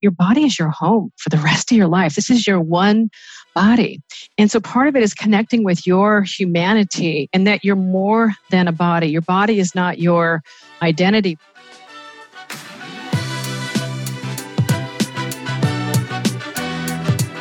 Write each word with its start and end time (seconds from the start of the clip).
your 0.00 0.12
body 0.12 0.44
is 0.44 0.58
your 0.58 0.70
home 0.70 1.12
for 1.16 1.28
the 1.30 1.38
rest 1.38 1.70
of 1.72 1.76
your 1.76 1.88
life. 1.88 2.14
This 2.14 2.30
is 2.30 2.46
your 2.46 2.60
one 2.60 3.10
body. 3.54 4.00
And 4.36 4.50
so 4.50 4.60
part 4.60 4.88
of 4.88 4.96
it 4.96 5.02
is 5.02 5.14
connecting 5.14 5.64
with 5.64 5.86
your 5.86 6.22
humanity 6.22 7.28
and 7.32 7.46
that 7.46 7.64
you're 7.64 7.76
more 7.76 8.34
than 8.50 8.68
a 8.68 8.72
body. 8.72 9.08
Your 9.08 9.22
body 9.22 9.58
is 9.58 9.74
not 9.74 9.98
your 9.98 10.42
identity. 10.82 11.38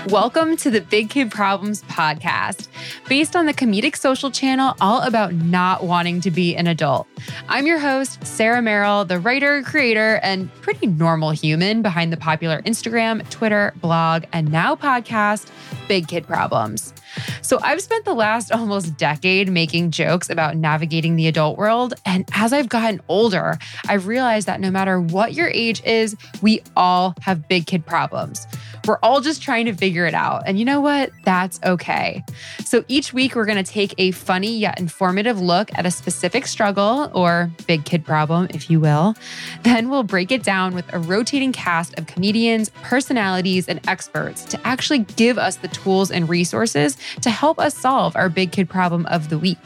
Welcome 0.10 0.56
to 0.58 0.72
the 0.72 0.80
Big 0.80 1.10
Kid 1.10 1.32
Problems 1.32 1.84
podcast, 1.84 2.70
based 3.10 3.36
on 3.36 3.46
the 3.46 3.54
comedic 3.54 3.98
social 3.98 4.32
channel 4.32 4.74
all 4.80 5.02
about 5.02 5.34
not 5.34 5.84
wanting 5.84 6.22
to 6.22 6.32
be 6.32 6.56
an 6.56 6.66
adult. 6.66 7.08
I'm 7.50 7.68
your 7.68 7.78
host, 7.78 8.26
Sarah 8.26 8.62
Merrill, 8.62 9.04
the 9.04 9.20
writer, 9.20 9.62
creator, 9.64 10.22
and 10.24 10.50
pretty 10.62 10.88
normal 10.88 11.32
human 11.32 11.82
behind 11.82 12.14
the 12.14 12.18
popular 12.18 12.62
Instagram, 12.62 13.30
Twitter, 13.30 13.74
blog, 13.82 14.24
and 14.32 14.50
now 14.50 14.76
podcast, 14.76 15.52
Big 15.90 16.08
Kid 16.08 16.26
Problems. 16.26 16.94
So 17.42 17.60
I've 17.62 17.82
spent 17.82 18.06
the 18.06 18.14
last 18.14 18.52
almost 18.58 18.98
decade 18.98 19.52
making 19.52 19.92
jokes 19.92 20.30
about 20.30 20.58
navigating 20.58 21.16
the 21.16 21.28
adult 21.28 21.58
world. 21.58 21.94
And 22.06 22.28
as 22.34 22.54
I've 22.54 22.70
gotten 22.70 23.02
older, 23.08 23.58
I've 23.88 24.08
realized 24.08 24.48
that 24.48 24.60
no 24.60 24.72
matter 24.72 25.00
what 25.00 25.34
your 25.34 25.48
age 25.48 25.82
is, 25.84 26.16
we 26.42 26.62
all 26.76 27.14
have 27.22 27.48
big 27.48 27.68
kid 27.68 27.86
problems. 27.86 28.48
We're 28.88 29.00
all 29.04 29.20
just 29.20 29.42
trying 29.42 29.66
to 29.66 29.74
figure 29.74 30.06
it 30.06 30.14
out. 30.14 30.44
And 30.46 30.58
you 30.58 30.64
know 30.64 30.80
what? 30.80 31.12
That's 31.26 31.60
okay. 31.64 32.24
So 32.64 32.86
each 32.88 33.14
week, 33.14 33.36
we're 33.36 33.46
going 33.46 33.62
to 33.62 33.72
take 33.72 33.94
a 33.98 34.12
funny 34.12 34.58
yet 34.58 34.80
informative 34.80 35.42
look 35.42 35.70
at 35.78 35.86
a 35.86 35.92
specific 35.92 36.48
struggle 36.48 37.12
or 37.14 37.52
big 37.68 37.84
kid 37.84 38.06
problem, 38.06 38.48
if 38.52 38.70
you 38.70 38.80
will. 38.80 39.16
Then 39.64 39.90
we'll 39.90 40.04
break 40.04 40.32
it 40.32 40.42
down 40.42 40.74
with 40.74 40.92
a 40.94 41.00
rotating 41.00 41.52
cast 41.52 41.98
of 42.00 42.08
comedians, 42.08 42.70
personalities, 42.82 43.68
and 43.68 43.86
experts 43.90 44.46
to 44.46 44.68
actually 44.68 45.00
give 45.00 45.38
us 45.38 45.58
the 45.58 45.68
tools 45.68 46.10
and 46.10 46.30
resources 46.30 46.98
to 47.22 47.30
help 47.30 47.60
us 47.60 47.78
solve 47.78 48.16
our 48.16 48.30
big 48.30 48.52
kid 48.52 48.70
problem 48.70 49.06
of 49.08 49.30
the 49.30 49.38
week. 49.38 49.58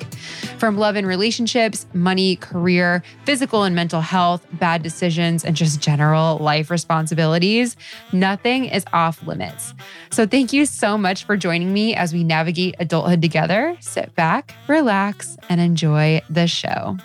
From 0.57 0.77
love 0.77 0.95
and 0.95 1.07
relationships, 1.07 1.85
money, 1.93 2.35
career, 2.35 3.03
physical 3.25 3.63
and 3.63 3.75
mental 3.75 4.01
health, 4.01 4.45
bad 4.53 4.83
decisions, 4.83 5.43
and 5.43 5.55
just 5.55 5.79
general 5.79 6.37
life 6.37 6.69
responsibilities, 6.69 7.75
nothing 8.11 8.65
is 8.65 8.85
off 8.93 9.25
limits. 9.25 9.73
So, 10.11 10.25
thank 10.27 10.53
you 10.53 10.65
so 10.65 10.97
much 10.97 11.23
for 11.23 11.37
joining 11.37 11.73
me 11.73 11.95
as 11.95 12.13
we 12.13 12.23
navigate 12.23 12.75
adulthood 12.79 13.21
together. 13.21 13.75
Sit 13.79 14.13
back, 14.15 14.53
relax, 14.67 15.37
and 15.49 15.59
enjoy 15.59 16.21
the 16.29 16.47
show. 16.47 16.97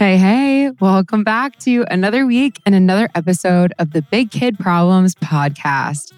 Hey, 0.00 0.16
hey, 0.16 0.70
welcome 0.80 1.24
back 1.24 1.58
to 1.58 1.84
another 1.90 2.24
week 2.24 2.58
and 2.64 2.74
another 2.74 3.10
episode 3.14 3.74
of 3.78 3.90
the 3.90 4.00
Big 4.00 4.30
Kid 4.30 4.58
Problems 4.58 5.14
podcast. 5.14 6.14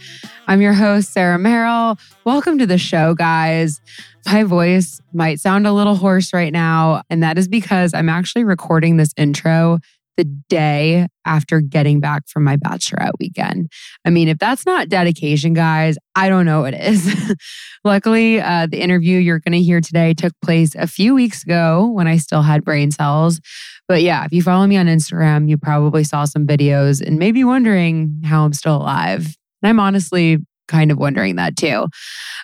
I'm 0.47 0.61
your 0.61 0.73
host, 0.73 1.13
Sarah 1.13 1.37
Merrill. 1.37 1.99
Welcome 2.25 2.59
to 2.59 2.67
the 2.67 2.79
show, 2.79 3.15
guys. 3.15 3.81
My 4.25 4.45
voice 4.45 5.01
might 5.13 5.41
sound 5.41 5.67
a 5.67 5.73
little 5.73 5.97
hoarse 5.97 6.33
right 6.33 6.53
now, 6.53 7.03
and 7.11 7.25
that 7.25 7.39
is 7.39 7.49
because 7.49 7.93
I'm 7.93 8.09
actually 8.09 8.45
recording 8.45 8.99
this 8.99 9.13
intro 9.17 9.81
the 10.17 10.25
day 10.25 11.07
after 11.25 11.61
getting 11.61 12.01
back 12.01 12.23
from 12.29 12.45
my 12.45 12.57
bachelorette 12.57 13.13
weekend. 13.19 13.71
I 14.05 14.11
mean, 14.11 14.29
if 14.29 14.39
that's 14.39 14.67
not 14.67 14.89
dedication, 14.89 15.55
guys, 15.55 15.97
I 16.15 16.29
don't 16.29 16.47
know 16.47 16.63
what 16.63 16.75
is. 16.75 17.37
Luckily, 17.85 18.41
uh, 18.41 18.67
the 18.71 18.81
interview 18.81 19.19
you're 19.19 19.41
going 19.41 19.53
to 19.53 19.63
hear 19.63 19.81
today 19.81 20.15
took 20.15 20.33
place 20.43 20.75
a 20.75 20.87
few 20.87 21.15
weeks 21.15 21.43
ago 21.43 21.91
when 21.93 22.07
I 22.07 22.17
still 22.17 22.43
had 22.43 22.65
brain 22.65 22.91
cells. 22.91 23.41
But 23.89 24.03
yeah, 24.03 24.25
if 24.25 24.33
you 24.33 24.43
follow 24.43 24.67
me 24.67 24.77
on 24.77 24.87
Instagram, 24.87 25.49
you 25.49 25.59
probably 25.59 26.05
saw 26.05 26.25
some 26.25 26.47
videos 26.47 27.01
and 27.01 27.19
maybe 27.19 27.45
wondering 27.45 28.23
how 28.25 28.45
I'm 28.45 28.53
still 28.53 28.77
alive. 28.77 29.37
And 29.63 29.69
I'm 29.69 29.81
honestly 29.81 30.39
kind 30.69 30.91
of 30.91 30.99
wondering 30.99 31.37
that 31.37 31.57
too. 31.57 31.87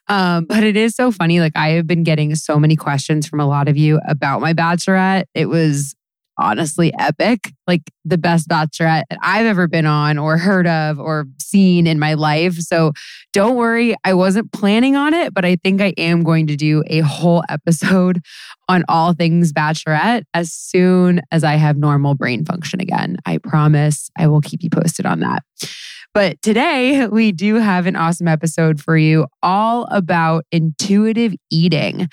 Um, 0.08 0.44
but 0.44 0.62
it 0.62 0.76
is 0.76 0.94
so 0.94 1.10
funny. 1.10 1.40
Like, 1.40 1.56
I 1.56 1.70
have 1.70 1.86
been 1.86 2.02
getting 2.02 2.34
so 2.34 2.58
many 2.58 2.76
questions 2.76 3.26
from 3.26 3.40
a 3.40 3.46
lot 3.46 3.68
of 3.68 3.76
you 3.76 4.00
about 4.08 4.40
my 4.40 4.52
bachelorette. 4.52 5.24
It 5.34 5.46
was 5.46 5.94
honestly 6.38 6.92
epic, 6.98 7.52
like 7.66 7.82
the 8.04 8.18
best 8.18 8.48
bachelorette 8.48 9.02
I've 9.22 9.46
ever 9.46 9.66
been 9.66 9.86
on 9.86 10.18
or 10.18 10.38
heard 10.38 10.66
of 10.66 10.98
or 10.98 11.26
seen 11.38 11.86
in 11.86 11.98
my 11.98 12.14
life. 12.14 12.54
So 12.54 12.92
don't 13.32 13.56
worry, 13.56 13.94
I 14.04 14.14
wasn't 14.14 14.52
planning 14.52 14.96
on 14.96 15.14
it, 15.14 15.34
but 15.34 15.44
I 15.44 15.56
think 15.56 15.80
I 15.80 15.94
am 15.98 16.22
going 16.22 16.46
to 16.48 16.56
do 16.56 16.82
a 16.86 17.00
whole 17.00 17.42
episode 17.48 18.20
on 18.68 18.84
all 18.88 19.14
things 19.14 19.52
bachelorette 19.52 20.24
as 20.34 20.52
soon 20.52 21.22
as 21.32 21.42
I 21.42 21.54
have 21.54 21.76
normal 21.76 22.14
brain 22.14 22.44
function 22.44 22.80
again. 22.80 23.16
I 23.24 23.38
promise 23.38 24.10
I 24.16 24.26
will 24.26 24.40
keep 24.40 24.62
you 24.62 24.70
posted 24.70 25.06
on 25.06 25.20
that. 25.20 25.42
But 26.14 26.40
today 26.42 27.06
we 27.10 27.32
do 27.32 27.56
have 27.56 27.86
an 27.86 27.96
awesome 27.96 28.28
episode 28.28 28.80
for 28.80 28.96
you 28.96 29.26
all 29.42 29.86
about 29.90 30.44
intuitive 30.50 31.34
eating. 31.50 32.08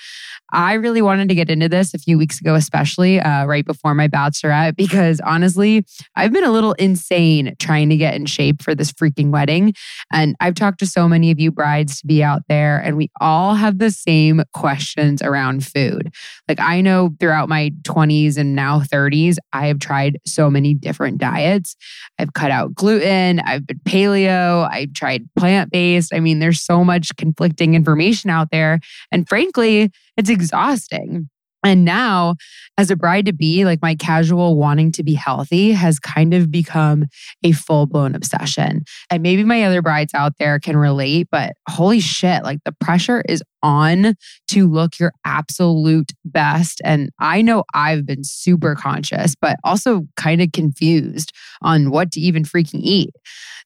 I 0.52 0.74
really 0.74 1.02
wanted 1.02 1.28
to 1.28 1.34
get 1.34 1.50
into 1.50 1.68
this 1.68 1.92
a 1.92 1.98
few 1.98 2.16
weeks 2.16 2.40
ago, 2.40 2.54
especially 2.54 3.20
uh, 3.20 3.46
right 3.46 3.64
before 3.64 3.94
my 3.94 4.08
bachelorette, 4.08 4.76
because 4.76 5.20
honestly, 5.20 5.84
I've 6.14 6.32
been 6.32 6.44
a 6.44 6.52
little 6.52 6.72
insane 6.74 7.54
trying 7.58 7.88
to 7.90 7.96
get 7.96 8.14
in 8.14 8.26
shape 8.26 8.62
for 8.62 8.74
this 8.74 8.92
freaking 8.92 9.30
wedding. 9.30 9.74
And 10.12 10.36
I've 10.40 10.54
talked 10.54 10.78
to 10.80 10.86
so 10.86 11.08
many 11.08 11.30
of 11.30 11.40
you 11.40 11.50
brides 11.50 12.00
to 12.00 12.06
be 12.06 12.22
out 12.22 12.42
there, 12.48 12.78
and 12.78 12.96
we 12.96 13.10
all 13.20 13.54
have 13.54 13.78
the 13.78 13.90
same 13.90 14.42
questions 14.54 15.20
around 15.20 15.66
food. 15.66 16.12
Like, 16.48 16.60
I 16.60 16.80
know 16.80 17.10
throughout 17.18 17.48
my 17.48 17.72
20s 17.82 18.36
and 18.38 18.54
now 18.54 18.80
30s, 18.80 19.36
I 19.52 19.66
have 19.66 19.80
tried 19.80 20.18
so 20.24 20.48
many 20.48 20.74
different 20.74 21.18
diets. 21.18 21.76
I've 22.18 22.32
cut 22.34 22.50
out 22.50 22.74
gluten, 22.74 23.40
I've 23.40 23.66
been 23.66 23.80
paleo, 23.96 24.68
I've 24.70 24.92
tried 24.92 25.28
plant 25.36 25.70
based. 25.70 26.12
I 26.12 26.20
mean, 26.20 26.38
there's 26.38 26.62
so 26.62 26.84
much 26.84 27.16
conflicting 27.16 27.74
information 27.74 28.30
out 28.30 28.50
there. 28.50 28.80
And 29.10 29.28
frankly, 29.28 29.90
it's 30.16 30.30
exhausting. 30.30 31.28
And 31.64 31.84
now, 31.84 32.36
as 32.78 32.90
a 32.90 32.96
bride 32.96 33.26
to 33.26 33.32
be, 33.32 33.64
like 33.64 33.82
my 33.82 33.96
casual 33.96 34.56
wanting 34.56 34.92
to 34.92 35.02
be 35.02 35.14
healthy 35.14 35.72
has 35.72 35.98
kind 35.98 36.32
of 36.32 36.50
become 36.50 37.06
a 37.42 37.52
full 37.52 37.86
blown 37.86 38.14
obsession. 38.14 38.84
And 39.10 39.22
maybe 39.22 39.42
my 39.42 39.64
other 39.64 39.82
brides 39.82 40.14
out 40.14 40.34
there 40.38 40.60
can 40.60 40.76
relate, 40.76 41.28
but 41.32 41.54
holy 41.68 41.98
shit, 41.98 42.44
like 42.44 42.60
the 42.64 42.72
pressure 42.72 43.24
is 43.28 43.42
on 43.62 44.14
to 44.48 44.68
look 44.68 44.98
your 44.98 45.12
absolute 45.24 46.12
best. 46.24 46.80
And 46.84 47.10
I 47.18 47.42
know 47.42 47.64
I've 47.74 48.06
been 48.06 48.24
super 48.24 48.74
conscious, 48.74 49.34
but 49.34 49.56
also 49.64 50.06
kind 50.16 50.40
of 50.40 50.52
confused 50.52 51.32
on 51.62 51.90
what 51.90 52.12
to 52.12 52.20
even 52.20 52.44
freaking 52.44 52.80
eat. 52.82 53.10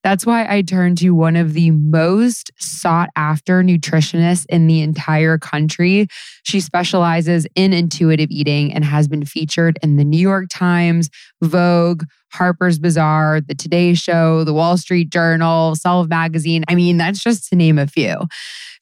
That's 0.03 0.25
why 0.25 0.47
I 0.49 0.63
turned 0.63 0.99
to 0.99 1.11
one 1.11 1.37
of 1.37 1.53
the 1.53 1.71
most 1.73 2.51
sought 2.59 3.11
after 3.17 3.63
nutritionists 3.63 4.47
in 4.49 4.67
the 4.67 4.81
entire 4.81 5.37
country. 5.37 6.07
She 6.43 6.61
specializes 6.61 7.47
in 7.55 7.73
intuitive 7.75 8.31
eating 8.31 8.73
and 8.73 8.85
has 8.85 9.09
been 9.09 9.27
featured 9.27 9.79
in 9.83 9.97
the 9.97 10.05
New 10.05 10.19
York 10.19 10.47
Times, 10.49 11.11
Vogue, 11.43 12.05
Harper's 12.33 12.79
Bazaar, 12.79 13.41
The 13.41 13.55
Today 13.55 13.95
Show, 13.95 14.45
The 14.45 14.53
Wall 14.53 14.77
Street 14.77 15.11
Journal, 15.11 15.75
Self 15.77 16.09
Magazine. 16.09 16.65
I 16.69 16.75
mean, 16.75 16.97
that's 16.97 17.23
just 17.23 17.49
to 17.49 17.57
name 17.57 17.79
a 17.79 17.87
few. 17.87 18.17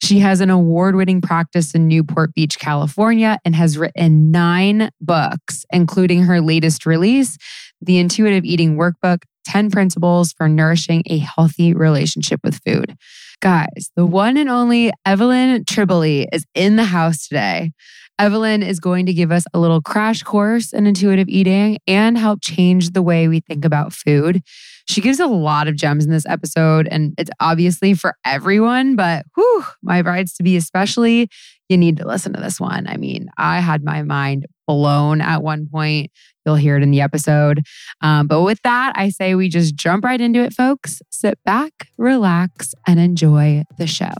She 0.01 0.19
has 0.19 0.39
an 0.41 0.49
award 0.49 0.95
winning 0.95 1.21
practice 1.21 1.73
in 1.73 1.87
Newport 1.87 2.33
Beach, 2.33 2.57
California, 2.57 3.37
and 3.43 3.55
has 3.55 3.77
written 3.77 4.31
nine 4.31 4.91
books, 5.01 5.65
including 5.71 6.23
her 6.23 6.39
latest 6.39 6.85
release, 6.85 7.37
The 7.81 7.97
Intuitive 7.97 8.45
Eating 8.45 8.77
Workbook 8.77 9.23
10 9.45 9.71
Principles 9.71 10.31
for 10.31 10.47
Nourishing 10.47 11.03
a 11.07 11.17
Healthy 11.17 11.73
Relationship 11.73 12.39
with 12.43 12.61
Food. 12.65 12.95
Guys, 13.41 13.89
the 13.95 14.05
one 14.05 14.37
and 14.37 14.49
only 14.49 14.91
Evelyn 15.05 15.63
Tribole 15.63 16.27
is 16.31 16.45
in 16.53 16.75
the 16.75 16.83
house 16.83 17.27
today. 17.27 17.71
Evelyn 18.19 18.61
is 18.61 18.81
going 18.81 19.05
to 19.05 19.13
give 19.13 19.31
us 19.31 19.45
a 19.53 19.59
little 19.59 19.81
crash 19.81 20.23
course 20.23 20.73
in 20.73 20.85
intuitive 20.85 21.29
eating 21.29 21.77
and 21.87 22.17
help 22.17 22.41
change 22.41 22.91
the 22.91 23.01
way 23.01 23.29
we 23.29 23.39
think 23.39 23.63
about 23.63 23.93
food. 23.93 24.43
She 24.89 24.99
gives 24.99 25.19
a 25.19 25.27
lot 25.27 25.67
of 25.69 25.75
gems 25.75 26.03
in 26.03 26.11
this 26.11 26.25
episode, 26.25 26.87
and 26.91 27.13
it's 27.17 27.29
obviously 27.39 27.93
for 27.93 28.15
everyone, 28.25 28.95
but 28.97 29.25
whew, 29.35 29.63
my 29.81 30.01
brides 30.01 30.33
to 30.33 30.43
be 30.43 30.57
especially, 30.57 31.29
you 31.69 31.77
need 31.77 31.97
to 31.97 32.07
listen 32.07 32.33
to 32.33 32.41
this 32.41 32.59
one. 32.59 32.87
I 32.87 32.97
mean, 32.97 33.29
I 33.37 33.61
had 33.61 33.83
my 33.83 34.01
mind 34.01 34.47
blown 34.67 35.21
at 35.21 35.41
one 35.41 35.67
point. 35.71 36.11
You'll 36.45 36.55
hear 36.55 36.75
it 36.75 36.83
in 36.83 36.91
the 36.91 37.01
episode. 37.01 37.61
Um, 38.01 38.27
but 38.27 38.41
with 38.41 38.59
that, 38.63 38.93
I 38.95 39.09
say 39.09 39.35
we 39.35 39.47
just 39.47 39.75
jump 39.75 40.03
right 40.03 40.19
into 40.19 40.41
it, 40.41 40.53
folks. 40.53 41.01
Sit 41.09 41.39
back, 41.45 41.87
relax, 41.97 42.73
and 42.85 42.99
enjoy 42.99 43.63
the 43.77 43.87
show. 43.87 44.13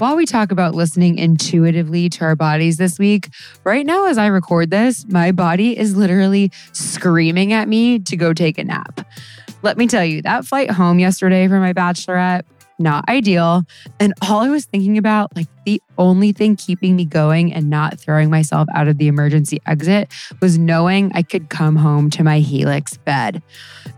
While 0.00 0.16
we 0.16 0.24
talk 0.24 0.50
about 0.50 0.74
listening 0.74 1.18
intuitively 1.18 2.08
to 2.08 2.24
our 2.24 2.34
bodies 2.34 2.78
this 2.78 2.98
week, 2.98 3.28
right 3.64 3.84
now, 3.84 4.06
as 4.06 4.16
I 4.16 4.28
record 4.28 4.70
this, 4.70 5.04
my 5.06 5.30
body 5.30 5.78
is 5.78 5.94
literally 5.94 6.50
screaming 6.72 7.52
at 7.52 7.68
me 7.68 7.98
to 7.98 8.16
go 8.16 8.32
take 8.32 8.56
a 8.56 8.64
nap. 8.64 9.06
Let 9.60 9.76
me 9.76 9.86
tell 9.86 10.02
you, 10.02 10.22
that 10.22 10.46
flight 10.46 10.70
home 10.70 11.00
yesterday 11.00 11.46
for 11.48 11.60
my 11.60 11.74
bachelorette 11.74 12.44
not 12.80 13.08
ideal. 13.08 13.62
And 14.00 14.14
all 14.22 14.40
I 14.40 14.48
was 14.48 14.64
thinking 14.64 14.98
about, 14.98 15.34
like 15.36 15.46
the 15.64 15.80
only 15.98 16.32
thing 16.32 16.56
keeping 16.56 16.96
me 16.96 17.04
going 17.04 17.52
and 17.52 17.68
not 17.68 18.00
throwing 18.00 18.30
myself 18.30 18.66
out 18.74 18.88
of 18.88 18.98
the 18.98 19.06
emergency 19.06 19.60
exit 19.66 20.10
was 20.40 20.58
knowing 20.58 21.12
I 21.14 21.22
could 21.22 21.50
come 21.50 21.76
home 21.76 22.10
to 22.10 22.24
my 22.24 22.40
Helix 22.40 22.96
bed. 22.96 23.42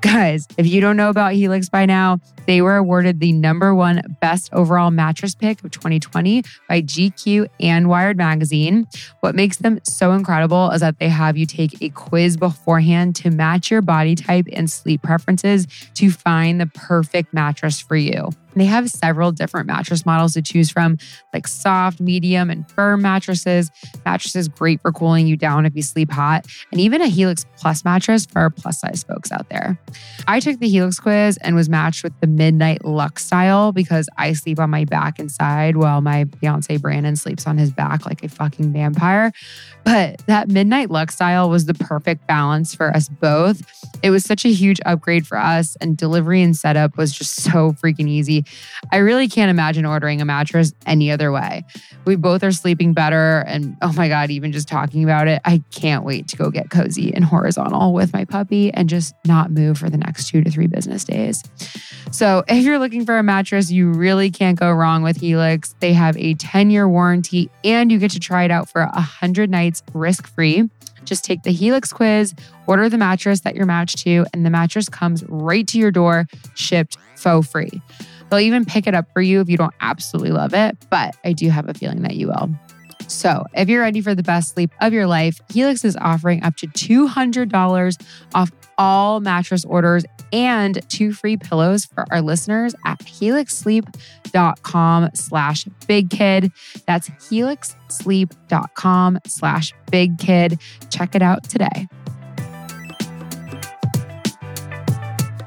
Guys, 0.01 0.49
if 0.59 0.67
you 0.67 0.81
don't 0.81 0.97
know 0.97 1.09
about 1.09 1.33
Helix 1.33 1.69
by 1.69 1.87
now, 1.87 2.19
they 2.47 2.61
were 2.61 2.77
awarded 2.77 3.21
the 3.21 3.33
number 3.33 3.73
one 3.75 4.03
best 4.21 4.53
overall 4.53 4.91
mattress 4.91 5.35
pick 5.35 5.63
of 5.65 5.71
2020 5.71 6.43
by 6.69 6.83
GQ 6.83 7.47
and 7.61 7.89
Wired 7.89 8.17
Magazine. 8.17 8.87
What 9.21 9.37
makes 9.37 9.59
them 9.59 9.79
so 9.85 10.13
incredible 10.13 10.71
is 10.71 10.81
that 10.81 10.99
they 10.99 11.09
have 11.09 11.37
you 11.37 11.47
take 11.47 11.81
a 11.81 11.89
quiz 11.91 12.37
beforehand 12.37 13.15
to 13.17 13.31
match 13.31 13.71
your 13.71 13.83
body 13.83 14.17
type 14.17 14.47
and 14.53 14.69
sleep 14.69 15.03
preferences 15.03 15.69
to 15.95 16.11
find 16.11 16.61
the 16.61 16.67
perfect 16.67 17.33
mattress 17.33 17.81
for 17.81 17.97
you. 17.97 18.31
They 18.55 18.67
have 18.67 18.89
several 18.89 19.33
different 19.33 19.67
mattress 19.67 20.05
models 20.05 20.35
to 20.35 20.43
choose 20.43 20.71
from, 20.71 20.99
like 21.33 21.47
soft, 21.47 22.01
medium, 22.01 22.51
and 22.51 22.69
firm 22.71 23.03
mattresses. 23.03 23.71
Mattresses 24.05 24.49
great 24.49 24.81
for 24.81 24.93
cooling 24.93 25.27
you 25.27 25.37
down 25.37 25.67
if 25.67 25.75
you 25.75 25.83
sleep 25.83 26.11
hot, 26.11 26.47
and 26.71 26.81
even 26.81 27.01
a 27.01 27.09
Helix 27.09 27.45
Plus 27.57 27.85
mattress 27.85 28.27
for 28.27 28.41
our 28.41 28.51
plus 28.51 28.81
size 28.81 29.05
folks 29.05 29.31
out 29.31 29.49
there. 29.49 29.79
I 30.27 30.41
took 30.41 30.59
the 30.59 30.69
Helix 30.69 30.99
quiz 30.99 31.37
and 31.39 31.55
was 31.55 31.69
matched 31.69 32.03
with 32.03 32.13
the 32.21 32.27
Midnight 32.27 32.85
Luxe 32.85 33.25
style 33.25 33.73
because 33.73 34.09
I 34.19 34.33
sleep 34.33 34.59
on 34.59 34.71
my 34.71 34.85
back 34.85 35.19
and 35.19 35.31
side 35.31 35.77
while 35.77 36.01
my 36.01 36.27
fiance 36.41 36.77
Brandon 36.79 37.17
sleeps 37.17 37.47
on 37.47 37.59
his 37.59 37.71
back 37.73 38.05
like 38.05 38.25
a 38.25 38.29
fucking 38.29 38.73
vampire. 38.73 39.33
But 39.85 40.23
that 40.27 40.49
Midnight 40.49 40.91
Luxe 40.91 41.15
style 41.15 41.49
was 41.51 41.67
the 41.67 41.75
perfect 41.75 42.27
balance 42.27 42.75
for 42.75 42.91
us 42.91 43.09
both. 43.09 43.63
It 44.03 44.11
was 44.11 44.25
such 44.25 44.45
a 44.45 44.53
huge 44.53 44.81
upgrade 44.85 45.27
for 45.27 45.39
us, 45.39 45.77
and 45.81 45.97
delivery 45.97 46.43
and 46.43 46.57
setup 46.57 46.97
was 46.97 47.13
just 47.13 47.37
so 47.37 47.73
freaking 47.73 48.09
easy. 48.09 48.42
I 48.91 48.99
really 48.99 49.29
can't 49.29 49.51
imagine 49.51 49.85
ordering 49.85 50.21
a 50.21 50.25
mattress 50.25 50.73
any 50.87 51.11
other 51.11 51.33
way. 51.33 51.65
We 52.05 52.17
both 52.17 52.43
are 52.43 52.53
sleeping 52.53 52.93
better. 52.93 53.45
And 53.47 53.77
oh 53.83 53.93
my 53.93 54.09
God, 54.09 54.31
even 54.31 54.53
just 54.53 54.69
talking 54.69 55.05
about 55.05 55.29
it, 55.29 55.41
I 55.45 55.63
can't 55.71 56.05
wait 56.05 56.29
to 56.29 56.37
go 56.37 56.51
get 56.51 56.71
cozy 56.71 57.15
and 57.15 57.25
horizontal 57.25 57.93
with 57.93 58.13
my 58.13 58.25
puppy 58.25 58.73
and 58.73 58.89
just 58.89 59.15
not 59.27 59.51
move 59.51 59.79
for 59.79 59.89
the 59.89 59.99
next 59.99 60.29
two 60.29 60.43
to 60.43 60.51
three 60.51 60.67
business 60.67 61.05
days. 61.05 61.43
So, 62.11 62.45
if 62.47 62.65
you're 62.65 62.79
looking 62.79 63.07
for 63.07 63.17
a 63.17 63.23
mattress, 63.23 63.71
you 63.71 63.91
really 63.91 64.31
can't 64.31 64.59
go 64.59 64.71
wrong 64.71 65.03
with 65.03 65.17
Helix. 65.17 65.75
They 65.81 65.93
have 65.95 66.17
a 66.19 66.35
10 66.35 66.71
year 66.71 66.89
warranty 66.89 67.51
and 67.65 67.91
you 67.91 67.99
get 67.99 68.11
to 68.13 68.21
try 68.21 68.45
it 68.45 68.51
out 68.51 68.69
for 68.69 68.85
100 68.85 69.49
nights 69.49 69.83
risk 69.95 70.27
free. 70.27 70.69
Just 71.05 71.25
take 71.25 71.43
the 71.43 71.53
Helix 71.53 71.93
quiz, 71.93 72.35
order 72.67 72.89
the 72.89 72.99
mattress 72.99 73.41
that 73.41 73.57
you're 73.57 73.67
matched 73.67 73.99
to, 73.99 74.25
and 74.33 74.47
the 74.47 74.51
mattress 74.51 74.89
comes 74.89 75.25
right 75.29 75.67
to 75.69 75.79
your 75.79 75.91
door, 75.91 76.27
shipped 76.55 76.97
for 77.17 77.43
free. 77.43 77.83
They'll 78.33 78.41
even 78.41 78.65
pick 78.65 78.87
it 78.87 78.95
up 78.95 79.13
for 79.13 79.21
you 79.21 79.43
if 79.43 79.51
you 79.51 79.59
don't 79.59 79.75
absolutely 79.83 80.31
love 80.31 80.55
it, 80.55 80.75
but 80.89 81.15
I 81.23 81.35
do 81.35 81.51
have 81.51 81.69
a 81.69 81.75
feeling 81.75 82.01
that 82.01 82.17
you 82.17 82.29
will. 82.29 82.49
So, 83.07 83.45
if 83.53 83.69
you're 83.69 83.83
ready 83.83 84.01
for 84.01 84.15
the 84.15 84.23
best 84.23 84.55
sleep 84.55 84.71
of 84.81 84.95
your 84.95 85.07
life, 85.07 85.39
Helix 85.51 85.85
is 85.85 85.99
offering 85.99 86.43
up 86.43 86.57
to 86.57 86.67
$200 86.67 88.03
off 88.35 88.51
all 88.79 89.21
mattress 89.21 89.67
orders 89.67 90.07
and 90.33 90.81
two 90.89 91.13
free 91.13 91.37
pillows 91.37 91.85
for 91.85 92.07
our 92.11 92.23
listeners 92.23 92.75
at 92.87 93.01
helixsleep.com 93.01 95.11
slash 95.13 95.67
bigkid. 95.87 96.51
That's 96.87 97.11
helixsleep.com 97.11 99.19
slash 99.27 99.75
bigkid. 99.89 100.59
Check 100.89 101.15
it 101.15 101.21
out 101.21 101.45
today. 101.51 101.87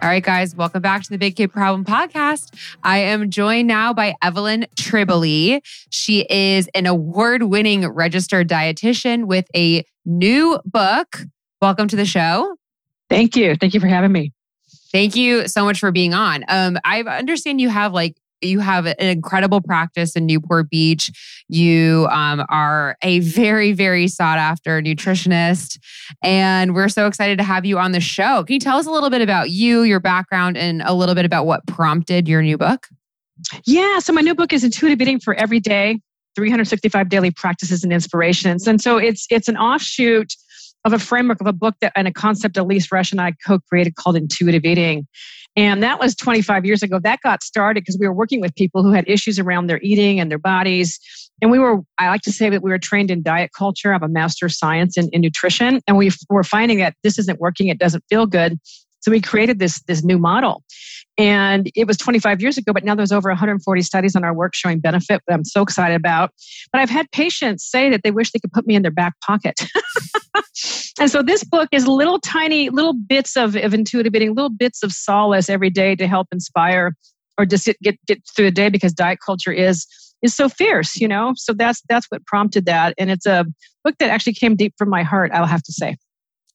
All 0.06 0.12
right, 0.12 0.22
guys, 0.22 0.56
welcome 0.56 0.84
back 0.84 1.02
to 1.02 1.10
the 1.10 1.18
Big 1.18 1.36
Kid 1.36 1.52
Problem 1.52 1.84
Podcast. 1.84 2.54
I 2.84 3.00
am 3.00 3.32
joined 3.32 3.68
now 3.68 3.92
by 3.92 4.14
Evelyn 4.22 4.68
Tribole. 4.76 5.62
She 5.90 6.28
is 6.30 6.70
an 6.76 6.86
award 6.86 7.42
winning 7.42 7.88
registered 7.88 8.48
dietitian 8.48 9.26
with 9.26 9.48
a 9.56 9.84
new 10.06 10.60
book. 10.64 11.22
Welcome 11.60 11.88
to 11.88 11.96
the 11.96 12.06
show. 12.06 12.56
Thank 13.10 13.36
you. 13.36 13.56
Thank 13.56 13.74
you 13.74 13.80
for 13.80 13.88
having 13.88 14.12
me. 14.12 14.32
Thank 14.92 15.16
you 15.16 15.48
so 15.48 15.66
much 15.66 15.80
for 15.80 15.92
being 15.92 16.14
on. 16.14 16.46
Um, 16.50 16.78
I 16.86 17.02
understand 17.02 17.60
you 17.60 17.70
have 17.70 17.92
like 17.92 18.16
you 18.42 18.60
have 18.60 18.86
an 18.86 18.96
incredible 19.00 19.62
practice 19.62 20.16
in 20.16 20.26
Newport 20.26 20.70
Beach. 20.70 21.12
You 21.48 22.08
um, 22.12 22.46
are 22.50 22.98
a 23.02 23.20
very, 23.20 23.74
very 23.74 24.08
sought 24.08 24.38
after 24.38 24.82
nutritionist. 24.82 25.80
And 26.24 26.76
we're 26.76 26.90
so 26.90 27.08
excited 27.08 27.38
to 27.38 27.44
have 27.44 27.66
you 27.66 27.78
on 27.78 27.92
the 27.92 28.00
show. 28.00 28.44
Can 28.44 28.54
you 28.54 28.60
tell 28.60 28.78
us 28.78 28.86
a 28.86 28.92
little 28.92 29.10
bit 29.10 29.22
about 29.22 29.50
you, 29.50 29.84
your 29.84 30.00
background, 30.00 30.58
and 30.58 30.82
a 30.84 30.94
little 30.94 31.16
bit 31.16 31.26
about 31.26 31.46
what 31.46 31.66
prompted 31.68 32.28
your 32.28 32.42
new 32.42 32.58
book? 32.58 32.88
Yeah. 33.66 34.00
So, 34.00 34.14
my 34.14 34.22
new 34.22 34.36
book 34.36 34.54
is 34.54 34.64
Intuitive 34.64 35.02
Eating 35.02 35.20
for 35.20 35.34
Every 35.34 35.60
Day 35.60 36.00
365 36.36 37.10
Daily 37.10 37.32
Practices 37.32 37.84
and 37.84 37.92
Inspirations. 37.92 38.68
And 38.68 38.82
so, 38.82 38.98
it's, 38.98 39.28
it's 39.30 39.50
an 39.50 39.58
offshoot 39.58 40.34
of 40.86 40.94
a 40.94 41.00
framework 41.00 41.42
of 41.42 41.48
a 41.48 41.54
book 41.54 41.76
that 41.82 41.92
and 41.96 42.08
a 42.08 42.14
concept 42.14 42.56
Elyse 42.56 42.90
Resch 42.90 43.12
and 43.12 43.20
I 43.20 43.34
co-created 43.46 43.96
called 43.96 44.16
Intuitive 44.16 44.64
Eating. 44.64 45.08
And 45.58 45.82
that 45.84 46.00
was 46.00 46.16
25 46.16 46.66
years 46.66 46.84
ago. 46.84 47.00
That 47.00 47.22
got 47.22 47.42
started 47.42 47.82
because 47.82 47.98
we 48.00 48.08
were 48.08 48.14
working 48.14 48.42
with 48.42 48.54
people 48.56 48.84
who 48.84 48.92
had 48.92 49.08
issues 49.08 49.40
around 49.40 49.68
their 49.68 49.80
eating 49.82 50.20
and 50.20 50.30
their 50.30 50.38
bodies. 50.38 51.00
And 51.42 51.50
we 51.50 51.60
were, 51.60 51.82
I 51.98 52.10
like 52.10 52.22
to 52.24 52.32
say 52.32 52.50
that 52.50 52.62
we 52.62 52.72
were 52.72 52.78
trained 52.78 53.10
in 53.10 53.24
diet 53.24 53.52
culture. 53.58 53.92
I 53.92 53.94
have 53.94 54.04
a 54.04 54.08
master 54.08 54.46
of 54.46 54.54
science 54.54 54.98
in, 54.98 55.10
in 55.12 55.22
nutrition. 55.22 55.82
And 55.88 55.98
we 55.98 56.12
were 56.30 56.44
finding 56.44 56.78
that 56.80 56.96
this 57.04 57.18
isn't 57.18 57.40
working. 57.40 57.68
It 57.68 57.80
doesn't 57.80 58.04
feel 58.10 58.26
good. 58.26 58.60
So 59.06 59.12
we 59.12 59.22
created 59.22 59.60
this, 59.60 59.80
this 59.84 60.04
new 60.04 60.18
model. 60.18 60.64
And 61.16 61.70
it 61.76 61.86
was 61.86 61.96
25 61.96 62.42
years 62.42 62.58
ago, 62.58 62.74
but 62.74 62.84
now 62.84 62.96
there's 62.96 63.12
over 63.12 63.30
140 63.30 63.82
studies 63.84 64.16
on 64.16 64.24
our 64.24 64.34
work 64.34 64.56
showing 64.56 64.80
benefit 64.80 65.22
that 65.28 65.34
I'm 65.36 65.46
so 65.46 65.62
excited 65.62 65.94
about. 65.94 66.32
But 66.72 66.82
I've 66.82 66.90
had 66.90 67.12
patients 67.12 67.70
say 67.70 67.92
that 67.92 68.02
they 68.04 68.10
wish 68.10 68.32
they 68.32 68.40
could 68.40 68.52
put 68.52 68.66
me 68.66 68.74
in 68.74 68.82
their 68.82 68.90
back 68.90 69.14
pocket. 69.22 69.62
and 71.00 71.12
so 71.12 71.22
this 71.22 71.44
book 71.44 71.70
is 71.72 71.88
little 71.88 72.20
tiny, 72.20 72.70
little 72.70 72.94
bits 72.94 73.38
of, 73.38 73.56
of 73.56 73.76
intuitive 73.76 74.16
eating, 74.16 74.34
little 74.34 74.50
bits 74.50 74.82
of 74.82 74.92
solace 74.92 75.52
every 75.52 75.70
day 75.70 75.96
to 75.96 76.08
help 76.08 76.28
inspire 76.32 76.96
or 77.38 77.46
just 77.46 77.70
get, 77.84 78.04
get 78.08 78.24
through 78.36 78.46
the 78.46 78.52
day 78.52 78.70
because 78.70 78.92
diet 78.92 79.20
culture 79.24 79.52
is 79.52 79.86
is 80.24 80.36
so 80.36 80.50
fierce, 80.50 80.96
you 80.96 81.08
know? 81.08 81.34
So 81.36 81.54
that's 81.54 81.84
that's 81.90 82.08
what 82.08 82.26
prompted 82.26 82.66
that. 82.66 82.96
And 82.98 83.12
it's 83.12 83.28
a 83.28 83.46
book 83.84 83.94
that 84.00 84.10
actually 84.10 84.34
came 84.34 84.56
deep 84.56 84.74
from 84.80 84.90
my 84.90 85.04
heart, 85.04 85.30
I'll 85.32 85.46
have 85.46 85.62
to 85.62 85.72
say. 85.72 85.96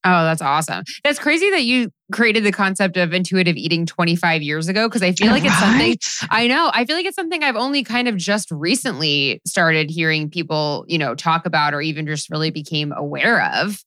Oh, 0.03 0.25
that's 0.25 0.41
awesome. 0.41 0.85
That's 1.05 1.19
crazy 1.19 1.51
that 1.51 1.65
you 1.65 1.91
created 2.11 2.43
the 2.43 2.53
concept 2.53 2.97
of 2.97 3.13
intuitive 3.13 3.57
eating 3.57 3.85
25 3.85 4.43
years 4.43 4.67
ago 4.67 4.89
because 4.89 5.03
I 5.03 5.13
feel 5.13 5.31
like 5.31 5.45
it's 5.45 5.59
something 5.59 5.97
I 6.31 6.47
know. 6.47 6.71
I 6.73 6.85
feel 6.87 6.97
like 6.97 7.05
it's 7.05 7.17
something 7.17 7.43
I've 7.43 7.57
only 7.57 7.85
kind 7.85 8.09
of 8.09 8.17
just 8.17 8.51
recently 8.51 9.41
started 9.47 9.91
hearing 9.91 10.31
people, 10.31 10.85
you 10.89 10.99
know, 10.99 11.15
talk 11.15 11.45
about 11.45 11.75
or 11.75 11.83
even 11.83 12.07
just 12.07 12.31
really 12.31 12.51
became 12.51 12.93
aware 12.93 13.45
of. 13.55 13.79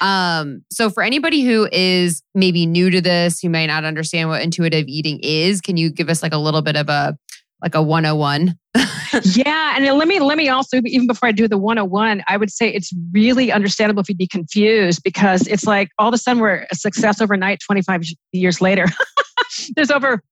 Um, 0.00 0.62
so 0.70 0.88
for 0.88 1.02
anybody 1.02 1.42
who 1.42 1.68
is 1.72 2.22
maybe 2.34 2.64
new 2.64 2.88
to 2.90 3.00
this, 3.00 3.40
who 3.40 3.50
might 3.50 3.66
not 3.66 3.84
understand 3.84 4.28
what 4.28 4.42
intuitive 4.42 4.86
eating 4.86 5.18
is, 5.22 5.60
can 5.60 5.76
you 5.76 5.90
give 5.90 6.08
us 6.08 6.22
like 6.22 6.32
a 6.32 6.38
little 6.38 6.62
bit 6.62 6.76
of 6.76 6.88
a 6.88 7.18
like 7.62 7.74
a 7.74 7.82
101 7.82 8.54
yeah 9.22 9.74
and 9.76 9.84
let 9.98 10.06
me 10.06 10.20
let 10.20 10.36
me 10.36 10.48
also 10.48 10.80
even 10.84 11.06
before 11.06 11.28
i 11.28 11.32
do 11.32 11.48
the 11.48 11.56
101 11.56 12.22
i 12.28 12.36
would 12.36 12.50
say 12.50 12.68
it's 12.68 12.92
really 13.12 13.50
understandable 13.50 14.00
if 14.00 14.08
you'd 14.08 14.18
be 14.18 14.26
confused 14.26 15.00
because 15.02 15.46
it's 15.46 15.64
like 15.64 15.88
all 15.98 16.08
of 16.08 16.14
a 16.14 16.18
sudden 16.18 16.42
we're 16.42 16.66
a 16.70 16.74
success 16.74 17.20
overnight 17.20 17.60
25 17.64 18.02
years 18.32 18.60
later. 18.60 18.86
There's 19.76 19.90
over 19.90 20.22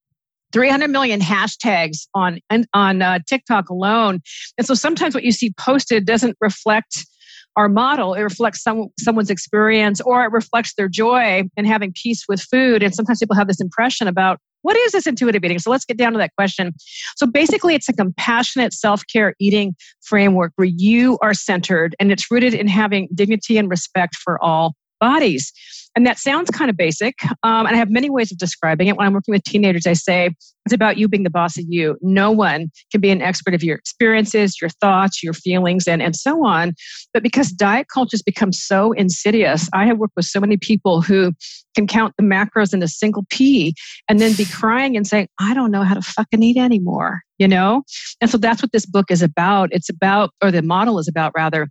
300 0.52 0.88
million 0.88 1.20
hashtags 1.20 2.06
on 2.14 2.40
on 2.72 3.02
uh, 3.02 3.18
tiktok 3.28 3.68
alone. 3.68 4.20
And 4.56 4.66
so 4.66 4.74
sometimes 4.74 5.14
what 5.14 5.24
you 5.24 5.32
see 5.32 5.52
posted 5.58 6.06
doesn't 6.06 6.36
reflect 6.40 7.04
our 7.56 7.68
model. 7.68 8.14
It 8.14 8.22
reflects 8.22 8.62
some, 8.62 8.88
someone's 8.98 9.30
experience 9.30 10.00
or 10.00 10.24
it 10.24 10.32
reflects 10.32 10.74
their 10.74 10.88
joy 10.88 11.44
in 11.56 11.64
having 11.64 11.92
peace 11.92 12.24
with 12.28 12.40
food. 12.40 12.82
And 12.82 12.94
sometimes 12.94 13.20
people 13.20 13.36
have 13.36 13.46
this 13.46 13.60
impression 13.60 14.08
about 14.08 14.40
what 14.64 14.78
is 14.78 14.92
this 14.92 15.06
intuitive 15.06 15.44
eating? 15.44 15.58
So 15.58 15.70
let's 15.70 15.84
get 15.84 15.98
down 15.98 16.12
to 16.12 16.18
that 16.18 16.34
question. 16.36 16.72
So 17.16 17.26
basically, 17.26 17.74
it's 17.74 17.88
a 17.90 17.92
compassionate 17.92 18.72
self 18.72 19.02
care 19.12 19.34
eating 19.38 19.76
framework 20.02 20.52
where 20.56 20.66
you 20.66 21.18
are 21.20 21.34
centered 21.34 21.94
and 22.00 22.10
it's 22.10 22.30
rooted 22.30 22.54
in 22.54 22.66
having 22.66 23.08
dignity 23.14 23.58
and 23.58 23.68
respect 23.68 24.16
for 24.16 24.42
all 24.42 24.74
bodies. 25.00 25.52
And 25.96 26.06
that 26.06 26.18
sounds 26.18 26.50
kind 26.50 26.70
of 26.70 26.76
basic. 26.76 27.14
Um, 27.42 27.66
and 27.66 27.68
I 27.68 27.76
have 27.76 27.90
many 27.90 28.10
ways 28.10 28.32
of 28.32 28.38
describing 28.38 28.88
it. 28.88 28.96
When 28.96 29.06
I'm 29.06 29.12
working 29.12 29.32
with 29.32 29.44
teenagers, 29.44 29.86
I 29.86 29.92
say 29.92 30.30
it's 30.64 30.72
about 30.72 30.96
you 30.96 31.08
being 31.08 31.22
the 31.22 31.30
boss 31.30 31.58
of 31.58 31.64
you. 31.68 31.96
No 32.00 32.30
one 32.30 32.70
can 32.90 33.00
be 33.00 33.10
an 33.10 33.22
expert 33.22 33.54
of 33.54 33.62
your 33.62 33.76
experiences, 33.76 34.60
your 34.60 34.70
thoughts, 34.70 35.22
your 35.22 35.34
feelings, 35.34 35.86
and, 35.86 36.02
and 36.02 36.16
so 36.16 36.44
on. 36.44 36.72
But 37.12 37.22
because 37.22 37.50
diet 37.50 37.86
culture 37.92 38.14
has 38.14 38.22
become 38.22 38.50
so 38.50 38.92
insidious, 38.92 39.68
I 39.72 39.86
have 39.86 39.98
worked 39.98 40.16
with 40.16 40.24
so 40.24 40.40
many 40.40 40.56
people 40.56 41.00
who 41.00 41.32
can 41.74 41.86
count 41.86 42.14
the 42.16 42.24
macros 42.24 42.72
in 42.72 42.82
a 42.82 42.88
single 42.88 43.24
pea 43.30 43.74
and 44.08 44.20
then 44.20 44.34
be 44.34 44.46
crying 44.46 44.96
and 44.96 45.06
saying, 45.06 45.28
I 45.38 45.54
don't 45.54 45.70
know 45.70 45.82
how 45.82 45.94
to 45.94 46.02
fucking 46.02 46.42
eat 46.42 46.56
anymore, 46.56 47.20
you 47.38 47.46
know? 47.46 47.82
And 48.20 48.30
so 48.30 48.38
that's 48.38 48.62
what 48.62 48.72
this 48.72 48.86
book 48.86 49.10
is 49.10 49.22
about. 49.22 49.68
It's 49.72 49.90
about, 49.90 50.30
or 50.42 50.50
the 50.50 50.62
model 50.62 50.98
is 50.98 51.08
about 51.08 51.32
rather, 51.36 51.68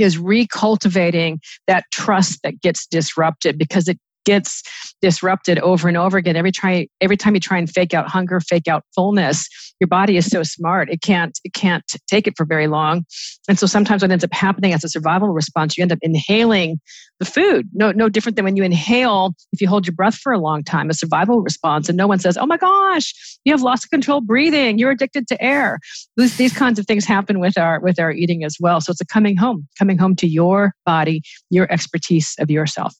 is 0.00 0.16
recultivating 0.16 1.38
that 1.66 1.84
trust 1.92 2.40
that 2.42 2.60
gets 2.60 2.86
disrupted 2.86 3.58
because 3.58 3.88
it 3.88 3.98
gets 4.26 4.62
disrupted 5.00 5.58
over 5.60 5.88
and 5.88 5.96
over 5.96 6.18
again. 6.18 6.36
Every 6.36 6.52
try 6.52 6.88
every 7.00 7.16
time 7.16 7.34
you 7.34 7.40
try 7.40 7.56
and 7.56 7.70
fake 7.70 7.94
out 7.94 8.08
hunger, 8.08 8.40
fake 8.40 8.68
out 8.68 8.84
fullness, 8.94 9.48
your 9.80 9.88
body 9.88 10.16
is 10.16 10.26
so 10.26 10.42
smart. 10.42 10.90
It 10.90 11.00
can't 11.00 11.38
it 11.44 11.54
can't 11.54 11.84
take 12.06 12.26
it 12.26 12.34
for 12.36 12.44
very 12.44 12.66
long. 12.66 13.04
And 13.48 13.58
so 13.58 13.66
sometimes 13.66 14.02
what 14.02 14.10
ends 14.10 14.24
up 14.24 14.32
happening 14.32 14.74
as 14.74 14.84
a 14.84 14.88
survival 14.88 15.28
response, 15.28 15.78
you 15.78 15.82
end 15.82 15.92
up 15.92 15.98
inhaling 16.02 16.80
the 17.20 17.24
food. 17.24 17.68
No, 17.72 17.92
no 17.92 18.08
different 18.08 18.36
than 18.36 18.44
when 18.44 18.56
you 18.56 18.62
inhale, 18.62 19.34
if 19.52 19.60
you 19.60 19.68
hold 19.68 19.86
your 19.86 19.94
breath 19.94 20.16
for 20.16 20.32
a 20.32 20.38
long 20.38 20.62
time, 20.62 20.90
a 20.90 20.94
survival 20.94 21.40
response, 21.40 21.88
and 21.88 21.96
no 21.96 22.06
one 22.06 22.18
says, 22.18 22.36
Oh 22.36 22.46
my 22.46 22.58
gosh, 22.58 23.14
you 23.44 23.52
have 23.52 23.62
lost 23.62 23.90
control 23.90 24.20
breathing, 24.20 24.78
you're 24.78 24.90
addicted 24.90 25.26
to 25.28 25.42
air. 25.42 25.78
These, 26.16 26.36
these 26.36 26.52
kinds 26.52 26.78
of 26.78 26.86
things 26.86 27.04
happen 27.04 27.38
with 27.38 27.56
our 27.56 27.80
with 27.80 27.98
our 27.98 28.12
eating 28.12 28.44
as 28.44 28.56
well. 28.60 28.80
So 28.80 28.90
it's 28.90 29.00
a 29.00 29.06
coming 29.06 29.36
home, 29.36 29.66
coming 29.78 29.98
home 29.98 30.16
to 30.16 30.26
your 30.26 30.74
body, 30.84 31.22
your 31.50 31.70
expertise 31.72 32.34
of 32.38 32.50
yourself. 32.50 32.94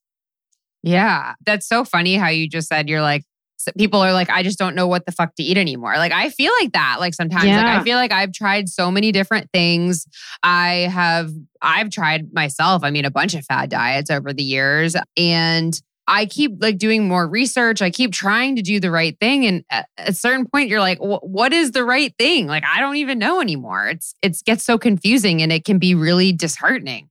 Yeah. 0.87 1.35
That's 1.45 1.69
so 1.69 1.85
funny 1.85 2.15
how 2.15 2.29
you 2.29 2.49
just 2.49 2.69
said 2.69 2.89
you're 2.89 3.03
like, 3.03 3.25
people 3.77 4.01
are 4.01 4.13
like, 4.13 4.31
I 4.31 4.45
just 4.45 4.57
don't 4.57 4.77
know 4.77 4.87
what 4.87 5.05
the 5.05 5.11
fuck 5.11 5.35
to 5.35 5.43
eat 5.43 5.59
anymore. 5.59 5.97
Like, 5.97 6.13
I 6.13 6.31
feel 6.31 6.53
like 6.61 6.73
that. 6.73 6.99
Like, 7.01 7.13
sometimes, 7.13 7.47
yeah. 7.47 7.57
like, 7.57 7.81
I 7.81 7.83
feel 7.83 7.97
like 7.97 8.13
I've 8.13 8.33
tried 8.33 8.69
so 8.69 8.93
many 8.93 9.11
different 9.11 9.51
things. 9.53 10.07
I 10.45 10.89
have, 10.93 11.33
I've 11.61 11.91
tried 11.91 12.33
myself, 12.33 12.85
I 12.85 12.93
mean, 12.93 13.05
a 13.05 13.11
bunch 13.11 13.35
of 13.35 13.45
fad 13.45 13.69
diets 13.69 14.11
over 14.11 14.33
the 14.33 14.45
years. 14.45 14.95
And 15.17 15.79
I 16.07 16.27
keep 16.27 16.53
like 16.61 16.79
doing 16.79 17.09
more 17.09 17.27
research. 17.27 17.83
I 17.83 17.91
keep 17.91 18.13
trying 18.13 18.55
to 18.55 18.63
do 18.63 18.79
the 18.79 18.93
right 18.93 19.19
thing. 19.19 19.45
And 19.45 19.65
at 19.71 19.89
a 19.99 20.13
certain 20.13 20.47
point, 20.47 20.69
you're 20.69 20.79
like, 20.79 20.99
what 21.01 21.53
is 21.53 21.73
the 21.73 21.85
right 21.85 22.15
thing? 22.17 22.47
Like, 22.47 22.63
I 22.65 22.79
don't 22.79 22.97
even 22.97 23.19
know 23.19 23.41
anymore. 23.41 23.89
It's, 23.89 24.15
it 24.23 24.41
gets 24.45 24.63
so 24.63 24.79
confusing 24.79 25.43
and 25.43 25.51
it 25.51 25.65
can 25.65 25.81
be 25.81 25.97
really 25.97 26.33
disheartening. 26.33 27.09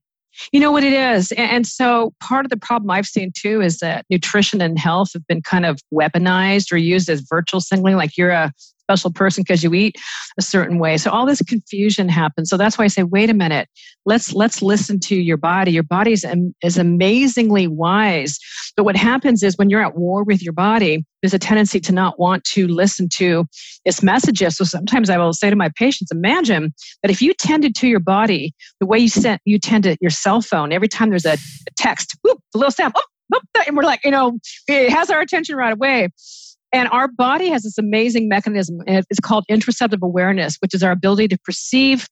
You 0.52 0.60
know 0.60 0.70
what 0.70 0.84
it 0.84 0.92
is. 0.92 1.32
And 1.32 1.66
so 1.66 2.12
part 2.20 2.44
of 2.44 2.50
the 2.50 2.56
problem 2.56 2.90
I've 2.90 3.06
seen 3.06 3.32
too 3.36 3.60
is 3.60 3.78
that 3.78 4.04
nutrition 4.10 4.60
and 4.60 4.78
health 4.78 5.10
have 5.14 5.26
been 5.26 5.42
kind 5.42 5.66
of 5.66 5.80
weaponized 5.92 6.72
or 6.72 6.76
used 6.76 7.08
as 7.08 7.20
virtual 7.20 7.60
signaling, 7.60 7.96
like 7.96 8.16
you're 8.16 8.30
a 8.30 8.52
special 8.86 9.10
person 9.10 9.42
because 9.42 9.64
you 9.64 9.74
eat 9.74 9.96
a 10.38 10.42
certain 10.42 10.78
way. 10.78 10.96
So 10.96 11.10
all 11.10 11.26
this 11.26 11.42
confusion 11.42 12.08
happens. 12.08 12.48
So 12.48 12.56
that's 12.56 12.78
why 12.78 12.84
I 12.84 12.88
say, 12.88 13.02
wait 13.02 13.30
a 13.30 13.34
minute, 13.34 13.68
let's 14.04 14.32
let's 14.32 14.62
listen 14.62 15.00
to 15.00 15.16
your 15.16 15.36
body. 15.36 15.72
Your 15.72 15.82
body 15.82 16.12
is, 16.12 16.24
amazingly 16.76 17.66
wise. 17.66 18.38
But 18.76 18.84
what 18.84 18.96
happens 18.96 19.42
is 19.42 19.56
when 19.56 19.70
you're 19.70 19.84
at 19.84 19.96
war 19.96 20.22
with 20.22 20.42
your 20.42 20.52
body, 20.52 21.04
there's 21.22 21.34
a 21.34 21.38
tendency 21.38 21.80
to 21.80 21.92
not 21.92 22.18
want 22.20 22.44
to 22.44 22.68
listen 22.68 23.08
to 23.14 23.46
its 23.84 24.02
messages. 24.02 24.56
So 24.56 24.64
sometimes 24.64 25.10
I 25.10 25.18
will 25.18 25.32
say 25.32 25.50
to 25.50 25.56
my 25.56 25.70
patients, 25.76 26.12
imagine 26.12 26.72
that 27.02 27.10
if 27.10 27.20
you 27.20 27.34
tended 27.34 27.74
to 27.76 27.88
your 27.88 28.00
body 28.00 28.54
the 28.78 28.86
way 28.86 28.98
you 28.98 29.08
sent 29.08 29.40
you 29.44 29.58
tend 29.58 29.84
to 29.84 29.96
your 30.00 30.10
cell 30.10 30.40
phone, 30.42 30.72
every 30.72 30.88
time 30.88 31.10
there's 31.10 31.26
a, 31.26 31.32
a 31.32 31.72
text, 31.76 32.16
whoop, 32.22 32.38
a 32.54 32.58
little 32.58 32.70
sound, 32.70 32.92
oh, 32.96 33.02
and 33.66 33.76
we're 33.76 33.82
like, 33.82 34.04
you 34.04 34.10
know, 34.10 34.38
it 34.68 34.90
has 34.90 35.10
our 35.10 35.20
attention 35.20 35.56
right 35.56 35.72
away. 35.72 36.08
And 36.72 36.88
our 36.88 37.08
body 37.08 37.48
has 37.48 37.62
this 37.62 37.78
amazing 37.78 38.28
mechanism. 38.28 38.80
It's 38.86 39.20
called 39.20 39.44
interoceptive 39.50 40.02
awareness, 40.02 40.56
which 40.60 40.74
is 40.74 40.82
our 40.82 40.90
ability 40.90 41.28
to 41.28 41.38
perceive 41.38 42.06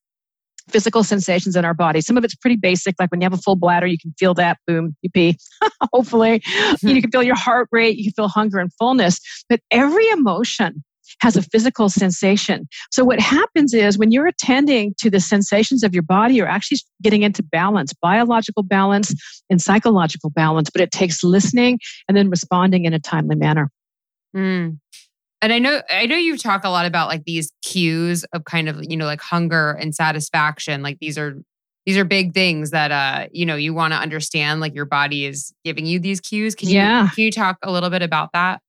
physical 0.68 1.04
sensations 1.04 1.56
in 1.56 1.64
our 1.64 1.74
body. 1.74 2.00
Some 2.00 2.16
of 2.16 2.24
it's 2.24 2.34
pretty 2.34 2.56
basic, 2.56 2.94
like 2.98 3.10
when 3.10 3.20
you 3.20 3.26
have 3.26 3.34
a 3.34 3.38
full 3.38 3.56
bladder, 3.56 3.86
you 3.86 3.98
can 3.98 4.14
feel 4.18 4.34
that, 4.34 4.58
boom, 4.66 4.96
you 5.02 5.10
pee, 5.10 5.36
hopefully. 5.92 6.40
Mm-hmm. 6.40 6.88
You 6.88 7.02
can 7.02 7.10
feel 7.10 7.22
your 7.22 7.36
heart 7.36 7.68
rate, 7.70 7.96
you 7.98 8.04
can 8.04 8.12
feel 8.12 8.28
hunger 8.28 8.58
and 8.58 8.72
fullness. 8.74 9.20
But 9.48 9.60
every 9.70 10.08
emotion 10.08 10.82
has 11.20 11.36
a 11.36 11.42
physical 11.42 11.88
sensation. 11.88 12.66
So 12.90 13.04
what 13.04 13.20
happens 13.20 13.74
is 13.74 13.98
when 13.98 14.10
you're 14.10 14.26
attending 14.26 14.94
to 14.98 15.10
the 15.10 15.20
sensations 15.20 15.82
of 15.82 15.94
your 15.94 16.02
body, 16.02 16.34
you're 16.34 16.48
actually 16.48 16.78
getting 17.02 17.22
into 17.22 17.42
balance, 17.42 17.92
biological 17.92 18.62
balance 18.62 19.14
and 19.50 19.60
psychological 19.60 20.30
balance, 20.30 20.70
but 20.70 20.80
it 20.80 20.90
takes 20.90 21.22
listening 21.22 21.78
and 22.08 22.16
then 22.16 22.30
responding 22.30 22.84
in 22.84 22.94
a 22.94 22.98
timely 22.98 23.36
manner. 23.36 23.70
Mm. 24.34 24.78
And 25.42 25.52
I 25.52 25.58
know 25.58 25.82
I 25.90 26.06
know 26.06 26.16
you 26.16 26.38
talk 26.38 26.64
a 26.64 26.70
lot 26.70 26.86
about 26.86 27.08
like 27.08 27.24
these 27.24 27.52
cues 27.62 28.24
of 28.32 28.44
kind 28.44 28.68
of, 28.68 28.78
you 28.82 28.96
know, 28.96 29.04
like 29.04 29.20
hunger 29.20 29.72
and 29.72 29.94
satisfaction. 29.94 30.82
Like 30.82 30.98
these 31.00 31.18
are 31.18 31.34
these 31.84 31.98
are 31.98 32.04
big 32.04 32.32
things 32.32 32.70
that 32.70 32.90
uh, 32.90 33.28
you 33.30 33.44
know, 33.44 33.56
you 33.56 33.74
want 33.74 33.92
to 33.92 33.98
understand 33.98 34.60
like 34.60 34.74
your 34.74 34.86
body 34.86 35.26
is 35.26 35.52
giving 35.64 35.84
you 35.84 35.98
these 35.98 36.20
cues. 36.20 36.54
Can 36.54 36.70
yeah. 36.70 37.04
you 37.04 37.10
can 37.10 37.24
you 37.24 37.30
talk 37.30 37.58
a 37.62 37.70
little 37.70 37.90
bit 37.90 38.02
about 38.02 38.30
that? 38.32 38.60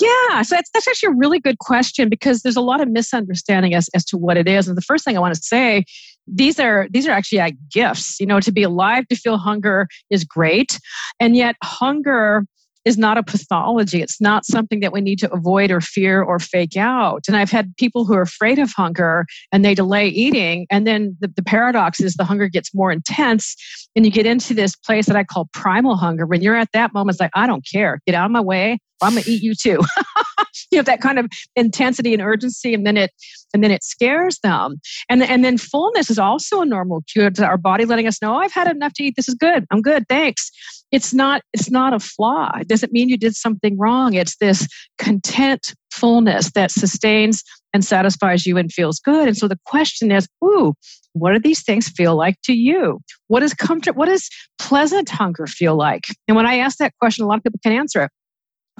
Yeah, 0.00 0.40
so 0.40 0.54
that's, 0.54 0.70
that's 0.72 0.88
actually 0.88 1.08
a 1.08 1.16
really 1.16 1.38
good 1.38 1.58
question 1.58 2.08
because 2.08 2.40
there's 2.40 2.56
a 2.56 2.62
lot 2.62 2.80
of 2.80 2.88
misunderstanding 2.88 3.74
as, 3.74 3.90
as 3.94 4.06
to 4.06 4.16
what 4.16 4.38
it 4.38 4.48
is. 4.48 4.66
And 4.68 4.76
the 4.76 4.82
first 4.82 5.04
thing 5.04 5.18
I 5.18 5.20
want 5.20 5.34
to 5.34 5.42
say, 5.42 5.84
these 6.26 6.58
are 6.58 6.88
these 6.90 7.06
are 7.06 7.10
actually 7.10 7.38
like 7.38 7.56
gifts. 7.70 8.18
You 8.20 8.26
know, 8.26 8.40
to 8.40 8.52
be 8.52 8.62
alive, 8.62 9.06
to 9.08 9.16
feel 9.16 9.36
hunger 9.36 9.86
is 10.08 10.24
great, 10.24 10.78
and 11.18 11.36
yet 11.36 11.56
hunger 11.62 12.46
is 12.84 12.96
not 12.96 13.18
a 13.18 13.22
pathology. 13.22 14.00
It's 14.02 14.20
not 14.20 14.44
something 14.44 14.80
that 14.80 14.92
we 14.92 15.00
need 15.00 15.18
to 15.20 15.32
avoid 15.32 15.70
or 15.70 15.80
fear 15.80 16.22
or 16.22 16.38
fake 16.38 16.76
out. 16.76 17.24
And 17.28 17.36
I've 17.36 17.50
had 17.50 17.76
people 17.76 18.04
who 18.04 18.14
are 18.14 18.22
afraid 18.22 18.58
of 18.58 18.70
hunger 18.72 19.26
and 19.52 19.64
they 19.64 19.74
delay 19.74 20.08
eating. 20.08 20.66
And 20.70 20.86
then 20.86 21.16
the, 21.20 21.28
the 21.28 21.42
paradox 21.42 22.00
is 22.00 22.14
the 22.14 22.24
hunger 22.24 22.48
gets 22.48 22.74
more 22.74 22.90
intense. 22.90 23.56
And 23.94 24.04
you 24.04 24.10
get 24.10 24.26
into 24.26 24.54
this 24.54 24.76
place 24.76 25.06
that 25.06 25.16
I 25.16 25.24
call 25.24 25.48
primal 25.52 25.96
hunger. 25.96 26.26
When 26.26 26.42
you're 26.42 26.56
at 26.56 26.72
that 26.72 26.94
moment, 26.94 27.14
it's 27.14 27.20
like, 27.20 27.32
I 27.34 27.46
don't 27.46 27.66
care. 27.70 28.00
Get 28.06 28.14
out 28.14 28.26
of 28.26 28.32
my 28.32 28.40
way. 28.40 28.78
I'm 29.02 29.12
going 29.12 29.24
to 29.24 29.30
eat 29.30 29.42
you 29.42 29.54
too. 29.54 29.80
you 30.70 30.78
know, 30.78 30.82
that 30.82 31.00
kind 31.00 31.18
of 31.18 31.26
intensity 31.56 32.12
and 32.12 32.22
urgency. 32.22 32.74
And 32.74 32.86
then 32.86 32.96
it, 32.96 33.10
and 33.52 33.62
then 33.64 33.70
it 33.70 33.82
scares 33.82 34.38
them. 34.42 34.76
And, 35.08 35.22
and 35.22 35.44
then 35.44 35.58
fullness 35.58 36.10
is 36.10 36.18
also 36.18 36.60
a 36.60 36.66
normal 36.66 37.02
cue 37.12 37.30
to 37.30 37.44
our 37.44 37.58
body 37.58 37.84
letting 37.84 38.06
us 38.06 38.20
know, 38.22 38.34
oh, 38.34 38.38
I've 38.38 38.52
had 38.52 38.68
enough 38.68 38.92
to 38.94 39.04
eat. 39.04 39.14
This 39.16 39.28
is 39.28 39.34
good. 39.34 39.66
I'm 39.70 39.82
good. 39.82 40.04
Thanks 40.08 40.50
it's 40.92 41.14
not 41.14 41.42
it's 41.52 41.70
not 41.70 41.92
a 41.92 42.00
flaw 42.00 42.50
it 42.58 42.68
doesn't 42.68 42.92
mean 42.92 43.08
you 43.08 43.16
did 43.16 43.34
something 43.34 43.78
wrong 43.78 44.14
it's 44.14 44.36
this 44.36 44.66
content 44.98 45.74
fullness 45.92 46.50
that 46.52 46.70
sustains 46.70 47.42
and 47.72 47.84
satisfies 47.84 48.46
you 48.46 48.56
and 48.56 48.72
feels 48.72 48.98
good 48.98 49.28
and 49.28 49.36
so 49.36 49.46
the 49.48 49.58
question 49.66 50.10
is 50.10 50.28
ooh 50.44 50.74
what 51.12 51.32
do 51.32 51.38
these 51.38 51.62
things 51.62 51.88
feel 51.88 52.16
like 52.16 52.36
to 52.42 52.52
you 52.52 53.00
what 53.28 53.42
is 53.42 53.54
comfort 53.54 53.96
what 53.96 54.06
does 54.06 54.28
pleasant 54.58 55.08
hunger 55.08 55.46
feel 55.46 55.76
like 55.76 56.04
and 56.28 56.36
when 56.36 56.46
i 56.46 56.56
ask 56.56 56.78
that 56.78 56.92
question 57.00 57.24
a 57.24 57.28
lot 57.28 57.38
of 57.38 57.44
people 57.44 57.60
can 57.62 57.72
answer 57.72 58.02
it 58.02 58.10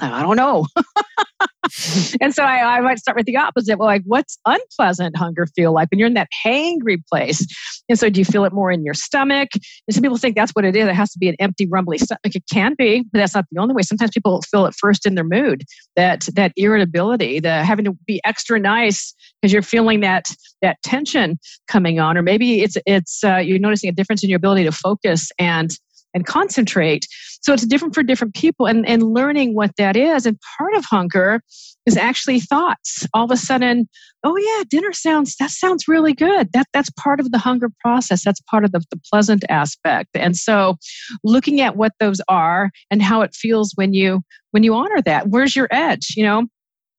I 0.03 0.23
don't 0.23 0.37
know. 0.37 0.67
and 2.21 2.35
so 2.35 2.43
I, 2.43 2.79
I, 2.79 2.81
might 2.81 2.99
start 2.99 3.17
with 3.17 3.27
the 3.27 3.37
opposite. 3.37 3.79
Well, 3.79 3.87
like, 3.87 4.03
what's 4.07 4.39
unpleasant 4.47 5.17
hunger 5.17 5.47
feel 5.47 5.73
like 5.73 5.91
when 5.91 5.99
you're 5.99 6.07
in 6.07 6.15
that 6.15 6.29
hangry 6.45 6.97
place? 7.07 7.47
And 7.89 7.99
so, 7.99 8.09
do 8.09 8.19
you 8.19 8.25
feel 8.25 8.45
it 8.45 8.53
more 8.53 8.71
in 8.71 8.83
your 8.83 8.95
stomach? 8.95 9.51
And 9.55 9.95
some 9.95 10.03
people 10.03 10.17
think 10.17 10.37
that's 10.37 10.53
what 10.53 10.65
it 10.65 10.75
is. 10.75 10.89
It 10.89 10.95
has 10.95 11.13
to 11.13 11.19
be 11.19 11.29
an 11.29 11.37
empty, 11.39 11.67
rumbly 11.67 11.99
stomach. 11.99 12.21
It 12.25 12.45
can 12.51 12.75
be, 12.75 13.05
but 13.13 13.19
that's 13.19 13.35
not 13.35 13.45
the 13.51 13.61
only 13.61 13.75
way. 13.75 13.83
Sometimes 13.83 14.11
people 14.11 14.41
feel 14.43 14.65
it 14.65 14.75
first 14.75 15.05
in 15.05 15.17
their 15.17 15.25
mood. 15.25 15.65
That 15.97 16.27
that 16.35 16.53
irritability, 16.57 17.41
the 17.41 17.63
having 17.63 17.85
to 17.85 17.93
be 18.07 18.21
extra 18.25 18.59
nice 18.59 19.15
because 19.41 19.53
you're 19.53 19.63
feeling 19.63 20.01
that 20.01 20.35
that 20.63 20.79
tension 20.83 21.39
coming 21.69 22.01
on, 22.01 22.17
or 22.17 22.23
maybe 22.23 22.63
it's 22.63 22.79
it's 22.87 23.23
uh, 23.23 23.37
you're 23.37 23.59
noticing 23.59 23.91
a 23.91 23.93
difference 23.93 24.25
in 24.25 24.31
your 24.31 24.39
ability 24.39 24.65
to 24.65 24.73
focus 24.73 25.31
and 25.39 25.77
and 26.15 26.27
concentrate. 26.27 27.07
So 27.43 27.53
it's 27.53 27.67
different 27.67 27.95
for 27.95 28.03
different 28.03 28.35
people 28.35 28.67
and, 28.67 28.87
and 28.87 29.03
learning 29.03 29.55
what 29.55 29.77
that 29.77 29.97
is. 29.97 30.27
And 30.27 30.39
part 30.59 30.75
of 30.75 30.85
hunger 30.85 31.43
is 31.87 31.97
actually 31.97 32.41
thoughts. 32.41 33.07
All 33.15 33.25
of 33.25 33.31
a 33.31 33.37
sudden, 33.37 33.89
oh 34.25 34.37
yeah, 34.37 34.65
dinner 34.69 34.93
sounds 34.93 35.37
that 35.37 35.51
sounds 35.51 35.89
really 35.89 36.13
good. 36.13 36.53
That 36.53 36.67
that's 36.73 36.91
part 36.91 37.21
of 37.21 37.31
the 37.31 37.39
hunger 37.39 37.71
process. 37.81 38.25
That's 38.25 38.41
part 38.43 38.65
of 38.65 38.73
the, 38.73 38.81
the 38.91 39.01
pleasant 39.11 39.45
aspect. 39.49 40.11
And 40.15 40.37
so 40.37 40.77
looking 41.25 41.61
at 41.61 41.77
what 41.77 41.93
those 42.01 42.21
are 42.29 42.71
and 42.91 43.03
how 43.03 43.23
it 43.23 43.35
feels 43.35 43.73
when 43.77 43.95
you 43.95 44.21
when 44.51 44.63
you 44.63 44.75
honor 44.75 45.01
that. 45.03 45.29
Where's 45.29 45.57
your 45.57 45.69
edge? 45.71 46.15
You 46.17 46.25
know, 46.25 46.47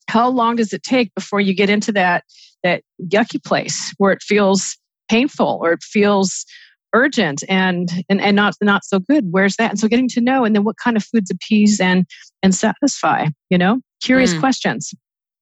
how 0.08 0.30
long 0.30 0.56
does 0.56 0.74
it 0.74 0.84
take 0.84 1.14
before 1.16 1.40
you 1.40 1.54
get 1.54 1.70
into 1.70 1.92
that 1.94 2.24
that 2.64 2.84
yucky 3.02 3.44
place 3.44 3.94
where 3.98 4.12
it 4.12 4.22
feels 4.22 4.78
painful 5.10 5.60
or 5.62 5.74
it 5.74 5.84
feels 5.84 6.46
urgent 6.94 7.44
and, 7.50 7.90
and 8.10 8.22
and 8.22 8.36
not 8.36 8.56
not 8.62 8.84
so 8.86 9.00
good. 9.00 9.28
Where's 9.32 9.56
that? 9.58 9.72
And 9.72 9.80
so 9.80 9.88
getting 9.88 10.10
to 10.10 10.22
know 10.22 10.44
and 10.44 10.56
then 10.56 10.64
what 10.64 10.78
kind 10.78 10.98
of 10.98 11.04
foods 11.04 11.32
appease 11.32 11.80
and 11.80 12.06
and 12.44 12.54
satisfy 12.54 13.28
you 13.52 13.58
know? 13.58 13.82
Curious 14.02 14.34
mm. 14.34 14.40
questions. 14.40 14.94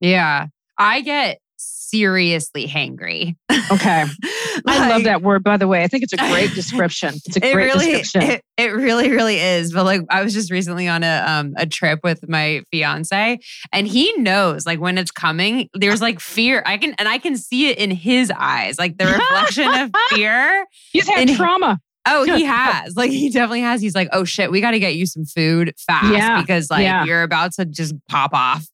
Yeah. 0.01 0.47
I 0.77 1.01
get 1.01 1.39
seriously 1.89 2.67
hangry. 2.67 3.35
Okay. 3.71 4.03
like, 4.03 4.11
I 4.67 4.89
love 4.89 5.03
that 5.03 5.21
word, 5.21 5.43
by 5.43 5.57
the 5.57 5.67
way. 5.67 5.83
I 5.83 5.87
think 5.87 6.03
it's 6.03 6.13
a 6.13 6.17
great 6.17 6.53
description. 6.55 7.15
It's 7.25 7.37
a 7.37 7.39
great 7.39 7.55
really, 7.55 7.91
description. 7.91 8.31
It, 8.31 8.43
it, 8.57 8.73
really, 8.73 9.09
really 9.09 9.39
is. 9.39 9.73
But 9.73 9.85
like, 9.85 10.01
I 10.09 10.23
was 10.23 10.33
just 10.33 10.51
recently 10.51 10.87
on 10.87 11.03
a 11.03 11.23
um, 11.25 11.53
a 11.57 11.65
trip 11.65 11.99
with 12.03 12.27
my 12.27 12.61
fiance, 12.71 13.39
and 13.71 13.87
he 13.87 14.13
knows 14.17 14.65
like 14.65 14.79
when 14.79 14.97
it's 14.97 15.11
coming. 15.11 15.69
There's 15.73 16.01
like 16.01 16.19
fear. 16.19 16.63
I 16.65 16.77
can 16.77 16.95
and 16.97 17.07
I 17.07 17.17
can 17.17 17.37
see 17.37 17.69
it 17.69 17.77
in 17.77 17.91
his 17.91 18.31
eyes, 18.35 18.77
like 18.77 18.97
the 18.97 19.05
reflection 19.05 19.73
of 19.73 19.91
fear. 20.09 20.65
He's 20.91 21.07
had 21.07 21.27
and 21.27 21.35
trauma. 21.35 21.79
Oh, 22.05 22.23
he 22.23 22.43
has. 22.43 22.95
Like 22.95 23.11
he 23.11 23.29
definitely 23.29 23.61
has. 23.61 23.81
He's 23.81 23.95
like, 23.95 24.09
oh 24.11 24.23
shit, 24.23 24.51
we 24.51 24.61
got 24.61 24.71
to 24.71 24.79
get 24.79 24.95
you 24.95 25.05
some 25.05 25.25
food 25.25 25.73
fast 25.77 26.11
yeah, 26.11 26.41
because 26.41 26.69
like 26.69 26.83
yeah. 26.83 27.03
you're 27.03 27.23
about 27.23 27.53
to 27.53 27.65
just 27.65 27.93
pop 28.07 28.31
off. 28.33 28.65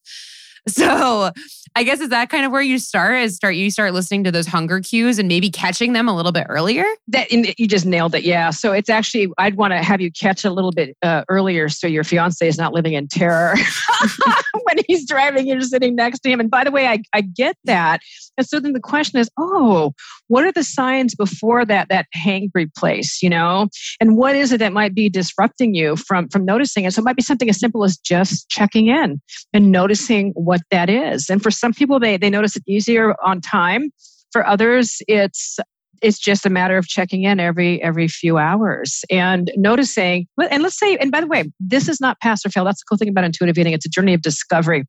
So 0.75 1.31
I 1.77 1.83
guess 1.83 1.99
is 1.99 2.09
that 2.09 2.29
kind 2.29 2.45
of 2.45 2.51
where 2.51 2.61
you 2.61 2.79
start? 2.79 3.17
Is 3.17 3.35
start 3.35 3.55
you 3.55 3.69
start 3.69 3.93
listening 3.93 4.23
to 4.23 4.31
those 4.31 4.47
hunger 4.47 4.79
cues 4.79 5.19
and 5.19 5.27
maybe 5.27 5.49
catching 5.49 5.93
them 5.93 6.07
a 6.07 6.15
little 6.15 6.31
bit 6.31 6.47
earlier? 6.49 6.85
That 7.09 7.31
you 7.31 7.67
just 7.67 7.85
nailed 7.85 8.15
it. 8.15 8.23
Yeah. 8.23 8.49
So 8.49 8.71
it's 8.71 8.89
actually 8.89 9.27
I'd 9.37 9.55
want 9.55 9.73
to 9.73 9.83
have 9.83 9.99
you 9.99 10.11
catch 10.11 10.45
a 10.45 10.51
little 10.51 10.71
bit 10.71 10.95
uh, 11.01 11.23
earlier 11.29 11.69
so 11.69 11.85
your 11.85 12.03
fiance 12.03 12.47
is 12.47 12.57
not 12.57 12.73
living 12.73 12.93
in 12.93 13.07
terror 13.07 13.55
when 14.63 14.77
he's 14.87 15.07
driving. 15.07 15.47
You're 15.47 15.61
sitting 15.61 15.95
next 15.95 16.19
to 16.19 16.29
him. 16.29 16.39
And 16.39 16.49
by 16.49 16.63
the 16.63 16.71
way, 16.71 16.87
I 16.87 17.03
I 17.13 17.21
get 17.21 17.57
that. 17.65 17.99
And 18.37 18.47
so 18.47 18.59
then 18.59 18.73
the 18.73 18.79
question 18.79 19.19
is, 19.19 19.29
oh, 19.37 19.93
what 20.27 20.43
are 20.43 20.51
the 20.51 20.63
signs 20.63 21.15
before 21.15 21.65
that 21.65 21.89
that 21.89 22.07
hangry 22.15 22.73
place? 22.75 23.21
You 23.21 23.29
know, 23.29 23.67
and 23.99 24.17
what 24.17 24.35
is 24.35 24.51
it 24.51 24.57
that 24.59 24.73
might 24.73 24.93
be 24.93 25.09
disrupting 25.09 25.75
you 25.75 25.95
from 25.95 26.29
from 26.29 26.45
noticing 26.45 26.85
it? 26.85 26.93
So 26.93 27.01
it 27.01 27.05
might 27.05 27.15
be 27.15 27.23
something 27.23 27.49
as 27.49 27.59
simple 27.59 27.83
as 27.83 27.97
just 27.97 28.49
checking 28.49 28.87
in 28.87 29.21
and 29.53 29.71
noticing 29.71 30.31
what 30.35 30.61
that 30.71 30.89
is. 30.89 31.29
And 31.29 31.41
for 31.41 31.51
some 31.51 31.73
people, 31.73 31.99
they 31.99 32.17
they 32.17 32.29
notice 32.29 32.55
it 32.55 32.63
easier 32.67 33.15
on 33.23 33.41
time. 33.41 33.91
For 34.31 34.45
others, 34.45 34.97
it's 35.07 35.59
it's 36.01 36.19
just 36.19 36.45
a 36.45 36.49
matter 36.49 36.77
of 36.77 36.87
checking 36.87 37.23
in 37.23 37.39
every 37.39 37.81
every 37.81 38.07
few 38.07 38.37
hours 38.37 39.03
and 39.09 39.51
noticing 39.55 40.27
and 40.51 40.61
let's 40.61 40.77
say 40.77 40.97
and 40.97 41.11
by 41.11 41.21
the 41.21 41.27
way 41.27 41.49
this 41.59 41.87
is 41.87 42.01
not 42.01 42.19
pass 42.19 42.45
or 42.45 42.49
fail 42.49 42.65
that's 42.65 42.81
the 42.81 42.85
cool 42.87 42.97
thing 42.97 43.09
about 43.09 43.23
intuitive 43.23 43.57
eating 43.57 43.73
it's 43.73 43.85
a 43.85 43.89
journey 43.89 44.13
of 44.13 44.21
discovery 44.21 44.83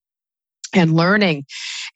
and 0.76 0.94
learning. 0.94 1.44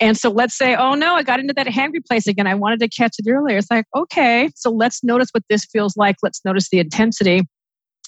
And 0.01 0.17
so 0.17 0.31
let's 0.31 0.57
say 0.57 0.75
oh 0.75 0.95
no 0.95 1.15
i 1.15 1.23
got 1.23 1.41
into 1.41 1.55
that 1.55 1.67
hangry 1.67 2.05
place 2.07 2.27
again. 2.27 2.47
I 2.47 2.55
wanted 2.55 2.81
to 2.81 2.89
catch 2.89 3.17
it 3.19 3.29
earlier. 3.29 3.59
It's 3.59 3.71
like 3.71 3.87
okay 3.97 4.51
so 4.55 4.71
let's 4.71 5.03
notice 5.05 5.29
what 5.33 5.45
this 5.49 5.65
feels 5.65 5.97
like. 5.97 6.17
Let's 6.23 6.41
notice 6.45 6.69
the 6.71 6.79
intensity. 6.79 7.43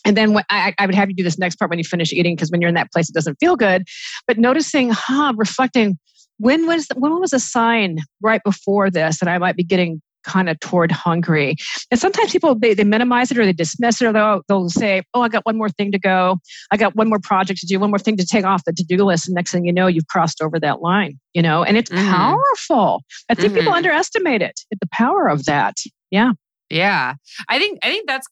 And 0.05 0.17
then 0.17 0.37
I, 0.51 0.75
I 0.79 0.87
would 0.87 0.97
have 0.97 1.09
you 1.09 1.15
do 1.15 1.23
this 1.23 1.39
next 1.39 1.57
part 1.57 1.71
when 1.71 1.79
you 1.79 1.85
finish 1.85 2.13
eating 2.13 2.35
because 2.35 2.51
when 2.51 2.61
you're 2.61 2.69
in 2.69 2.75
that 2.75 2.91
place 2.93 3.09
it 3.09 3.15
doesn't 3.15 3.37
feel 3.39 3.57
good. 3.57 3.85
But 4.27 4.39
noticing 4.39 4.91
huh 4.91 5.33
reflecting 5.37 5.99
when 6.39 6.67
was 6.67 6.89
when 6.97 7.19
was 7.21 7.33
a 7.33 7.39
sign 7.39 7.99
right 8.21 8.43
before 8.45 8.91
this 8.91 9.19
that 9.21 9.29
I 9.29 9.39
might 9.39 9.57
be 9.57 9.65
getting 9.65 10.03
kind 10.23 10.49
of 10.49 10.59
toward 10.61 10.91
Hungary. 10.93 11.57
And 11.91 11.99
sometimes 12.01 12.33
people 12.33 12.55
they, 12.55 12.75
they 12.75 12.85
minimize 12.85 13.31
it 13.31 13.39
or 13.39 13.45
they 13.45 13.53
dismiss 13.53 14.01
it 14.01 14.07
or 14.07 14.13
they'll, 14.13 14.43
they'll 14.49 14.69
say, 14.69 15.03
Oh, 15.15 15.23
I 15.23 15.29
got 15.29 15.45
one 15.45 15.57
more 15.57 15.69
thing 15.69 15.93
to 15.93 15.99
go. 15.99 16.39
I 16.71 16.77
got 16.77 16.95
one 16.97 17.09
more 17.09 17.21
project 17.21 17.61
to 17.61 17.67
do, 17.67 17.79
one 17.79 17.91
more 17.91 17.99
thing 17.99 18.17
to 18.17 18.27
take 18.27 18.45
off 18.45 18.65
the 18.65 18.73
to-do 18.73 19.05
list. 19.05 19.29
And 19.29 19.35
next 19.35 19.53
thing 19.53 19.65
you 19.65 19.73
know, 19.73 19.87
you've 19.87 20.07
crossed 20.09 20.43
over 20.43 20.59
that 20.61 20.81
line, 20.81 21.19
you 21.35 21.43
know, 21.43 21.63
and 21.63 21.77
it's 21.77 21.91
mm-hmm. 21.91 22.11
powerful. 22.11 23.03
I 23.29 23.35
think 23.35 23.49
mm-hmm. 23.49 23.61
people 23.61 23.75
underestimate 23.75 24.43
it, 24.43 24.61
the 24.71 24.89
power 24.93 25.29
of 25.29 25.45
that. 25.45 25.75
Yeah. 26.11 26.33
Yeah. 26.71 27.15
I 27.49 27.59
think 27.59 27.79
I 27.83 27.89
think 27.89 28.09
that's 28.09 28.27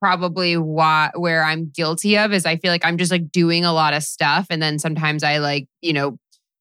probably 0.00 0.56
why 0.56 1.10
where 1.16 1.42
I'm 1.42 1.70
guilty 1.74 2.18
of 2.18 2.32
is 2.32 2.44
I 2.44 2.56
feel 2.56 2.70
like 2.70 2.84
I'm 2.84 2.98
just 2.98 3.10
like 3.10 3.30
doing 3.30 3.64
a 3.64 3.72
lot 3.72 3.94
of 3.94 4.02
stuff 4.02 4.46
and 4.50 4.60
then 4.60 4.78
sometimes 4.78 5.22
I 5.22 5.38
like, 5.38 5.66
you 5.80 5.92
know, 5.92 6.18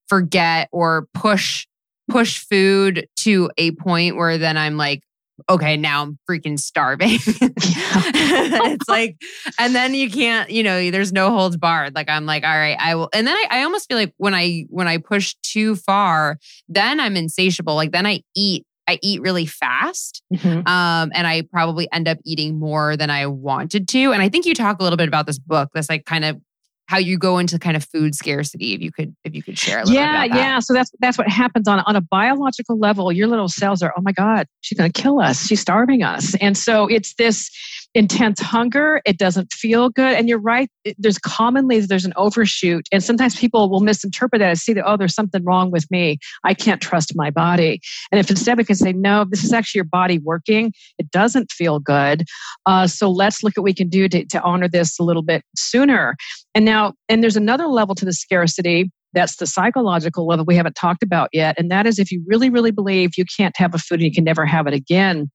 forget 0.08 0.70
or 0.72 1.08
push 1.14 1.66
push 2.10 2.40
food 2.40 3.08
to 3.18 3.50
a 3.58 3.72
point 3.72 4.16
where 4.16 4.38
then 4.38 4.58
I'm 4.58 4.78
like, 4.78 5.04
okay, 5.50 5.78
now 5.78 6.04
I'm 6.04 6.20
freaking 6.30 6.60
starving. 6.60 7.10
it's 7.20 8.90
like, 8.90 9.18
and 9.60 9.76
then 9.76 9.94
you 9.94 10.10
can't, 10.10 10.50
you 10.50 10.64
know, 10.64 10.92
there's 10.92 11.12
no 11.12 11.30
holds 11.30 11.58
barred. 11.58 11.96
Like 11.96 12.10
I'm 12.10 12.26
like, 12.26 12.44
all 12.44 12.58
right, 12.58 12.78
I 12.80 12.96
will. 12.96 13.10
And 13.14 13.28
then 13.28 13.36
I, 13.36 13.48
I 13.52 13.64
almost 13.64 13.88
feel 13.88 13.98
like 13.98 14.14
when 14.18 14.34
I 14.34 14.66
when 14.70 14.88
I 14.88 14.98
push 14.98 15.36
too 15.44 15.76
far, 15.76 16.38
then 16.70 17.00
I'm 17.00 17.18
insatiable. 17.18 17.76
Like 17.76 17.92
then 17.92 18.06
I 18.06 18.22
eat 18.36 18.66
I 18.88 19.00
eat 19.02 19.22
really 19.22 19.46
fast. 19.46 20.22
Mm-hmm. 20.34 20.68
Um, 20.68 21.12
and 21.14 21.26
I 21.26 21.42
probably 21.52 21.92
end 21.92 22.08
up 22.08 22.20
eating 22.24 22.60
more 22.60 22.96
than 22.96 23.10
I 23.10 23.26
wanted 23.28 23.88
to. 23.90 24.12
And 24.12 24.22
I 24.22 24.30
think 24.30 24.46
you 24.46 24.54
talk 24.54 24.80
a 24.80 24.84
little 24.84 24.98
bit 24.98 25.08
about 25.08 25.26
this 25.26 25.40
book, 25.40 25.70
this 25.74 25.90
like 25.90 26.06
kind 26.06 26.24
of 26.24 26.40
how 26.88 26.98
you 26.98 27.18
go 27.18 27.38
into 27.38 27.58
kind 27.58 27.76
of 27.76 27.86
food 27.86 28.16
scarcity 28.16 28.74
if 28.74 28.82
you 28.82 28.92
could 28.92 29.16
if 29.24 29.34
you 29.34 29.42
could 29.42 29.58
share 29.58 29.80
a 29.80 29.84
little 29.84 29.96
yeah 29.96 30.24
yeah 30.24 30.60
so 30.60 30.74
that's 30.74 30.92
that's 31.00 31.18
what 31.18 31.28
happens 31.28 31.68
on 31.68 31.80
on 31.80 31.96
a 31.96 32.02
biological 32.02 32.78
level. 32.78 33.12
Your 33.12 33.28
little 33.28 33.48
cells 33.48 33.82
are 33.82 33.94
oh 33.98 34.02
my 34.02 34.12
god 34.12 34.48
she's 34.62 34.78
going 34.78 34.92
to 34.92 35.02
kill 35.02 35.20
us. 35.20 35.46
She's 35.46 35.62
starving 35.62 36.04
us. 36.04 36.36
And 36.42 36.58
so 36.58 36.88
it's 36.88 37.14
this 37.16 37.52
intense 37.94 38.42
hunger. 38.42 39.02
It 39.06 39.18
doesn't 39.18 39.54
feel 39.54 39.90
good. 39.90 40.16
And 40.16 40.28
you're 40.28 40.40
right 40.40 40.70
there's 40.98 41.18
commonly 41.18 41.80
there's 41.82 42.06
an 42.06 42.14
overshoot. 42.16 42.88
And 42.92 43.04
sometimes 43.04 43.36
people 43.36 43.70
will 43.70 43.80
misinterpret 43.80 44.40
that 44.40 44.50
and 44.50 44.60
see 44.60 44.74
that 44.74 44.86
oh 44.86 44.98
there's 44.98 45.16
something 45.16 45.44
wrong 45.44 45.72
with 45.72 45.90
me. 45.92 46.20
I 46.44 46.54
can't 46.54 46.82
trust 46.82 47.16
my 47.16 47.32
body. 47.32 47.80
And 48.12 48.20
if 48.20 48.30
instead 48.30 48.58
we 48.58 48.66
can 48.66 48.76
say 48.76 48.94
no 48.94 49.26
this 49.26 49.44
is 49.44 49.54
actually 49.54 49.80
your 49.80 49.86
body 49.86 50.20
working. 50.20 50.74
It 50.98 51.12
doesn't 51.12 51.52
feel 51.52 51.80
good. 51.80 52.24
Uh, 52.66 52.88
so 52.88 53.10
let's 53.10 53.44
look 53.44 53.54
at 53.58 53.62
what 53.62 53.66
we 53.66 53.74
can 53.74 53.90
do 53.90 54.08
to, 54.10 54.26
to 54.26 54.42
honor 54.42 54.68
this 54.68 55.00
a 55.00 55.04
little 55.04 55.24
bit 55.24 55.44
sooner 55.56 56.16
and 56.56 56.66
now 56.66 56.94
and 57.08 57.22
there's 57.22 57.38
another 57.38 57.68
level 57.68 57.94
to 57.94 58.06
the 58.06 58.14
scarcity 58.14 58.92
that's 59.14 59.36
the 59.38 59.46
psychological 59.46 60.26
level 60.26 60.46
we 60.46 60.56
haven't 60.56 60.76
talked 60.76 61.04
about 61.04 61.30
yet 61.32 61.56
and 61.60 61.70
that 61.70 61.86
is 61.86 62.00
if 62.00 62.12
you 62.12 62.24
really 62.26 62.50
really 62.50 62.72
believe 62.72 63.12
you 63.18 63.26
can't 63.38 63.56
have 63.58 63.76
a 63.76 63.78
food 63.78 64.00
and 64.00 64.06
you 64.06 64.12
can 64.12 64.24
never 64.24 64.46
have 64.46 64.66
it 64.66 64.74
again 64.74 65.30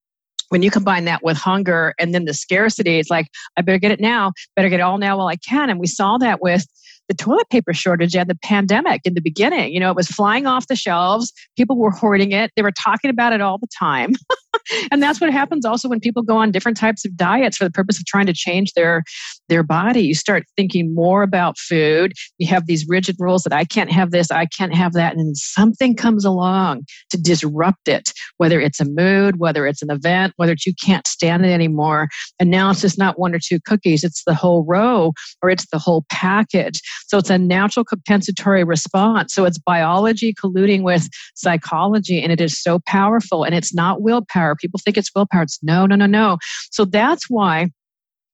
when 0.50 0.62
you 0.62 0.70
combine 0.70 1.04
that 1.04 1.22
with 1.22 1.36
hunger 1.36 1.94
and 1.98 2.12
then 2.12 2.24
the 2.24 2.34
scarcity, 2.34 2.98
it's 2.98 3.08
like, 3.08 3.28
I 3.56 3.62
better 3.62 3.78
get 3.78 3.92
it 3.92 4.00
now, 4.00 4.32
better 4.56 4.68
get 4.68 4.80
it 4.80 4.82
all 4.82 4.98
now 4.98 5.16
while 5.16 5.28
I 5.28 5.36
can. 5.36 5.70
And 5.70 5.78
we 5.78 5.86
saw 5.86 6.18
that 6.18 6.42
with 6.42 6.66
the 7.08 7.14
toilet 7.14 7.48
paper 7.50 7.72
shortage 7.72 8.14
and 8.14 8.28
the 8.28 8.38
pandemic 8.42 9.00
in 9.04 9.14
the 9.14 9.20
beginning. 9.20 9.72
You 9.72 9.80
know, 9.80 9.90
it 9.90 9.96
was 9.96 10.08
flying 10.08 10.46
off 10.46 10.66
the 10.66 10.76
shelves. 10.76 11.32
People 11.56 11.76
were 11.76 11.90
hoarding 11.90 12.32
it. 12.32 12.50
They 12.56 12.62
were 12.62 12.72
talking 12.72 13.10
about 13.10 13.32
it 13.32 13.40
all 13.40 13.58
the 13.58 13.68
time. 13.78 14.10
and 14.90 15.02
that's 15.02 15.20
what 15.20 15.32
happens 15.32 15.64
also 15.64 15.88
when 15.88 16.00
people 16.00 16.22
go 16.22 16.36
on 16.36 16.50
different 16.50 16.76
types 16.76 17.04
of 17.04 17.16
diets 17.16 17.56
for 17.56 17.64
the 17.64 17.70
purpose 17.70 17.98
of 17.98 18.06
trying 18.06 18.26
to 18.26 18.32
change 18.32 18.72
their 18.74 19.02
their 19.48 19.62
body. 19.62 20.02
You 20.02 20.14
start 20.14 20.44
thinking 20.56 20.94
more 20.94 21.22
about 21.22 21.58
food. 21.58 22.12
You 22.38 22.46
have 22.48 22.66
these 22.66 22.86
rigid 22.88 23.16
rules 23.18 23.42
that 23.42 23.52
I 23.52 23.64
can't 23.64 23.90
have 23.90 24.10
this, 24.10 24.30
I 24.30 24.46
can't 24.46 24.74
have 24.74 24.92
that, 24.92 25.16
and 25.16 25.36
something 25.36 25.96
comes 25.96 26.24
along 26.24 26.82
to 27.10 27.20
disrupt 27.20 27.88
it, 27.88 28.12
whether 28.36 28.60
it's 28.60 28.80
a 28.80 28.84
mood, 28.84 29.38
whether 29.38 29.66
it's 29.66 29.82
an 29.82 29.90
event, 29.90 30.34
whether 30.36 30.54
you 30.64 30.74
can't 30.84 31.06
stand 31.06 31.44
it 31.44 31.50
anymore. 31.50 32.08
And 32.38 32.50
now 32.50 32.70
it's 32.70 32.80
just 32.80 32.98
not 32.98 33.18
one 33.18 33.34
or 33.34 33.40
two 33.42 33.58
cookies, 33.60 34.04
it's 34.04 34.24
the 34.24 34.34
whole 34.34 34.64
row 34.64 35.12
or 35.42 35.50
it's 35.50 35.66
the 35.70 35.78
whole 35.78 36.04
package. 36.10 36.80
So 37.06 37.18
it's 37.18 37.30
a 37.30 37.38
natural 37.38 37.84
compensatory 37.84 38.64
response. 38.64 39.34
So 39.34 39.44
it's 39.44 39.58
biology 39.58 40.34
colluding 40.34 40.82
with 40.82 41.08
psychology, 41.34 42.22
and 42.22 42.32
it 42.32 42.40
is 42.40 42.60
so 42.60 42.80
powerful. 42.86 43.44
And 43.44 43.54
it's 43.54 43.74
not 43.74 44.02
willpower. 44.02 44.39
People 44.56 44.80
think 44.82 44.96
it's 44.96 45.10
willpower. 45.14 45.42
It's 45.42 45.58
no, 45.62 45.86
no, 45.86 45.96
no, 45.96 46.06
no. 46.06 46.38
So 46.70 46.84
that's 46.84 47.28
why 47.28 47.68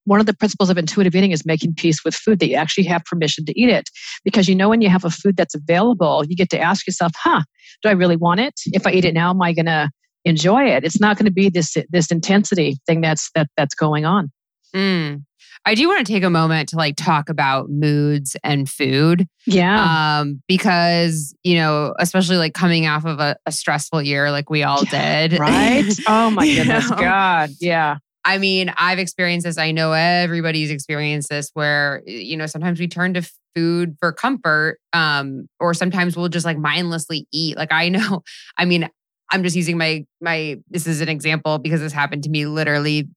one 0.07 0.21
of 0.21 0.27
the 0.27 0.35
principles 0.35 0.71
of 0.71 0.79
intuitive 0.79 1.14
eating 1.14 1.33
is 1.33 1.45
making 1.45 1.75
peace 1.75 2.05
with 2.05 2.14
food 2.14 2.38
that 2.38 2.49
you 2.49 2.55
actually 2.55 2.85
have 2.85 3.05
permission 3.05 3.45
to 3.45 3.61
eat 3.61 3.69
it 3.69 3.90
because 4.25 4.49
you 4.49 4.55
know 4.55 4.69
when 4.69 4.81
you 4.81 4.88
have 4.88 5.05
a 5.05 5.11
food 5.11 5.37
that's 5.37 5.55
available 5.55 6.25
you 6.27 6.37
get 6.37 6.49
to 6.51 6.61
ask 6.61 6.87
yourself 6.87 7.12
huh 7.16 7.42
do 7.83 7.88
i 7.88 7.92
really 7.92 8.16
want 8.16 8.40
it 8.40 8.55
if 8.66 8.87
i 8.87 8.92
eat 8.92 9.05
it 9.05 9.12
now 9.12 9.31
am 9.31 9.42
i 9.42 9.53
going 9.53 9.66
to 9.66 9.90
enjoy 10.25 10.64
it 10.64 10.85
it's 10.85 11.01
not 11.01 11.19
going 11.19 11.27
to 11.27 11.33
be 11.33 11.51
this 11.51 11.77
this 11.90 12.11
intensity 12.11 12.77
thing 12.87 13.01
that's 13.01 13.31
that 13.35 13.49
that's 13.57 13.75
going 13.75 14.05
on 14.05 14.31
mm. 14.75 15.23
I 15.66 15.74
do 15.74 15.88
want 15.88 16.07
to 16.07 16.11
take 16.11 16.22
a 16.22 16.31
moment 16.31 16.68
to 16.70 16.76
like 16.76 16.94
talk 16.96 17.29
about 17.29 17.68
moods 17.68 18.37
and 18.44 18.70
food. 18.70 19.26
Yeah. 19.46 20.20
Um, 20.20 20.40
because, 20.46 21.35
you 21.42 21.57
know, 21.57 21.92
especially 21.98 22.37
like 22.37 22.55
coming 22.55 22.87
off 22.87 23.05
of 23.05 23.18
a, 23.18 23.37
a 23.46 23.52
stressful 23.52 24.00
year 24.00 24.31
like 24.31 24.48
we 24.48 24.62
all 24.62 24.85
yeah, 24.85 25.26
did. 25.26 25.40
Right. 25.40 25.85
Oh 26.09 26.31
my 26.31 26.46
goodness. 26.46 26.88
know? 26.88 26.96
God. 26.96 27.50
Yeah. 27.61 27.98
I 28.24 28.38
mean, 28.38 28.72
I've 28.76 29.00
experienced 29.00 29.44
this. 29.44 29.59
I 29.59 29.72
know 29.72 29.92
everybody's 29.92 30.70
experienced 30.70 31.29
this 31.29 31.50
where, 31.55 32.02
you 32.07 32.37
know, 32.37 32.46
sometimes 32.46 32.79
we 32.79 32.87
turn 32.87 33.14
to 33.14 33.29
food 33.57 33.96
for 33.98 34.12
comfort. 34.12 34.79
Um, 34.92 35.48
or 35.59 35.74
sometimes 35.74 36.16
we'll 36.16 36.29
just 36.29 36.46
like 36.46 36.59
mindlessly 36.59 37.26
eat. 37.33 37.57
Like 37.57 37.72
I 37.72 37.88
know, 37.88 38.22
I 38.57 38.66
mean, 38.66 38.88
I'm 39.33 39.42
just 39.42 39.57
using 39.57 39.76
my 39.76 40.05
my 40.20 40.57
this 40.70 40.87
is 40.87 41.00
an 41.00 41.09
example 41.09 41.59
because 41.59 41.81
this 41.81 41.92
happened 41.92 42.22
to 42.24 42.31
me 42.31 42.46
literally 42.46 43.09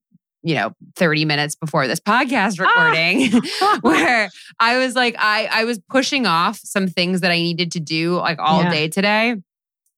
you 0.43 0.55
know 0.55 0.71
30 0.95 1.25
minutes 1.25 1.55
before 1.55 1.87
this 1.87 1.99
podcast 1.99 2.59
recording 2.59 3.29
ah. 3.61 3.79
where 3.81 4.29
i 4.59 4.77
was 4.77 4.95
like 4.95 5.15
i 5.19 5.49
i 5.51 5.65
was 5.65 5.79
pushing 5.89 6.25
off 6.25 6.59
some 6.63 6.87
things 6.87 7.21
that 7.21 7.31
i 7.31 7.37
needed 7.37 7.71
to 7.71 7.79
do 7.79 8.15
like 8.15 8.39
all 8.39 8.63
yeah. 8.63 8.69
day 8.69 8.87
today 8.87 9.35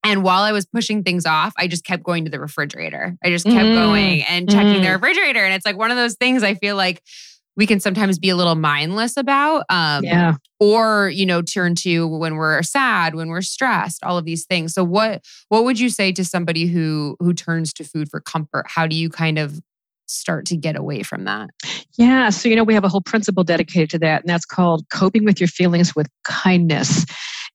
and 0.03 0.23
while 0.23 0.41
i 0.41 0.51
was 0.51 0.65
pushing 0.65 1.03
things 1.03 1.25
off 1.25 1.53
i 1.57 1.67
just 1.67 1.83
kept 1.83 2.03
going 2.03 2.25
to 2.25 2.31
the 2.31 2.39
refrigerator 2.39 3.15
i 3.23 3.29
just 3.29 3.45
kept 3.45 3.65
mm. 3.65 3.75
going 3.75 4.23
and 4.23 4.49
checking 4.49 4.81
mm. 4.81 4.83
the 4.83 4.91
refrigerator 4.91 5.43
and 5.43 5.53
it's 5.53 5.65
like 5.65 5.77
one 5.77 5.91
of 5.91 5.97
those 5.97 6.15
things 6.15 6.43
i 6.43 6.53
feel 6.55 6.75
like 6.75 7.01
we 7.57 7.67
can 7.67 7.79
sometimes 7.81 8.17
be 8.17 8.29
a 8.29 8.35
little 8.35 8.55
mindless 8.55 9.17
about 9.17 9.65
um 9.69 10.03
yeah. 10.03 10.35
or 10.59 11.09
you 11.09 11.25
know 11.25 11.41
turn 11.41 11.75
to 11.75 12.07
when 12.07 12.35
we're 12.35 12.63
sad 12.63 13.13
when 13.13 13.27
we're 13.27 13.41
stressed 13.41 14.03
all 14.03 14.17
of 14.17 14.25
these 14.25 14.45
things 14.45 14.73
so 14.73 14.83
what 14.83 15.23
what 15.49 15.63
would 15.63 15.79
you 15.79 15.89
say 15.89 16.11
to 16.11 16.25
somebody 16.25 16.65
who 16.65 17.15
who 17.19 17.33
turns 17.33 17.73
to 17.73 17.83
food 17.83 18.09
for 18.09 18.19
comfort 18.19 18.65
how 18.67 18.87
do 18.87 18.95
you 18.95 19.09
kind 19.09 19.37
of 19.37 19.59
start 20.11 20.45
to 20.47 20.57
get 20.57 20.75
away 20.75 21.03
from 21.03 21.25
that? 21.25 21.49
Yeah. 21.97 22.29
So, 22.29 22.49
you 22.49 22.55
know, 22.55 22.63
we 22.63 22.73
have 22.73 22.83
a 22.83 22.89
whole 22.89 23.01
principle 23.01 23.43
dedicated 23.43 23.89
to 23.91 23.99
that, 23.99 24.21
and 24.21 24.29
that's 24.29 24.45
called 24.45 24.85
coping 24.91 25.25
with 25.25 25.39
your 25.39 25.47
feelings 25.47 25.95
with 25.95 26.07
kindness. 26.23 27.05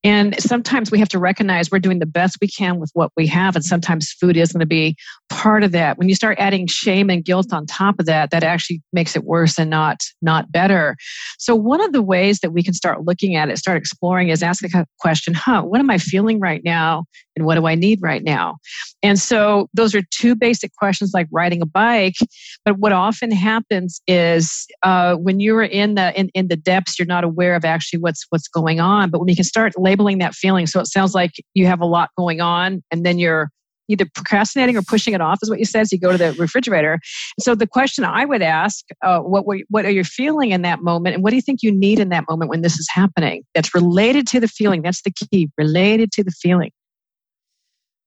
And 0.04 0.40
sometimes 0.40 0.90
we 0.90 1.00
have 1.00 1.08
to 1.08 1.18
recognize 1.18 1.70
we're 1.70 1.80
doing 1.80 1.98
the 1.98 2.06
best 2.06 2.36
we 2.40 2.46
can 2.46 2.78
with 2.78 2.90
what 2.92 3.10
we 3.16 3.26
have. 3.26 3.56
And 3.56 3.64
sometimes 3.64 4.12
food 4.12 4.36
is 4.36 4.52
going 4.52 4.60
to 4.60 4.66
be 4.66 4.94
part 5.30 5.64
of 5.64 5.72
that. 5.72 5.98
When 5.98 6.08
you 6.08 6.14
start 6.14 6.38
adding 6.38 6.68
shame 6.68 7.10
and 7.10 7.24
guilt 7.24 7.52
on 7.52 7.66
top 7.66 7.96
of 7.98 8.06
that, 8.06 8.30
that 8.30 8.44
actually 8.44 8.82
makes 8.92 9.16
it 9.16 9.24
worse 9.24 9.58
and 9.58 9.68
not, 9.68 10.00
not 10.22 10.52
better. 10.52 10.96
So 11.38 11.56
one 11.56 11.80
of 11.80 11.92
the 11.92 12.02
ways 12.02 12.38
that 12.40 12.52
we 12.52 12.62
can 12.62 12.74
start 12.74 13.04
looking 13.04 13.34
at 13.34 13.48
it, 13.48 13.58
start 13.58 13.78
exploring 13.78 14.28
is 14.28 14.42
ask 14.44 14.62
the 14.62 14.86
question, 15.00 15.34
huh, 15.34 15.62
what 15.62 15.80
am 15.80 15.90
I 15.90 15.98
feeling 15.98 16.38
right 16.38 16.62
now? 16.64 17.04
And 17.36 17.44
what 17.44 17.56
do 17.56 17.66
I 17.66 17.74
need 17.74 18.00
right 18.02 18.24
now? 18.24 18.56
And 19.02 19.18
so 19.18 19.68
those 19.74 19.94
are 19.94 20.02
two 20.10 20.34
basic 20.34 20.74
questions 20.76 21.12
like 21.12 21.28
riding 21.30 21.62
a 21.62 21.66
bike. 21.66 22.16
But 22.64 22.78
what 22.78 22.92
often 22.92 23.30
happens 23.30 24.00
is 24.06 24.66
uh, 24.82 25.14
when 25.16 25.38
you're 25.38 25.62
in 25.62 25.94
the 25.94 26.18
in, 26.18 26.30
in 26.34 26.48
the 26.48 26.56
depths, 26.56 26.98
you're 26.98 27.06
not 27.06 27.24
aware 27.24 27.54
of 27.54 27.64
actually 27.64 28.00
what's 28.00 28.24
what's 28.30 28.48
going 28.48 28.80
on. 28.80 29.10
But 29.10 29.20
when 29.20 29.28
you 29.28 29.36
can 29.36 29.44
start 29.44 29.74
labeling 29.76 30.18
that 30.18 30.34
feeling, 30.34 30.66
so 30.66 30.80
it 30.80 30.86
sounds 30.86 31.14
like 31.14 31.32
you 31.54 31.66
have 31.66 31.80
a 31.80 31.86
lot 31.86 32.10
going 32.16 32.40
on, 32.40 32.82
and 32.90 33.04
then 33.04 33.18
you're 33.18 33.50
either 33.88 34.06
procrastinating 34.14 34.76
or 34.76 34.82
pushing 34.82 35.14
it 35.14 35.20
off 35.20 35.38
is 35.42 35.50
what 35.50 35.58
you 35.58 35.64
said. 35.64 35.86
So 35.86 35.94
you 35.94 36.00
go 36.00 36.12
to 36.12 36.18
the 36.18 36.32
refrigerator. 36.32 36.98
So 37.40 37.54
the 37.54 37.66
question 37.66 38.04
I 38.04 38.24
would 38.24 38.42
ask, 38.42 38.84
uh, 39.04 39.20
what 39.20 39.44
what 39.68 39.84
are 39.84 39.90
you 39.90 40.04
feeling 40.04 40.50
in 40.50 40.62
that 40.62 40.80
moment, 40.80 41.14
and 41.14 41.22
what 41.22 41.30
do 41.30 41.36
you 41.36 41.42
think 41.42 41.62
you 41.62 41.72
need 41.72 41.98
in 41.98 42.08
that 42.10 42.24
moment 42.28 42.50
when 42.50 42.62
this 42.62 42.78
is 42.78 42.88
happening? 42.90 43.42
That's 43.54 43.74
related 43.74 44.26
to 44.28 44.40
the 44.40 44.48
feeling. 44.48 44.82
That's 44.82 45.02
the 45.02 45.12
key. 45.12 45.50
Related 45.58 46.12
to 46.12 46.24
the 46.24 46.32
feeling. 46.32 46.70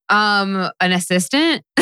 Um, 0.09 0.69
an 0.79 0.91
assistant. 0.91 1.63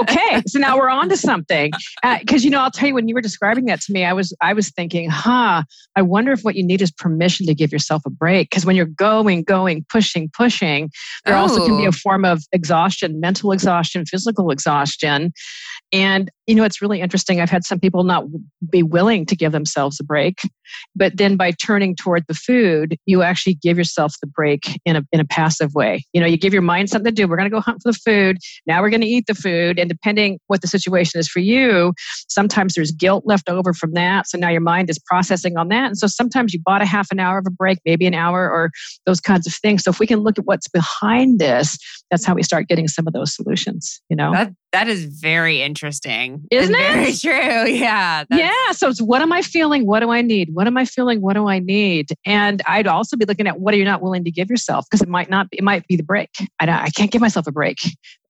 okay, 0.00 0.42
so 0.46 0.58
now 0.58 0.76
we're 0.76 0.88
on 0.88 1.08
to 1.08 1.16
something. 1.16 1.70
Because 2.02 2.42
uh, 2.42 2.44
you 2.44 2.50
know, 2.50 2.60
I'll 2.60 2.70
tell 2.70 2.88
you 2.88 2.94
when 2.94 3.08
you 3.08 3.14
were 3.14 3.20
describing 3.20 3.66
that 3.66 3.80
to 3.82 3.92
me, 3.92 4.04
I 4.04 4.12
was 4.12 4.34
I 4.40 4.52
was 4.52 4.70
thinking, 4.70 5.10
huh, 5.10 5.62
I 5.94 6.02
wonder 6.02 6.32
if 6.32 6.42
what 6.42 6.56
you 6.56 6.64
need 6.64 6.82
is 6.82 6.90
permission 6.90 7.46
to 7.46 7.54
give 7.54 7.72
yourself 7.72 8.02
a 8.06 8.10
break. 8.10 8.50
Because 8.50 8.64
when 8.64 8.76
you're 8.76 8.86
going, 8.86 9.42
going, 9.42 9.84
pushing, 9.88 10.30
pushing, 10.36 10.90
there 11.24 11.36
oh. 11.36 11.40
also 11.40 11.66
can 11.66 11.76
be 11.76 11.86
a 11.86 11.92
form 11.92 12.24
of 12.24 12.42
exhaustion, 12.52 13.20
mental 13.20 13.52
exhaustion, 13.52 14.04
physical 14.06 14.50
exhaustion. 14.50 15.32
And, 15.92 16.30
you 16.46 16.54
know, 16.54 16.64
it's 16.64 16.82
really 16.82 17.00
interesting. 17.00 17.40
I've 17.40 17.50
had 17.50 17.64
some 17.64 17.78
people 17.78 18.04
not 18.04 18.24
be 18.68 18.82
willing 18.82 19.26
to 19.26 19.36
give 19.36 19.52
themselves 19.52 20.00
a 20.00 20.04
break, 20.04 20.40
but 20.94 21.16
then 21.16 21.36
by 21.36 21.52
turning 21.52 21.94
toward 21.94 22.24
the 22.28 22.34
food, 22.34 22.96
you 23.06 23.22
actually 23.22 23.54
give 23.54 23.78
yourself 23.78 24.14
the 24.20 24.26
break 24.26 24.78
in 24.84 24.96
a, 24.96 25.02
in 25.12 25.20
a 25.20 25.24
passive 25.24 25.74
way. 25.74 26.04
You 26.12 26.20
know, 26.20 26.26
you 26.26 26.36
give 26.36 26.52
your 26.52 26.62
mind 26.62 26.90
something 26.90 27.12
to 27.12 27.14
do. 27.14 27.28
We're 27.28 27.36
going 27.36 27.50
to 27.50 27.54
go 27.54 27.60
hunt 27.60 27.82
for 27.82 27.92
the 27.92 27.98
food. 27.98 28.38
Now 28.66 28.82
we're 28.82 28.90
going 28.90 29.00
to 29.02 29.06
eat 29.06 29.26
the 29.26 29.34
food. 29.34 29.78
And 29.78 29.88
depending 29.88 30.38
what 30.46 30.62
the 30.62 30.68
situation 30.68 31.20
is 31.20 31.28
for 31.28 31.40
you, 31.40 31.92
sometimes 32.28 32.74
there's 32.74 32.92
guilt 32.92 33.24
left 33.26 33.48
over 33.48 33.72
from 33.72 33.92
that. 33.92 34.28
So 34.28 34.38
now 34.38 34.48
your 34.48 34.60
mind 34.60 34.90
is 34.90 34.98
processing 34.98 35.56
on 35.56 35.68
that. 35.68 35.86
And 35.86 35.98
so 35.98 36.06
sometimes 36.06 36.52
you 36.52 36.60
bought 36.64 36.82
a 36.82 36.86
half 36.86 37.10
an 37.10 37.20
hour 37.20 37.38
of 37.38 37.44
a 37.46 37.50
break, 37.50 37.78
maybe 37.84 38.06
an 38.06 38.14
hour 38.14 38.50
or 38.50 38.70
those 39.04 39.20
kinds 39.20 39.46
of 39.46 39.54
things. 39.54 39.84
So 39.84 39.90
if 39.90 40.00
we 40.00 40.06
can 40.06 40.20
look 40.20 40.38
at 40.38 40.46
what's 40.46 40.68
behind 40.68 41.38
this, 41.38 41.76
that's 42.10 42.24
how 42.24 42.34
we 42.34 42.42
start 42.42 42.68
getting 42.68 42.88
some 42.88 43.06
of 43.06 43.12
those 43.12 43.34
solutions, 43.34 44.00
you 44.08 44.16
know? 44.16 44.32
That, 44.32 44.52
that 44.72 44.88
is 44.88 45.04
very 45.04 45.62
interesting. 45.62 46.44
Isn't 46.50 46.74
it? 46.74 46.92
Very 46.92 47.12
true. 47.14 47.72
Yeah. 47.76 48.24
Yeah. 48.30 48.72
So 48.72 48.88
it's 48.88 49.02
what 49.02 49.22
am 49.22 49.32
I 49.32 49.42
feeling? 49.42 49.86
What 49.86 50.00
do 50.00 50.10
I 50.10 50.22
need? 50.22 50.50
What 50.56 50.66
am 50.66 50.78
I 50.78 50.86
feeling? 50.86 51.20
What 51.20 51.34
do 51.34 51.48
I 51.48 51.58
need? 51.58 52.08
And 52.24 52.62
I'd 52.66 52.86
also 52.86 53.14
be 53.14 53.26
looking 53.26 53.46
at 53.46 53.60
what 53.60 53.74
are 53.74 53.76
you 53.76 53.84
not 53.84 54.00
willing 54.00 54.24
to 54.24 54.30
give 54.30 54.48
yourself? 54.48 54.86
Because 54.90 55.02
it 55.02 55.08
might 55.08 55.28
not 55.28 55.50
be, 55.50 55.58
it 55.58 55.62
might 55.62 55.86
be 55.86 55.96
the 55.96 56.02
break. 56.02 56.30
I, 56.58 56.66
I 56.66 56.88
can't 56.96 57.10
give 57.10 57.20
myself 57.20 57.46
a 57.46 57.52
break. 57.52 57.76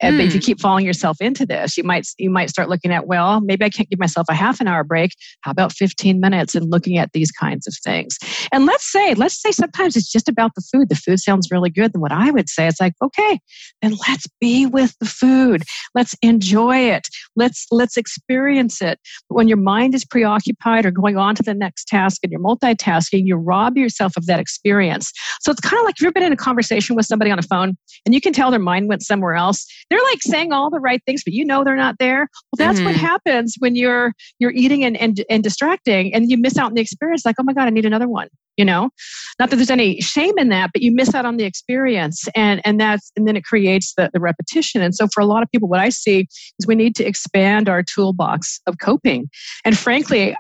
Mm. 0.03 0.19
If 0.21 0.35
you 0.35 0.41
hmm. 0.41 0.45
keep 0.45 0.61
falling 0.61 0.85
yourself 0.85 1.19
into 1.21 1.47
this, 1.47 1.77
you 1.77 1.85
might 1.85 2.07
you 2.19 2.29
might 2.29 2.51
start 2.51 2.69
looking 2.69 2.93
at, 2.93 3.07
well, 3.07 3.41
maybe 3.41 3.65
I 3.65 3.71
can't 3.71 3.89
give 3.89 4.01
myself 4.01 4.27
a 4.29 4.35
half 4.35 4.61
an 4.61 4.67
hour 4.67 4.83
break. 4.83 5.13
How 5.43 5.53
about 5.53 5.73
15 5.73 6.21
minutes 6.21 6.57
and 6.57 6.69
looking 6.69 6.99
at 6.99 7.13
these 7.13 7.31
kinds 7.31 7.67
of 7.69 7.75
things? 7.83 8.19
And 8.51 8.67
let's 8.67 8.91
say, 8.91 9.15
let's 9.15 9.41
say 9.41 9.53
sometimes 9.53 9.97
it's 9.97 10.11
just 10.11 10.29
about 10.29 10.51
the 10.57 10.61
food. 10.61 10.89
The 10.89 10.97
food 10.97 11.21
sounds 11.21 11.49
really 11.51 11.71
good. 11.71 11.93
Then 11.93 12.01
what 12.03 12.13
I 12.13 12.31
would 12.31 12.49
say 12.49 12.67
is 12.67 12.77
like, 12.81 12.95
okay, 13.01 13.39
then 13.83 13.95
let's 14.09 14.27
be 14.41 14.67
with 14.67 14.95
the 14.99 15.07
food. 15.07 15.63
Let's 15.95 16.15
enjoy 16.23 16.77
it. 16.77 17.07
Let's 17.37 17.67
let's 17.71 17.97
experience 17.97 18.83
it. 18.83 18.99
But 19.29 19.37
when 19.37 19.49
your 19.49 19.57
mind 19.57 19.95
is 19.95 20.05
preoccupied 20.05 20.85
or 20.85 20.91
going 20.91 21.17
on 21.17 21.37
to 21.37 21.43
the 21.43 21.55
next 21.55 21.87
task 21.87 22.16
and 22.23 22.33
you're 22.33 22.41
multitasking, 22.41 23.23
you 23.25 23.37
rob 23.37 23.77
yourself 23.77 24.17
of 24.17 24.27
that 24.27 24.41
experience. 24.41 25.13
So 25.41 25.51
it's 25.51 25.61
kind 25.61 25.79
of 25.79 25.85
like 25.85 25.97
if 25.97 26.03
you've 26.03 26.15
been 26.15 26.23
in 26.23 26.33
a 26.33 26.37
conversation 26.37 26.97
with 26.97 27.07
somebody 27.07 27.31
on 27.31 27.39
a 27.39 27.43
phone 27.43 27.77
and 28.05 28.15
you 28.15 28.21
can 28.21 28.33
tell 28.33 28.51
their 28.51 28.61
mind 28.61 28.89
went 28.89 29.03
somewhere 29.03 29.35
else 29.35 29.67
they're 29.91 30.03
like 30.11 30.23
saying 30.23 30.53
all 30.53 30.71
the 30.71 30.81
right 30.81 31.01
things, 31.07 31.23
but 31.25 31.33
you 31.33 31.45
know 31.45 31.65
they're 31.65 31.77
not 31.77 31.97
there. 31.99 32.29
Well, 32.53 32.57
that's 32.57 32.79
mm-hmm. 32.79 32.87
what 32.87 32.97
happens 32.97 33.55
when 33.59 33.77
you're 33.77 34.13
you're 34.39 34.53
eating 34.53 34.85
and, 34.85 34.97
and 34.97 35.25
and 35.31 35.43
distracting 35.43 36.13
and 36.15 36.31
you 36.31 36.39
miss 36.39 36.59
out 36.59 36.67
on 36.67 36.75
the 36.75 36.81
experience. 36.81 37.25
Like, 37.25 37.37
oh 37.39 37.45
my 37.45 37.53
God, 37.53 37.67
I 37.67 37.71
need 37.71 37.87
another 37.87 38.09
one. 38.09 38.29
You 38.57 38.65
know, 38.65 38.89
not 39.39 39.51
that 39.51 39.57
there's 39.57 39.71
any 39.71 40.01
shame 40.01 40.39
in 40.39 40.49
that, 40.49 40.71
but 40.73 40.81
you 40.81 40.91
miss 40.91 41.15
out 41.15 41.27
on 41.27 41.37
the 41.37 41.45
experience, 41.45 42.25
and 42.35 42.61
and 42.65 42.81
that's 42.81 43.13
and 43.17 43.29
then 43.29 43.37
it 43.37 43.45
creates 43.45 43.93
the, 43.97 44.11
the 44.13 44.21
repetition. 44.21 44.81
And 44.83 44.95
so 44.95 45.07
for 45.13 45.21
a 45.21 45.27
lot 45.27 45.43
of 45.43 45.51
people, 45.51 45.69
what 45.69 45.81
I 45.81 45.91
see 45.91 46.27
is 46.59 46.67
we 46.67 46.75
need 46.75 46.97
to 46.97 47.05
expand 47.05 47.69
our 47.69 47.83
toolbox 47.83 48.61
of 48.67 48.79
coping. 48.79 49.29
And 49.65 49.77
frankly, 49.77 50.35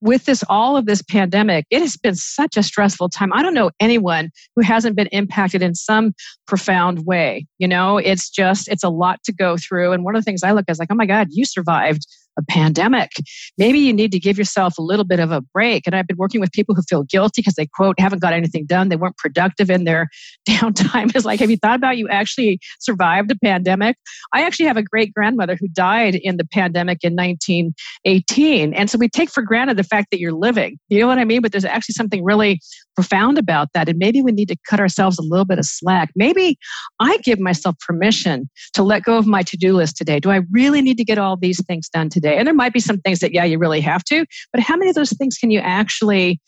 with 0.00 0.24
this 0.24 0.42
all 0.48 0.76
of 0.76 0.86
this 0.86 1.02
pandemic 1.02 1.66
it 1.70 1.80
has 1.80 1.96
been 1.96 2.14
such 2.14 2.56
a 2.56 2.62
stressful 2.62 3.08
time. 3.08 3.32
I 3.32 3.42
don't 3.42 3.54
know 3.54 3.70
anyone 3.80 4.30
who 4.56 4.62
hasn't 4.62 4.96
been 4.96 5.08
impacted 5.08 5.62
in 5.62 5.74
some 5.74 6.14
profound 6.46 7.06
way 7.06 7.46
you 7.58 7.68
know? 7.68 7.98
It's 7.98 8.30
just 8.30 8.68
it's 8.68 8.84
a 8.84 8.88
lot 8.88 9.22
to 9.24 9.32
go 9.32 9.56
through. 9.56 9.92
And 9.92 10.04
one 10.04 10.16
of 10.16 10.20
the 10.20 10.24
things 10.24 10.42
i 10.42 10.52
look 10.52 10.64
at 10.68 10.72
is 10.72 10.78
like 10.78 10.90
oh 10.90 10.96
my 10.96 11.06
god 11.06 11.28
you 11.30 11.44
survived 11.44 12.06
a 12.38 12.42
pandemic. 12.48 13.10
Maybe 13.58 13.78
you 13.78 13.92
need 13.92 14.12
to 14.12 14.18
give 14.18 14.38
yourself 14.38 14.78
a 14.78 14.82
little 14.82 15.04
bit 15.04 15.20
of 15.20 15.30
a 15.30 15.40
break. 15.40 15.86
And 15.86 15.94
I've 15.94 16.06
been 16.06 16.16
working 16.16 16.40
with 16.40 16.52
people 16.52 16.74
who 16.74 16.82
feel 16.82 17.02
guilty 17.04 17.42
because 17.42 17.54
they 17.54 17.66
quote 17.66 17.98
haven't 17.98 18.20
got 18.20 18.32
anything 18.32 18.66
done. 18.66 18.88
They 18.88 18.96
weren't 18.96 19.16
productive 19.16 19.70
in 19.70 19.84
their 19.84 20.08
downtime. 20.48 21.14
Is 21.14 21.24
like, 21.24 21.40
have 21.40 21.50
you 21.50 21.56
thought 21.56 21.76
about 21.76 21.98
you 21.98 22.08
actually 22.08 22.58
survived 22.80 23.30
a 23.30 23.36
pandemic? 23.36 23.96
I 24.32 24.42
actually 24.42 24.66
have 24.66 24.76
a 24.76 24.82
great 24.82 25.12
grandmother 25.12 25.56
who 25.58 25.68
died 25.68 26.14
in 26.14 26.36
the 26.36 26.46
pandemic 26.46 26.98
in 27.02 27.14
1918. 27.14 28.74
And 28.74 28.90
so 28.90 28.98
we 28.98 29.08
take 29.08 29.30
for 29.30 29.42
granted 29.42 29.76
the 29.76 29.84
fact 29.84 30.08
that 30.10 30.20
you're 30.20 30.32
living. 30.32 30.78
You 30.88 31.00
know 31.00 31.06
what 31.06 31.18
I 31.18 31.24
mean? 31.24 31.42
But 31.42 31.52
there's 31.52 31.64
actually 31.64 31.94
something 31.94 32.24
really 32.24 32.60
profound 32.94 33.38
about 33.38 33.68
that. 33.74 33.88
And 33.88 33.98
maybe 33.98 34.22
we 34.22 34.32
need 34.32 34.48
to 34.48 34.56
cut 34.68 34.80
ourselves 34.80 35.18
a 35.18 35.22
little 35.22 35.44
bit 35.44 35.58
of 35.58 35.64
slack. 35.64 36.10
Maybe 36.14 36.58
I 37.00 37.16
give 37.18 37.38
myself 37.38 37.76
permission 37.80 38.48
to 38.74 38.82
let 38.82 39.02
go 39.02 39.16
of 39.16 39.26
my 39.26 39.42
to 39.42 39.56
do 39.56 39.74
list 39.74 39.96
today. 39.96 40.20
Do 40.20 40.30
I 40.30 40.42
really 40.50 40.82
need 40.82 40.98
to 40.98 41.04
get 41.04 41.18
all 41.18 41.36
these 41.36 41.64
things 41.66 41.88
done 41.88 42.08
today? 42.08 42.19
And 42.24 42.46
there 42.46 42.54
might 42.54 42.72
be 42.72 42.80
some 42.80 43.00
things 43.00 43.20
that, 43.20 43.32
yeah, 43.32 43.44
you 43.44 43.58
really 43.58 43.80
have 43.80 44.04
to, 44.04 44.24
but 44.52 44.62
how 44.62 44.76
many 44.76 44.90
of 44.90 44.94
those 44.94 45.16
things 45.16 45.36
can 45.36 45.50
you 45.50 45.60
actually 45.60 46.40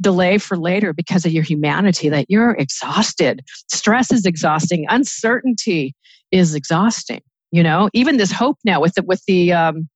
delay 0.00 0.38
for 0.38 0.56
later 0.56 0.92
because 0.92 1.24
of 1.24 1.32
your 1.32 1.42
humanity 1.42 2.08
that 2.08 2.26
you're 2.28 2.52
exhausted? 2.52 3.42
Stress 3.70 4.12
is 4.12 4.26
exhausting, 4.26 4.86
uncertainty 4.88 5.94
is 6.30 6.54
exhausting. 6.54 7.20
You 7.50 7.62
know, 7.62 7.88
even 7.94 8.18
this 8.18 8.30
hope 8.30 8.58
now 8.64 8.80
with 8.80 8.94
the, 8.94 9.02
with 9.02 9.22
the, 9.26 9.52
um, 9.52 9.88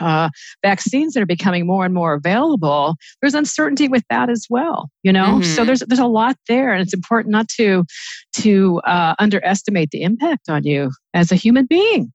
uh, 0.00 0.28
vaccines 0.62 1.14
that 1.14 1.22
are 1.22 1.26
becoming 1.26 1.66
more 1.66 1.84
and 1.84 1.94
more 1.94 2.14
available, 2.14 2.96
there's 3.20 3.34
uncertainty 3.34 3.88
with 3.88 4.04
that 4.10 4.28
as 4.28 4.46
well. 4.50 4.90
You 5.02 5.12
know, 5.12 5.24
mm-hmm. 5.24 5.42
so 5.42 5.64
there's 5.64 5.80
there's 5.80 5.98
a 5.98 6.06
lot 6.06 6.36
there, 6.48 6.72
and 6.72 6.82
it's 6.82 6.94
important 6.94 7.32
not 7.32 7.48
to 7.56 7.84
to 8.38 8.80
uh, 8.80 9.14
underestimate 9.18 9.90
the 9.90 10.02
impact 10.02 10.48
on 10.48 10.64
you 10.64 10.90
as 11.14 11.32
a 11.32 11.34
human 11.36 11.66
being. 11.66 12.12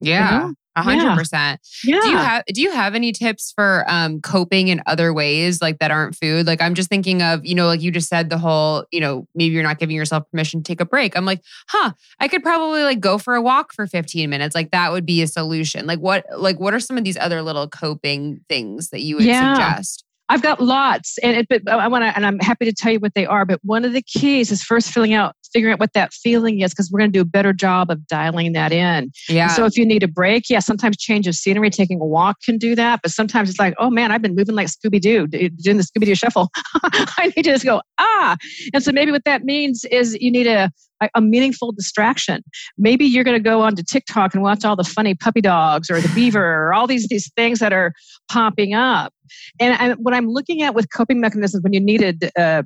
Yeah. 0.00 0.32
You 0.32 0.48
know? 0.48 0.54
A 0.76 0.82
hundred 0.82 1.16
percent. 1.16 1.60
Yeah. 1.82 2.00
Do 2.00 2.08
you 2.10 2.16
have 2.16 2.44
do 2.46 2.60
you 2.60 2.70
have 2.70 2.94
any 2.94 3.10
tips 3.10 3.52
for 3.56 3.84
um 3.88 4.20
coping 4.20 4.68
in 4.68 4.82
other 4.86 5.12
ways 5.12 5.62
like 5.62 5.78
that 5.78 5.90
aren't 5.90 6.14
food? 6.14 6.46
Like 6.46 6.60
I'm 6.60 6.74
just 6.74 6.90
thinking 6.90 7.22
of, 7.22 7.44
you 7.44 7.54
know, 7.54 7.66
like 7.66 7.80
you 7.80 7.90
just 7.90 8.08
said 8.08 8.28
the 8.28 8.36
whole, 8.38 8.84
you 8.92 9.00
know, 9.00 9.26
maybe 9.34 9.54
you're 9.54 9.62
not 9.62 9.78
giving 9.78 9.96
yourself 9.96 10.30
permission 10.30 10.62
to 10.62 10.70
take 10.70 10.82
a 10.82 10.84
break. 10.84 11.16
I'm 11.16 11.24
like, 11.24 11.42
huh, 11.68 11.92
I 12.20 12.28
could 12.28 12.42
probably 12.42 12.82
like 12.82 13.00
go 13.00 13.16
for 13.16 13.34
a 13.34 13.42
walk 13.42 13.72
for 13.72 13.86
15 13.86 14.28
minutes. 14.28 14.54
Like 14.54 14.70
that 14.72 14.92
would 14.92 15.06
be 15.06 15.22
a 15.22 15.26
solution. 15.26 15.86
Like 15.86 16.00
what 16.00 16.26
like 16.36 16.60
what 16.60 16.74
are 16.74 16.80
some 16.80 16.98
of 16.98 17.04
these 17.04 17.16
other 17.16 17.40
little 17.40 17.68
coping 17.68 18.40
things 18.48 18.90
that 18.90 19.00
you 19.00 19.16
would 19.16 19.24
yeah. 19.24 19.54
suggest? 19.54 20.05
I've 20.28 20.42
got 20.42 20.60
lots, 20.60 21.18
and 21.22 21.36
it, 21.36 21.46
but 21.48 21.68
I 21.68 21.86
want 21.88 22.02
to, 22.02 22.14
and 22.16 22.26
I'm 22.26 22.38
happy 22.40 22.64
to 22.64 22.72
tell 22.72 22.92
you 22.92 22.98
what 22.98 23.14
they 23.14 23.26
are. 23.26 23.44
But 23.44 23.60
one 23.62 23.84
of 23.84 23.92
the 23.92 24.02
keys 24.02 24.50
is 24.50 24.62
first 24.62 24.90
filling 24.90 25.14
out, 25.14 25.36
figuring 25.52 25.72
out 25.72 25.80
what 25.80 25.92
that 25.92 26.12
feeling 26.12 26.60
is, 26.60 26.72
because 26.72 26.90
we're 26.90 26.98
going 26.98 27.12
to 27.12 27.16
do 27.16 27.22
a 27.22 27.26
better 27.26 27.52
job 27.52 27.90
of 27.90 28.06
dialing 28.08 28.52
that 28.54 28.72
in. 28.72 29.12
Yeah. 29.28 29.44
And 29.44 29.52
so 29.52 29.64
if 29.66 29.76
you 29.76 29.86
need 29.86 30.02
a 30.02 30.08
break, 30.08 30.50
yeah, 30.50 30.58
sometimes 30.58 30.96
change 30.96 31.28
of 31.28 31.36
scenery, 31.36 31.70
taking 31.70 32.00
a 32.00 32.04
walk 32.04 32.38
can 32.44 32.58
do 32.58 32.74
that. 32.74 33.00
But 33.02 33.12
sometimes 33.12 33.50
it's 33.50 33.58
like, 33.58 33.74
oh 33.78 33.90
man, 33.90 34.10
I've 34.10 34.22
been 34.22 34.34
moving 34.34 34.56
like 34.56 34.68
Scooby 34.68 35.00
Doo, 35.00 35.26
doing 35.26 35.76
the 35.76 35.84
Scooby 35.84 36.06
Doo 36.06 36.14
shuffle. 36.14 36.50
I 36.84 37.32
need 37.36 37.44
to 37.44 37.52
just 37.52 37.64
go 37.64 37.82
ah. 37.98 38.36
And 38.74 38.82
so 38.82 38.92
maybe 38.92 39.12
what 39.12 39.24
that 39.24 39.44
means 39.44 39.84
is 39.84 40.16
you 40.20 40.30
need 40.32 40.46
a 40.46 40.70
a 41.14 41.20
meaningful 41.20 41.72
distraction. 41.72 42.42
Maybe 42.78 43.04
you're 43.04 43.24
going 43.24 43.36
to 43.36 43.42
go 43.42 43.62
onto 43.62 43.82
TikTok 43.82 44.34
and 44.34 44.42
watch 44.42 44.64
all 44.64 44.76
the 44.76 44.84
funny 44.84 45.14
puppy 45.14 45.40
dogs 45.40 45.90
or 45.90 46.00
the 46.00 46.08
beaver 46.14 46.68
or 46.68 46.74
all 46.74 46.86
these 46.86 47.06
these 47.08 47.30
things 47.36 47.58
that 47.58 47.72
are 47.72 47.92
popping 48.30 48.74
up. 48.74 49.12
And 49.60 49.74
I, 49.74 49.94
what 49.94 50.14
I'm 50.14 50.28
looking 50.28 50.62
at 50.62 50.74
with 50.74 50.92
coping 50.92 51.20
mechanisms 51.20 51.62
when 51.62 51.72
you 51.72 51.80
needed 51.80 52.30
uh, 52.38 52.62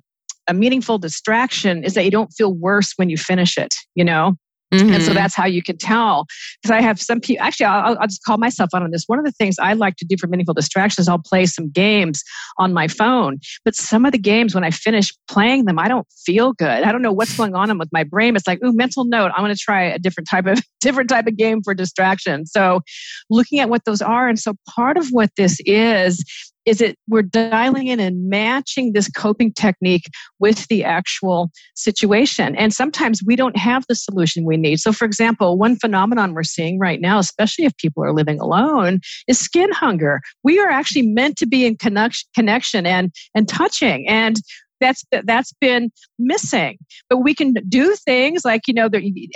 a 0.48 0.54
meaningful 0.54 0.98
distraction 0.98 1.84
is 1.84 1.94
that 1.94 2.04
you 2.04 2.10
don't 2.10 2.32
feel 2.32 2.52
worse 2.52 2.92
when 2.96 3.10
you 3.10 3.16
finish 3.16 3.56
it. 3.56 3.74
You 3.94 4.04
know, 4.04 4.36
Mm-hmm. 4.72 4.94
And 4.94 5.02
so 5.02 5.12
that's 5.12 5.34
how 5.34 5.46
you 5.46 5.62
can 5.62 5.76
tell. 5.76 6.26
Because 6.62 6.70
I 6.70 6.80
have 6.80 7.00
some 7.00 7.20
people, 7.20 7.44
actually, 7.44 7.66
I'll, 7.66 7.98
I'll, 7.98 8.06
just 8.06 8.22
call 8.22 8.38
myself 8.38 8.70
out 8.74 8.82
on 8.82 8.90
this. 8.90 9.04
One 9.06 9.18
of 9.18 9.24
the 9.24 9.32
things 9.32 9.56
I 9.58 9.72
like 9.72 9.96
to 9.96 10.04
do 10.04 10.16
for 10.16 10.28
meaningful 10.28 10.54
distractions, 10.54 11.08
I'll 11.08 11.18
play 11.18 11.46
some 11.46 11.70
games 11.70 12.22
on 12.58 12.72
my 12.72 12.86
phone. 12.86 13.38
But 13.64 13.74
some 13.74 14.04
of 14.04 14.12
the 14.12 14.18
games, 14.18 14.54
when 14.54 14.62
I 14.62 14.70
finish 14.70 15.12
playing 15.28 15.64
them, 15.64 15.78
I 15.78 15.88
don't 15.88 16.06
feel 16.24 16.52
good. 16.52 16.68
I 16.68 16.92
don't 16.92 17.02
know 17.02 17.12
what's 17.12 17.36
going 17.36 17.54
on 17.54 17.76
with 17.78 17.88
my 17.92 18.04
brain. 18.04 18.36
It's 18.36 18.46
like, 18.46 18.62
ooh, 18.64 18.72
mental 18.72 19.04
note. 19.04 19.32
I'm 19.36 19.42
going 19.42 19.54
to 19.54 19.60
try 19.60 19.82
a 19.82 19.98
different 19.98 20.28
type 20.28 20.46
of 20.46 20.62
different 20.80 21.10
type 21.10 21.26
of 21.26 21.36
game 21.36 21.62
for 21.62 21.74
distraction. 21.74 22.46
So, 22.46 22.80
looking 23.28 23.58
at 23.58 23.68
what 23.68 23.84
those 23.84 24.00
are, 24.00 24.28
and 24.28 24.38
so 24.38 24.54
part 24.68 24.96
of 24.96 25.08
what 25.08 25.30
this 25.36 25.58
is 25.66 26.24
is 26.66 26.80
it 26.80 26.96
we're 27.08 27.22
dialing 27.22 27.86
in 27.86 28.00
and 28.00 28.28
matching 28.28 28.92
this 28.92 29.08
coping 29.08 29.52
technique 29.52 30.08
with 30.38 30.66
the 30.68 30.84
actual 30.84 31.50
situation. 31.74 32.54
And 32.56 32.72
sometimes 32.72 33.22
we 33.24 33.36
don't 33.36 33.56
have 33.56 33.84
the 33.88 33.94
solution 33.94 34.44
we 34.44 34.56
need. 34.56 34.80
So 34.80 34.92
for 34.92 35.04
example 35.04 35.58
one 35.58 35.76
phenomenon 35.76 36.34
we're 36.34 36.42
seeing 36.42 36.78
right 36.78 37.00
now 37.00 37.18
especially 37.18 37.64
if 37.64 37.76
people 37.76 38.04
are 38.04 38.12
living 38.12 38.40
alone 38.40 39.00
is 39.26 39.38
skin 39.38 39.72
hunger. 39.72 40.20
We 40.42 40.58
are 40.60 40.70
actually 40.70 41.06
meant 41.06 41.36
to 41.38 41.46
be 41.46 41.66
in 41.66 41.76
connection 41.76 42.86
and 42.86 43.12
and 43.34 43.48
touching. 43.48 44.08
And 44.08 44.36
that's 44.80 45.04
that's 45.24 45.52
been 45.60 45.90
missing. 46.18 46.78
But 47.08 47.18
we 47.18 47.34
can 47.34 47.54
do 47.68 47.94
things 47.94 48.44
like 48.44 48.62
you 48.66 48.74
know, 48.74 48.88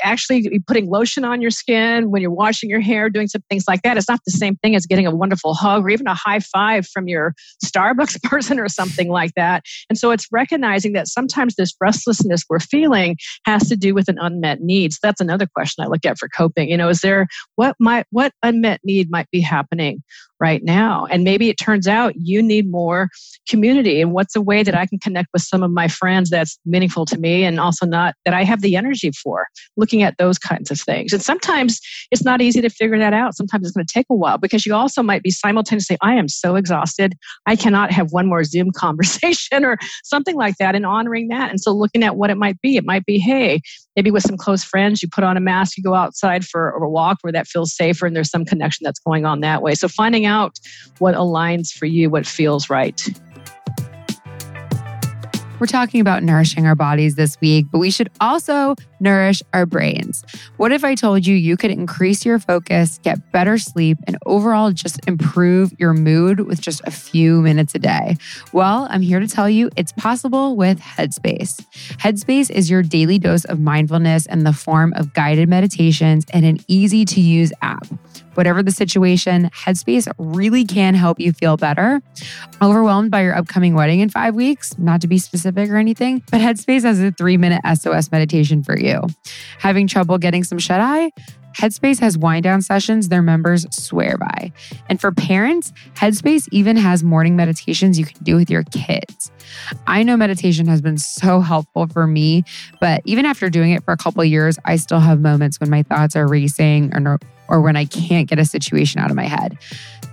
actually 0.03 0.61
putting 0.67 0.91
lotion 0.91 1.25
on 1.25 1.41
your 1.41 1.51
skin 1.51 2.11
when 2.11 2.23
you're 2.23 2.31
washing 2.31 2.71
your 2.71 2.81
hair, 2.81 3.11
doing 3.11 3.29
some 3.29 3.43
things 3.51 3.65
like 3.69 3.83
that. 3.83 3.97
It's 3.97 4.09
not 4.09 4.21
the 4.27 4.33
same 4.33 4.57
thing 4.57 4.75
as 4.75 4.87
getting 4.87 5.07
a 5.07 5.15
wonderful 5.15 5.55
hug 5.55 5.85
or 5.85 5.91
even 5.91 6.07
a 6.07 6.15
high 6.15 6.41
five 6.41 6.87
from 6.87 7.09
your 7.09 7.35
Starbucks 7.65 8.23
person 8.29 8.59
or 8.59 8.69
something 8.69 9.09
like 9.09 9.33
that. 9.37 9.65
And 9.89 9.99
so 9.99 10.11
it's 10.11 10.27
recognizing 10.33 10.93
that 10.93 11.09
sometimes 11.09 11.55
this 11.57 11.75
restlessness 11.81 12.45
we're 12.49 12.61
feeling 12.61 13.17
has 13.47 13.69
to 13.69 13.77
do 13.77 13.95
with 13.95 14.09
an 14.09 14.19
unmet 14.19 14.61
need. 14.61 14.93
So 14.93 14.99
that's 15.03 15.21
another 15.21 15.47
question 15.47 15.85
I 15.85 15.89
look 15.89 16.05
at 16.05 16.19
for 16.19 16.29
coping. 16.29 16.71
You 16.71 16.77
know, 16.77 16.89
is 16.89 17.01
there 17.01 17.27
what 17.57 17.77
might 17.79 18.07
what 18.11 18.33
unmet 18.43 18.81
need 18.85 19.11
might 19.11 19.31
be 19.31 19.41
happening 19.41 20.03
right 20.45 20.63
now. 20.63 21.07
And 21.11 21.25
maybe 21.25 21.49
it 21.49 21.55
turns 21.55 21.89
out 21.89 22.13
you 22.17 22.43
need 22.43 22.71
more 22.71 23.09
community. 23.49 24.03
And 24.03 24.13
what's 24.13 24.37
a 24.37 24.43
way 24.43 24.63
that 24.63 24.75
I 24.75 24.85
can 24.85 24.99
connect 24.99 25.29
with 25.33 25.41
some 25.41 25.63
of 25.63 25.71
my 25.71 25.89
friends 25.89 26.29
that's 26.29 26.59
meaningful 26.67 27.07
to 27.07 27.19
me 27.19 27.45
and 27.45 27.59
also 27.59 27.87
not 27.87 28.15
that 28.27 28.35
I 28.35 28.45
have 28.45 28.61
the 28.61 28.77
energy 28.77 29.11
for? 29.11 29.47
Looking 29.79 30.03
at 30.03 30.19
those 30.19 30.39
kinds 30.39 30.71
of 30.71 30.79
things. 30.79 31.15
And 31.15 31.23
sometimes 31.23 31.81
it's 32.11 32.25
not 32.25 32.43
easy 32.43 32.61
to 32.61 32.69
figure 32.69 32.99
that 32.99 33.15
out. 33.15 33.35
Sometimes 33.35 33.67
it's 33.67 33.75
going 33.75 33.87
to 33.87 33.93
take 33.93 34.05
a 34.11 34.15
while 34.15 34.37
because 34.37 34.67
you 34.67 34.75
also 34.75 35.03
might 35.03 35.23
be 35.23 35.31
simultaneously, 35.31 35.97
I 36.03 36.13
am 36.15 36.29
so 36.29 36.57
exhausted. 36.57 37.15
I 37.47 37.57
cannot 37.57 37.91
have 37.91 38.13
one 38.13 38.27
more 38.27 38.45
Zoom 38.45 38.71
conversation 38.77 39.65
or 39.65 39.79
something 40.03 40.37
like 40.37 40.59
that 40.59 40.75
and 40.75 40.85
honoring 40.85 41.29
that. 41.29 41.49
And 41.49 41.59
so 41.59 41.73
looking 41.73 42.03
at 42.03 42.17
what 42.17 42.29
it 42.29 42.37
might 42.37 42.61
be, 42.61 42.77
it 42.77 42.85
might 42.85 43.07
be, 43.07 43.19
hey, 43.19 43.63
maybe 43.97 44.11
with 44.11 44.23
some 44.23 44.37
close 44.37 44.65
friends, 44.65 45.03
you 45.03 45.09
put 45.09 45.25
on 45.25 45.37
a 45.37 45.41
mask, 45.41 45.77
you 45.77 45.83
go 45.83 45.95
outside 45.95 46.45
for 46.45 46.71
a 46.71 46.89
walk 46.89 47.19
where 47.23 47.33
that 47.33 47.47
feels 47.47 47.75
safer 47.75 48.07
and 48.07 48.15
there's 48.15 48.31
some 48.31 48.45
connection 48.45 48.85
that's 48.85 49.01
going 49.01 49.25
on 49.25 49.41
that 49.41 49.63
way. 49.63 49.75
So 49.75 49.89
finding 49.89 50.27
out 50.27 50.59
what 50.99 51.15
aligns 51.15 51.71
for 51.73 51.87
you, 51.87 52.11
what 52.11 52.27
feels 52.27 52.69
right. 52.69 53.01
We're 55.65 55.69
talking 55.69 56.03
about 56.03 56.23
nourishing 56.23 56.67
our 56.67 56.75
bodies 56.75 57.15
this 57.15 57.41
week, 57.41 57.69
but 57.73 57.79
we 57.79 57.91
should 57.91 58.11
also 58.21 58.75
nourish 59.01 59.43
our 59.55 59.65
brains. 59.65 60.23
What 60.59 60.73
if 60.73 60.85
I 60.85 60.95
told 60.95 61.27
you 61.27 61.35
you 61.35 61.57
could 61.57 61.71
increase 61.71 62.23
your 62.27 62.39
focus, 62.39 63.01
get 63.03 63.33
better 63.33 63.57
sleep, 63.57 63.97
and 64.07 64.19
overall 64.27 64.73
just 64.73 65.01
improve 65.09 65.73
your 65.79 65.95
mood 65.95 66.41
with 66.41 66.61
just 66.61 66.83
a 66.85 66.91
few 66.91 67.41
minutes 67.41 67.75
a 67.75 67.79
day? 67.79 68.19
Well, 68.53 68.89
I'm 68.91 69.01
here 69.01 69.21
to 69.21 69.27
tell 69.27 69.49
you 69.49 69.71
it's 69.75 69.93
possible 69.93 70.55
with 70.55 70.81
Headspace. 70.81 71.65
Headspace 71.97 72.51
is 72.51 72.69
your 72.69 72.83
daily 72.83 73.19
dose 73.19 73.47
of 73.47 73.59
mindfulness 73.59 74.27
in 74.27 74.45
the 74.45 74.53
form 74.53 74.93
of 74.97 75.15
guided 75.15 75.49
meditations 75.49 76.27
and 76.31 76.45
an 76.45 76.59
easy 76.69 77.07
to 77.07 77.23
use 77.23 77.55
app. 77.63 77.87
Whatever 78.35 78.63
the 78.63 78.71
situation, 78.71 79.51
Headspace 79.51 80.11
really 80.19 80.65
can 80.65 80.95
help 80.95 81.21
you 81.21 81.33
feel 81.33 81.57
better. 81.57 82.03
Overwhelmed 82.63 83.11
by 83.11 83.23
your 83.23 83.37
upcoming 83.37 83.75
wedding 83.75 84.01
in 84.01 84.09
five 84.09 84.35
weeks, 84.35 84.77
not 84.79 85.01
to 85.01 85.07
be 85.07 85.19
specific 85.19 85.71
or 85.71 85.77
anything, 85.77 86.23
but 86.31 86.41
Headspace 86.41 86.83
has 86.83 87.01
a 87.01 87.13
three 87.13 87.37
minute 87.37 87.63
SOS 87.75 88.11
meditation 88.11 88.63
for 88.63 88.79
you. 88.79 89.01
Having 89.59 89.89
trouble 89.89 90.19
getting 90.19 90.45
some 90.45 90.59
shut 90.59 90.81
eye? 90.81 91.11
Headspace 91.55 92.01
has 92.01 92.19
wind 92.19 92.43
down 92.43 92.63
sessions 92.63 93.09
their 93.09 93.23
members 93.23 93.67
swear 93.71 94.19
by. 94.19 94.53
And 94.89 95.01
for 95.01 95.13
parents, 95.13 95.73
Headspace 95.95 96.49
even 96.51 96.77
has 96.77 97.05
morning 97.05 97.37
meditations 97.37 97.99
you 97.99 98.05
can 98.05 98.23
do 98.25 98.35
with 98.35 98.51
your 98.51 98.65
kids. 98.65 99.31
I 99.87 100.03
know 100.03 100.17
meditation 100.17 100.67
has 100.67 100.83
been 100.83 100.99
so 100.99 101.41
helpful 101.41 101.87
for 101.87 102.07
me, 102.07 102.45
but 102.81 103.03
even 103.05 103.25
after 103.25 103.49
doing 103.51 103.71
it 103.71 103.85
for 103.85 103.93
a 103.93 103.97
couple 103.97 104.25
years, 104.25 104.59
I 104.65 104.77
still 104.77 105.01
have 105.01 105.21
moments 105.21 105.61
when 105.61 105.71
my 105.71 105.85
thoughts 105.85 106.17
are 106.17 106.27
racing 106.27 106.93
or 106.95 107.21
or 107.49 107.61
when 107.61 107.77
I 107.77 107.85
can't 107.85 108.29
get 108.29 108.39
a 108.39 108.45
situation 108.45 109.01
out 109.01 109.11
of 109.11 109.17
my 109.17 109.25
head. 109.25 109.59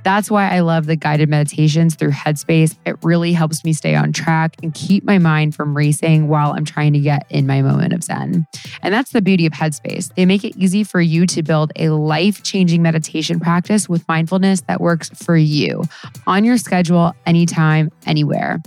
That's 0.04 0.32
why 0.32 0.50
I 0.50 0.62
love 0.62 0.88
the 0.88 0.96
guided 0.96 1.30
meditations 1.30 1.96
through 1.96 2.12
Headspace. 2.12 2.76
It 2.86 2.96
really 3.04 3.34
helps 3.34 3.64
me 3.64 3.72
stay 3.74 3.96
on 3.96 4.12
track 4.14 4.56
and 4.64 4.74
keep 4.74 5.04
my 5.04 5.20
mind 5.20 5.54
from 5.54 5.78
racing 5.78 6.28
while 6.28 6.54
I'm 6.54 6.66
trying 6.66 6.94
to 6.94 7.00
get 7.00 7.26
in 7.30 7.46
my 7.46 7.62
moment 7.62 7.94
of 7.94 8.04
Zen. 8.04 8.48
And 8.82 8.94
that's 8.94 9.12
the 9.12 9.22
beauty 9.22 9.46
of 9.46 9.54
Headspace. 9.54 10.14
They 10.16 10.26
make 10.26 10.44
it 10.44 10.58
easy 10.58 10.84
for 10.84 11.02
you 11.02 11.28
to 11.28 11.44
build 11.44 11.72
a 11.76 11.90
life 11.90 12.42
changing 12.42 12.82
meditation 12.82 13.40
practice 13.40 13.88
with 13.88 14.08
mindfulness 14.08 14.62
that 14.62 14.82
works 14.82 15.10
for 15.10 15.38
you 15.38 15.84
on 16.26 16.44
your 16.44 16.58
schedule, 16.58 17.14
anytime, 17.26 17.92
anywhere. 18.08 18.60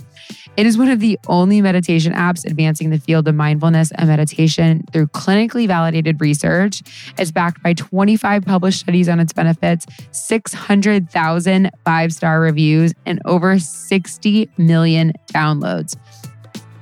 It 0.57 0.65
is 0.65 0.77
one 0.77 0.89
of 0.89 1.01
the 1.01 1.19
only 1.27 1.61
meditation 1.61 2.13
apps 2.13 2.45
advancing 2.45 2.89
the 2.89 2.97
field 2.97 3.27
of 3.27 3.35
mindfulness 3.35 3.91
and 3.91 4.07
meditation 4.07 4.85
through 4.91 5.07
clinically 5.07 5.67
validated 5.67 6.21
research. 6.21 6.81
It's 7.17 7.31
backed 7.31 7.61
by 7.61 7.73
25 7.73 8.45
published 8.55 8.79
studies 8.79 9.09
on 9.09 9.19
its 9.19 9.33
benefits, 9.33 9.85
600,000 10.11 11.71
five 11.83 12.13
star 12.13 12.39
reviews, 12.39 12.93
and 13.05 13.21
over 13.25 13.59
60 13.59 14.49
million 14.57 15.11
downloads. 15.33 15.97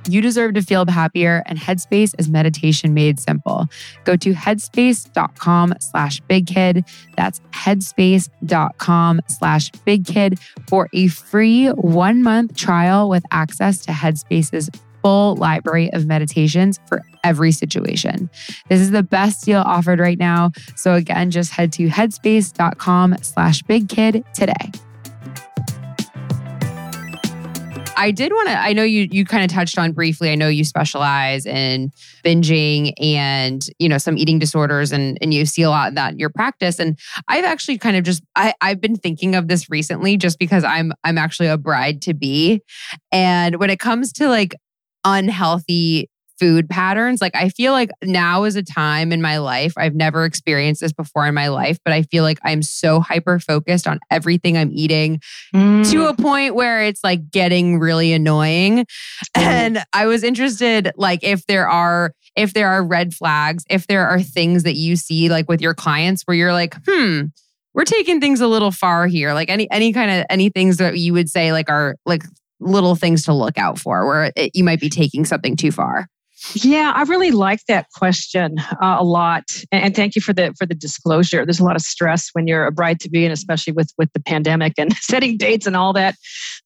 You 0.06 0.20
deserve 0.20 0.54
to 0.54 0.62
feel 0.62 0.86
happier, 0.86 1.42
and 1.46 1.58
Headspace 1.58 2.14
is 2.16 2.28
meditation 2.28 2.94
made 2.94 3.18
simple. 3.18 3.66
Go 4.04 4.14
to 4.16 4.34
headspace.com 4.34 5.74
slash 5.80 6.20
big 6.28 6.46
kid. 6.46 6.84
That's 7.16 7.40
headspace.com 7.52 9.20
slash 9.26 9.70
big 9.84 10.06
kid 10.06 10.38
for 10.68 10.88
a 10.92 11.08
free 11.08 11.68
one 11.70 12.22
month 12.22 12.56
trial 12.56 13.08
with 13.08 13.24
access 13.32 13.78
to 13.86 13.92
Headspace's 13.92 14.70
full 15.04 15.36
library 15.36 15.92
of 15.92 16.06
meditations 16.06 16.80
for 16.86 17.02
every 17.22 17.52
situation. 17.52 18.30
This 18.70 18.80
is 18.80 18.90
the 18.90 19.02
best 19.02 19.44
deal 19.44 19.60
offered 19.60 20.00
right 20.00 20.18
now. 20.18 20.52
So 20.76 20.94
again, 20.94 21.30
just 21.30 21.52
head 21.52 21.72
to 21.74 21.88
headspace.com 21.88 23.16
slash 23.20 23.62
big 23.62 23.90
kid 23.90 24.24
today. 24.32 24.72
I 27.96 28.10
did 28.10 28.32
want 28.32 28.48
to, 28.48 28.58
I 28.58 28.72
know 28.72 28.82
you 28.82 29.08
you 29.10 29.24
kind 29.24 29.44
of 29.44 29.50
touched 29.50 29.78
on 29.78 29.92
briefly. 29.92 30.30
I 30.30 30.34
know 30.34 30.48
you 30.48 30.64
specialize 30.64 31.46
in 31.46 31.92
binging 32.24 32.92
and, 33.00 33.64
you 33.78 33.88
know, 33.88 33.98
some 33.98 34.18
eating 34.18 34.38
disorders 34.38 34.90
and 34.90 35.16
and 35.20 35.32
you 35.32 35.46
see 35.46 35.62
a 35.62 35.70
lot 35.70 35.88
of 35.88 35.94
that 35.94 36.12
in 36.12 36.18
your 36.18 36.30
practice. 36.30 36.78
And 36.78 36.98
I've 37.28 37.44
actually 37.44 37.78
kind 37.78 37.96
of 37.96 38.02
just 38.04 38.22
I, 38.34 38.52
I've 38.60 38.80
been 38.80 38.96
thinking 38.96 39.34
of 39.34 39.48
this 39.48 39.70
recently 39.70 40.16
just 40.16 40.38
because 40.38 40.64
I'm 40.64 40.92
I'm 41.04 41.18
actually 41.18 41.48
a 41.48 41.58
bride 41.58 42.02
to 42.02 42.14
be. 42.14 42.62
And 43.12 43.56
when 43.56 43.70
it 43.70 43.78
comes 43.78 44.12
to 44.14 44.28
like 44.28 44.54
unhealthy 45.04 46.08
food 46.38 46.68
patterns. 46.68 47.20
Like 47.20 47.34
I 47.34 47.48
feel 47.48 47.72
like 47.72 47.90
now 48.02 48.44
is 48.44 48.56
a 48.56 48.62
time 48.62 49.12
in 49.12 49.22
my 49.22 49.38
life. 49.38 49.74
I've 49.76 49.94
never 49.94 50.24
experienced 50.24 50.80
this 50.80 50.92
before 50.92 51.26
in 51.26 51.34
my 51.34 51.48
life, 51.48 51.78
but 51.84 51.92
I 51.92 52.02
feel 52.02 52.22
like 52.24 52.38
I'm 52.44 52.62
so 52.62 53.00
hyper 53.00 53.38
focused 53.38 53.86
on 53.86 54.00
everything 54.10 54.56
I'm 54.56 54.70
eating 54.72 55.20
mm. 55.54 55.90
to 55.90 56.06
a 56.06 56.14
point 56.14 56.54
where 56.54 56.82
it's 56.82 57.04
like 57.04 57.30
getting 57.30 57.78
really 57.78 58.12
annoying. 58.12 58.86
And 59.34 59.84
I 59.92 60.06
was 60.06 60.24
interested 60.24 60.92
like 60.96 61.22
if 61.22 61.46
there 61.46 61.68
are 61.68 62.12
if 62.36 62.52
there 62.52 62.68
are 62.68 62.84
red 62.84 63.14
flags, 63.14 63.64
if 63.70 63.86
there 63.86 64.06
are 64.06 64.20
things 64.20 64.64
that 64.64 64.74
you 64.74 64.96
see 64.96 65.28
like 65.28 65.48
with 65.48 65.60
your 65.60 65.74
clients 65.74 66.22
where 66.24 66.36
you're 66.36 66.52
like, 66.52 66.74
"Hmm, 66.86 67.26
we're 67.74 67.84
taking 67.84 68.20
things 68.20 68.40
a 68.40 68.48
little 68.48 68.72
far 68.72 69.06
here." 69.06 69.34
Like 69.34 69.50
any 69.50 69.70
any 69.70 69.92
kind 69.92 70.10
of 70.10 70.26
any 70.30 70.48
things 70.48 70.78
that 70.78 70.98
you 70.98 71.12
would 71.12 71.28
say 71.28 71.52
like 71.52 71.70
are 71.70 71.96
like 72.04 72.24
little 72.60 72.94
things 72.94 73.24
to 73.24 73.32
look 73.32 73.58
out 73.58 73.78
for 73.78 74.06
where 74.06 74.32
it, 74.36 74.50
you 74.54 74.64
might 74.64 74.80
be 74.80 74.88
taking 74.88 75.24
something 75.24 75.56
too 75.56 75.70
far. 75.70 76.08
Yeah, 76.52 76.92
I 76.94 77.02
really 77.04 77.30
like 77.30 77.60
that 77.68 77.86
question 77.94 78.58
uh, 78.60 78.96
a 78.98 79.04
lot, 79.04 79.44
and 79.72 79.96
thank 79.96 80.14
you 80.14 80.20
for 80.20 80.32
the 80.32 80.54
for 80.58 80.66
the 80.66 80.74
disclosure. 80.74 81.44
There's 81.44 81.58
a 81.58 81.64
lot 81.64 81.74
of 81.74 81.82
stress 81.82 82.28
when 82.32 82.46
you're 82.46 82.66
a 82.66 82.72
bride 82.72 83.00
to 83.00 83.10
be, 83.10 83.24
and 83.24 83.32
especially 83.32 83.72
with 83.72 83.92
with 83.96 84.12
the 84.12 84.20
pandemic 84.20 84.74
and 84.76 84.92
setting 85.00 85.38
dates 85.38 85.66
and 85.66 85.74
all 85.74 85.92
that 85.94 86.16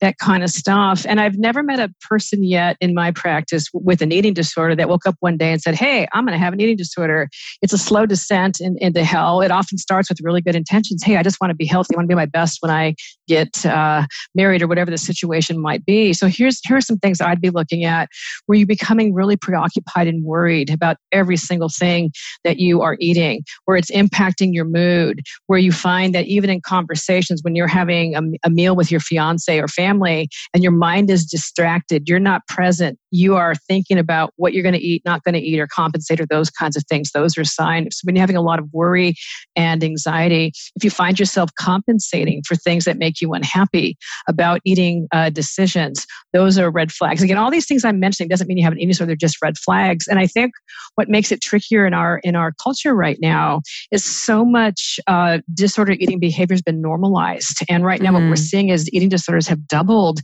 that 0.01 0.19
kind 0.19 0.43
of 0.43 0.51
stuff. 0.51 1.07
And 1.09 1.21
I've 1.21 1.39
never 1.39 1.63
met 1.63 1.79
a 1.79 1.93
person 2.09 2.43
yet 2.43 2.77
in 2.81 2.93
my 2.93 3.13
practice 3.13 3.67
with 3.73 4.03
an 4.03 4.11
eating 4.11 4.35
disorder 4.35 4.75
that 4.75 4.89
woke 4.89 5.07
up 5.07 5.15
one 5.21 5.37
day 5.37 5.53
and 5.53 5.63
said, 5.63 5.77
"Hey, 5.77 6.09
I'm 6.13 6.25
going 6.25 6.37
to 6.37 6.45
have 6.45 6.53
an 6.53 6.61
eating 6.61 6.77
disorder." 6.77 7.29
It's 7.63 7.73
a 7.73 7.79
slow 7.79 8.05
descent 8.05 8.61
in, 8.61 8.77
into 8.81 9.05
hell. 9.05 9.43
It 9.43 9.53
often 9.53 9.79
starts 9.79 10.09
with 10.09 10.19
really 10.23 10.41
good 10.41 10.57
intentions. 10.57 11.05
Hey, 11.05 11.17
I 11.17 11.23
just 11.23 11.41
want 11.41 11.51
to 11.51 11.57
be 11.57 11.67
healthy. 11.67 11.95
I 11.95 11.99
want 11.99 12.09
to 12.09 12.15
be 12.15 12.17
my 12.17 12.27
best 12.27 12.59
when 12.61 12.73
I 12.73 12.95
get 13.29 13.65
uh, 13.65 14.07
married 14.35 14.61
or 14.61 14.67
whatever 14.67 14.91
the 14.91 14.99
situation 14.99 15.61
might 15.61 15.85
be. 15.87 16.13
So 16.13 16.27
here's 16.27 16.61
here's 16.65 16.87
some 16.87 16.99
things 16.99 17.21
I'd 17.21 17.41
be 17.41 17.51
looking 17.51 17.85
at. 17.85 18.09
Were 18.49 18.57
you 18.57 18.67
becoming 18.67 19.15
really 19.15 19.37
preoccupied? 19.37 19.68
Preoccupied 19.69 20.09
and 20.09 20.25
worried 20.25 20.71
about 20.71 20.97
every 21.13 21.37
single 21.37 21.69
thing 21.69 22.11
that 22.45 22.59
you 22.59 22.83
are 22.83 22.97
eating, 23.01 23.43
where 23.65 23.77
it's 23.77 23.91
impacting 23.91 24.53
your 24.53 24.65
mood, 24.65 25.21
where 25.47 25.59
you 25.59 25.73
find 25.73 26.15
that 26.15 26.27
even 26.27 26.51
in 26.51 26.61
conversations 26.61 27.41
when 27.43 27.55
you're 27.55 27.67
having 27.67 28.15
a, 28.15 28.23
a 28.45 28.51
meal 28.51 28.77
with 28.77 28.91
your 28.91 29.01
fiance 29.01 29.59
or 29.59 29.69
family 29.69 30.29
and 30.55 30.63
your 30.63 30.73
mind 30.73 31.11
is 31.11 31.25
distracted, 31.25 32.09
you're 32.09 32.19
not 32.19 32.47
present, 32.49 32.99
you 33.11 33.37
are 33.37 33.55
thinking 33.55 33.99
about 33.99 34.33
what 34.37 34.53
you're 34.53 34.63
going 34.63 34.75
to 34.75 34.81
eat, 34.81 35.03
not 35.05 35.23
going 35.25 35.35
to 35.35 35.41
eat, 35.41 35.59
or 35.59 35.67
compensate, 35.67 36.21
or 36.21 36.27
those 36.27 36.51
kinds 36.51 36.77
of 36.77 36.85
things. 36.89 37.11
Those 37.13 37.37
are 37.39 37.45
signs. 37.45 38.01
When 38.05 38.17
you're 38.17 38.23
having 38.23 38.37
a 38.37 38.43
lot 38.43 38.59
of 38.59 38.69
worry 38.73 39.15
and 39.57 39.83
anxiety, 39.83 40.53
if 40.77 40.85
you 40.85 40.91
find 40.91 41.19
yourself 41.19 41.51
compensating 41.59 42.43
for 42.47 42.55
things 42.55 42.85
that 42.85 42.99
make 42.99 43.21
you 43.21 43.33
unhappy 43.33 43.97
about 44.29 44.61
eating 44.65 45.09
uh, 45.13 45.31
decisions, 45.31 46.07
those 46.33 46.59
are 46.59 46.71
red 46.71 46.93
flags. 46.93 47.23
Again, 47.23 47.39
all 47.39 47.51
these 47.51 47.67
things 47.67 47.85
I'm 47.85 48.01
mentioning 48.01 48.29
doesn't 48.29 48.47
mean 48.47 48.59
you 48.59 48.65
have 48.65 48.73
an 48.73 48.79
eating 48.79 48.91
disorder; 48.91 49.11
they're 49.11 49.17
just 49.17 49.41
red 49.43 49.58
flags. 49.59 50.07
And 50.07 50.19
I 50.19 50.27
think 50.27 50.53
what 50.95 51.09
makes 51.09 51.31
it 51.31 51.41
trickier 51.41 51.87
in 51.87 51.95
our 51.95 52.19
in 52.25 52.35
our 52.35 52.53
culture 52.63 52.95
right 52.95 53.19
now 53.21 53.63
is 53.91 54.05
so 54.05 54.45
much 54.45 54.99
uh, 55.07 55.39
disordered 55.55 55.99
eating 56.01 56.19
behavior 56.19 56.55
has 56.55 56.63
been 56.63 56.81
normalized, 56.81 57.59
and 57.69 57.85
right 57.85 58.01
now 58.01 58.09
mm-hmm. 58.09 58.15
what 58.15 58.31
we're 58.31 58.35
mm-hmm. 58.35 58.43
seeing 58.43 58.69
is 58.71 58.93
eating 58.93 59.09
disorders 59.09 59.47
have 59.47 59.67
doubled 59.69 60.21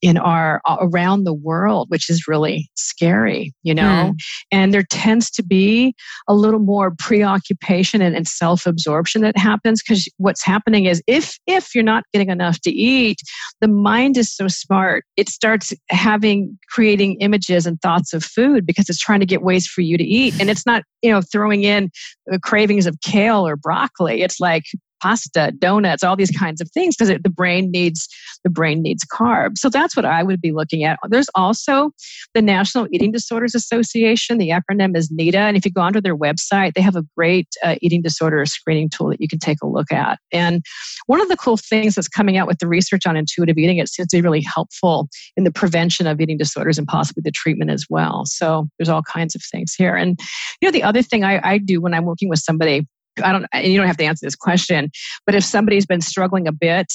in 0.00 0.18
our 0.18 0.60
uh, 0.64 0.76
around 0.80 1.24
the 1.24 1.32
world, 1.32 1.88
which 1.88 2.10
is 2.10 2.26
really 2.28 2.68
scary, 2.74 3.52
you 3.62 3.74
know. 3.74 4.12
Mm. 4.12 4.14
And 4.50 4.74
there 4.74 4.82
tends 4.82 5.30
to 5.32 5.42
be 5.42 5.94
a 6.28 6.34
little 6.34 6.60
more 6.60 6.92
preoccupation 6.98 8.02
and, 8.02 8.14
and 8.16 8.26
self-absorption 8.26 9.22
that 9.22 9.36
happens 9.36 9.82
because 9.82 10.08
what's 10.18 10.44
happening 10.44 10.86
is 10.86 11.02
if 11.06 11.38
if 11.46 11.74
you're 11.74 11.84
not 11.84 12.04
getting 12.12 12.30
enough 12.30 12.60
to 12.62 12.70
eat, 12.70 13.18
the 13.60 13.68
mind 13.68 14.16
is 14.16 14.34
so 14.34 14.48
smart. 14.48 15.04
It 15.16 15.28
starts 15.28 15.72
having 15.88 16.58
creating 16.68 17.20
images 17.20 17.66
and 17.66 17.80
thoughts 17.80 18.12
of 18.12 18.24
food 18.24 18.66
because 18.72 18.88
it's 18.88 18.98
trying 18.98 19.20
to 19.20 19.26
get 19.26 19.42
ways 19.42 19.66
for 19.66 19.80
you 19.80 19.96
to 19.96 20.04
eat. 20.04 20.34
And 20.40 20.50
it's 20.50 20.66
not, 20.66 20.82
you 21.02 21.10
know, 21.10 21.20
throwing 21.20 21.64
in 21.64 21.90
the 22.26 22.40
cravings 22.40 22.86
of 22.86 23.00
kale 23.00 23.46
or 23.46 23.56
broccoli. 23.56 24.22
It's 24.22 24.40
like 24.40 24.64
pasta, 25.02 25.52
donuts, 25.58 26.04
all 26.04 26.16
these 26.16 26.30
kinds 26.30 26.60
of 26.60 26.70
things 26.70 26.96
because 26.96 27.08
the 27.22 27.30
brain 27.30 27.70
needs 27.70 28.08
the 28.44 28.50
brain 28.50 28.82
needs 28.82 29.04
carbs. 29.04 29.58
So 29.58 29.68
that's 29.68 29.94
what 29.94 30.04
I 30.04 30.22
would 30.22 30.40
be 30.40 30.52
looking 30.52 30.84
at. 30.84 30.98
There's 31.08 31.28
also 31.34 31.90
the 32.34 32.42
National 32.42 32.88
Eating 32.90 33.12
Disorders 33.12 33.54
Association. 33.54 34.38
The 34.38 34.50
acronym 34.50 34.96
is 34.96 35.10
NEDA, 35.10 35.36
and 35.36 35.56
if 35.56 35.64
you 35.64 35.70
go 35.70 35.80
onto 35.80 36.00
their 36.00 36.16
website, 36.16 36.74
they 36.74 36.80
have 36.80 36.96
a 36.96 37.04
great 37.16 37.48
uh, 37.62 37.76
eating 37.80 38.02
disorder 38.02 38.44
screening 38.46 38.88
tool 38.88 39.10
that 39.10 39.20
you 39.20 39.28
can 39.28 39.38
take 39.38 39.58
a 39.62 39.66
look 39.66 39.92
at. 39.92 40.18
And 40.32 40.62
one 41.06 41.20
of 41.20 41.28
the 41.28 41.36
cool 41.36 41.56
things 41.56 41.94
that's 41.94 42.08
coming 42.08 42.36
out 42.36 42.46
with 42.46 42.58
the 42.58 42.68
research 42.68 43.06
on 43.06 43.16
intuitive 43.16 43.58
eating, 43.58 43.78
it 43.78 43.88
seems 43.88 44.08
to 44.08 44.16
be 44.16 44.22
really 44.22 44.44
helpful 44.54 45.08
in 45.36 45.44
the 45.44 45.52
prevention 45.52 46.06
of 46.06 46.20
eating 46.20 46.38
disorders 46.38 46.78
and 46.78 46.86
possibly 46.86 47.22
the 47.24 47.30
treatment 47.30 47.70
as 47.70 47.86
well. 47.88 48.24
So 48.26 48.68
there's 48.78 48.88
all 48.88 49.02
kinds 49.02 49.34
of 49.34 49.42
things 49.42 49.74
here. 49.74 49.94
And 49.94 50.18
you 50.60 50.68
know, 50.68 50.72
the 50.72 50.82
other 50.82 51.02
thing 51.02 51.24
I, 51.24 51.40
I 51.42 51.58
do 51.58 51.80
when 51.80 51.94
I'm 51.94 52.04
working 52.04 52.28
with 52.28 52.40
somebody 52.40 52.86
I 53.22 53.32
don't, 53.32 53.46
and 53.52 53.66
you 53.66 53.76
don't 53.76 53.86
have 53.86 53.96
to 53.98 54.04
answer 54.04 54.26
this 54.26 54.34
question, 54.34 54.90
but 55.26 55.34
if 55.34 55.44
somebody's 55.44 55.86
been 55.86 56.00
struggling 56.00 56.46
a 56.46 56.52
bit, 56.52 56.92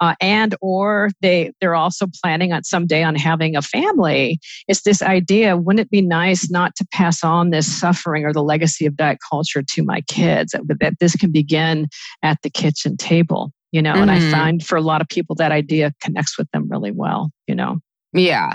uh, 0.00 0.14
and 0.20 0.54
or 0.60 1.10
they 1.22 1.52
they're 1.60 1.74
also 1.74 2.06
planning 2.22 2.52
on 2.52 2.64
someday 2.64 3.02
on 3.02 3.14
having 3.14 3.56
a 3.56 3.62
family, 3.62 4.38
it's 4.68 4.82
this 4.82 5.02
idea: 5.02 5.56
wouldn't 5.56 5.80
it 5.80 5.90
be 5.90 6.02
nice 6.02 6.50
not 6.50 6.74
to 6.76 6.86
pass 6.92 7.24
on 7.24 7.50
this 7.50 7.66
suffering 7.66 8.24
or 8.24 8.32
the 8.32 8.42
legacy 8.42 8.86
of 8.86 8.96
diet 8.96 9.18
culture 9.28 9.62
to 9.62 9.82
my 9.82 10.02
kids? 10.02 10.52
That, 10.52 10.78
that 10.80 10.94
this 11.00 11.16
can 11.16 11.32
begin 11.32 11.88
at 12.22 12.38
the 12.42 12.50
kitchen 12.50 12.96
table, 12.96 13.52
you 13.72 13.80
know. 13.80 13.92
Mm-hmm. 13.92 14.02
And 14.02 14.10
I 14.10 14.18
mm-hmm. 14.18 14.32
find 14.32 14.66
for 14.66 14.76
a 14.76 14.82
lot 14.82 15.00
of 15.00 15.08
people 15.08 15.34
that 15.36 15.52
idea 15.52 15.92
connects 16.02 16.36
with 16.36 16.50
them 16.50 16.68
really 16.68 16.92
well, 16.92 17.30
you 17.46 17.54
know. 17.54 17.78
Yeah. 18.12 18.52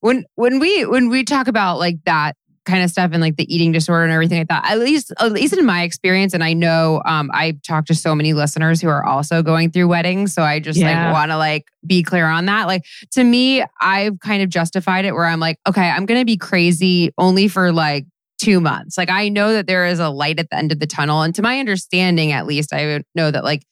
When 0.00 0.24
when 0.34 0.58
we 0.58 0.86
when 0.86 1.08
we 1.08 1.24
talk 1.24 1.48
about 1.48 1.78
like 1.78 1.96
that 2.04 2.36
kind 2.64 2.82
of 2.82 2.90
stuff 2.90 3.10
and 3.12 3.20
like 3.20 3.36
the 3.36 3.54
eating 3.54 3.72
disorder 3.72 4.04
and 4.04 4.12
everything 4.12 4.38
like 4.38 4.48
that. 4.48 4.70
At 4.70 4.78
least, 4.78 5.12
at 5.18 5.32
least 5.32 5.56
in 5.56 5.64
my 5.64 5.82
experience, 5.82 6.34
and 6.34 6.42
I 6.42 6.52
know 6.52 7.02
um, 7.04 7.30
I've 7.32 7.60
talked 7.62 7.88
to 7.88 7.94
so 7.94 8.14
many 8.14 8.32
listeners 8.32 8.80
who 8.80 8.88
are 8.88 9.04
also 9.04 9.42
going 9.42 9.70
through 9.70 9.88
weddings, 9.88 10.34
so 10.34 10.42
I 10.42 10.60
just 10.60 10.78
yeah. 10.78 11.06
like 11.06 11.14
want 11.14 11.30
to 11.30 11.36
like 11.36 11.68
be 11.86 12.02
clear 12.02 12.26
on 12.26 12.46
that. 12.46 12.66
Like 12.66 12.84
to 13.12 13.24
me, 13.24 13.64
I've 13.80 14.18
kind 14.20 14.42
of 14.42 14.48
justified 14.48 15.04
it 15.04 15.12
where 15.12 15.26
I'm 15.26 15.40
like, 15.40 15.58
okay, 15.66 15.88
I'm 15.88 16.06
gonna 16.06 16.24
be 16.24 16.36
crazy 16.36 17.12
only 17.18 17.48
for 17.48 17.72
like 17.72 18.06
two 18.38 18.60
months. 18.60 18.98
Like 18.98 19.10
I 19.10 19.28
know 19.28 19.52
that 19.52 19.66
there 19.66 19.86
is 19.86 19.98
a 20.00 20.08
light 20.08 20.38
at 20.38 20.50
the 20.50 20.56
end 20.56 20.72
of 20.72 20.80
the 20.80 20.86
tunnel, 20.86 21.22
and 21.22 21.34
to 21.34 21.42
my 21.42 21.58
understanding, 21.58 22.32
at 22.32 22.46
least, 22.46 22.72
I 22.72 23.02
know 23.14 23.30
that 23.30 23.44
like 23.44 23.62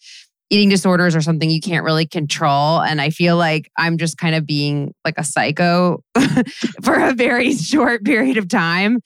eating 0.53 0.69
disorders 0.69 1.17
are 1.17 1.23
something 1.23 1.49
you 1.49 1.61
can't 1.61 1.83
really 1.83 2.07
control. 2.07 2.83
And 2.83 3.01
I 3.01 3.09
feel 3.09 3.39
like 3.39 3.71
I'm 3.79 3.97
just 3.97 4.19
kind 4.19 4.35
of 4.35 4.47
being 4.47 4.95
like 5.03 5.15
a 5.17 5.25
psycho 5.25 6.05
for 6.83 6.95
a 6.95 7.15
very 7.15 7.55
short 7.57 8.05
period 8.05 8.37
of 8.37 8.49
time. 8.49 9.01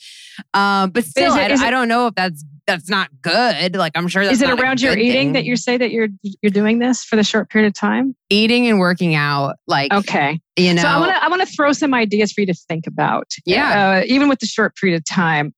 Um, 0.55 0.91
but 0.91 1.05
still, 1.05 1.35
it, 1.37 1.53
I, 1.53 1.69
I, 1.69 1.71
don't 1.71 1.87
know 1.87 2.09
if 2.09 2.17
that's 2.17 2.45
that's 2.67 2.91
not 2.91 3.11
good. 3.23 3.77
Like 3.77 3.93
I'm 3.95 4.09
sure 4.09 4.25
that's 4.25 4.39
is 4.39 4.43
it 4.43 4.51
around 4.51 4.81
your 4.81 4.99
eating 4.99 5.29
thing. 5.29 5.33
that 5.35 5.45
you 5.45 5.57
say 5.57 5.79
that 5.79 5.93
you're 5.93 6.09
you're 6.43 6.51
doing 6.51 6.81
this 6.81 7.05
for 7.05 7.15
the 7.15 7.23
short 7.23 7.49
period 7.49 7.69
of 7.69 7.75
time? 7.75 8.17
Eating 8.29 8.67
and 8.67 8.81
working 8.81 9.15
out, 9.15 9.55
like 9.69 9.93
okay, 9.93 10.41
you 10.57 10.75
know. 10.75 10.83
So 10.83 10.89
I 10.89 10.99
want 10.99 11.15
to 11.15 11.25
I 11.25 11.29
want 11.29 11.43
to 11.43 11.47
throw 11.47 11.73
some 11.73 11.95
ideas 11.95 12.33
for 12.33 12.41
you 12.41 12.49
to 12.49 12.55
think 12.69 12.89
about. 12.89 13.31
Yeah, 13.47 14.01
uh, 14.01 14.05
even 14.07 14.29
with 14.29 14.41
the 14.41 14.47
short 14.47 14.75
period 14.77 14.97
of 14.97 15.05
time. 15.05 15.55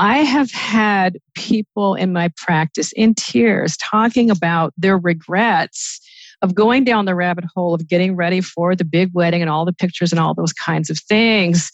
I 0.00 0.20
have 0.20 0.50
had 0.50 1.18
people 1.34 1.94
in 1.94 2.14
my 2.14 2.32
practice 2.38 2.90
in 2.92 3.14
tears 3.14 3.76
talking 3.76 4.30
about 4.30 4.72
their 4.78 4.96
regrets 4.96 6.00
of 6.40 6.54
going 6.54 6.84
down 6.84 7.04
the 7.04 7.14
rabbit 7.14 7.44
hole 7.54 7.74
of 7.74 7.86
getting 7.86 8.16
ready 8.16 8.40
for 8.40 8.74
the 8.74 8.84
big 8.86 9.10
wedding 9.12 9.42
and 9.42 9.50
all 9.50 9.66
the 9.66 9.74
pictures 9.74 10.10
and 10.10 10.18
all 10.18 10.32
those 10.32 10.54
kinds 10.54 10.88
of 10.88 10.98
things 11.00 11.70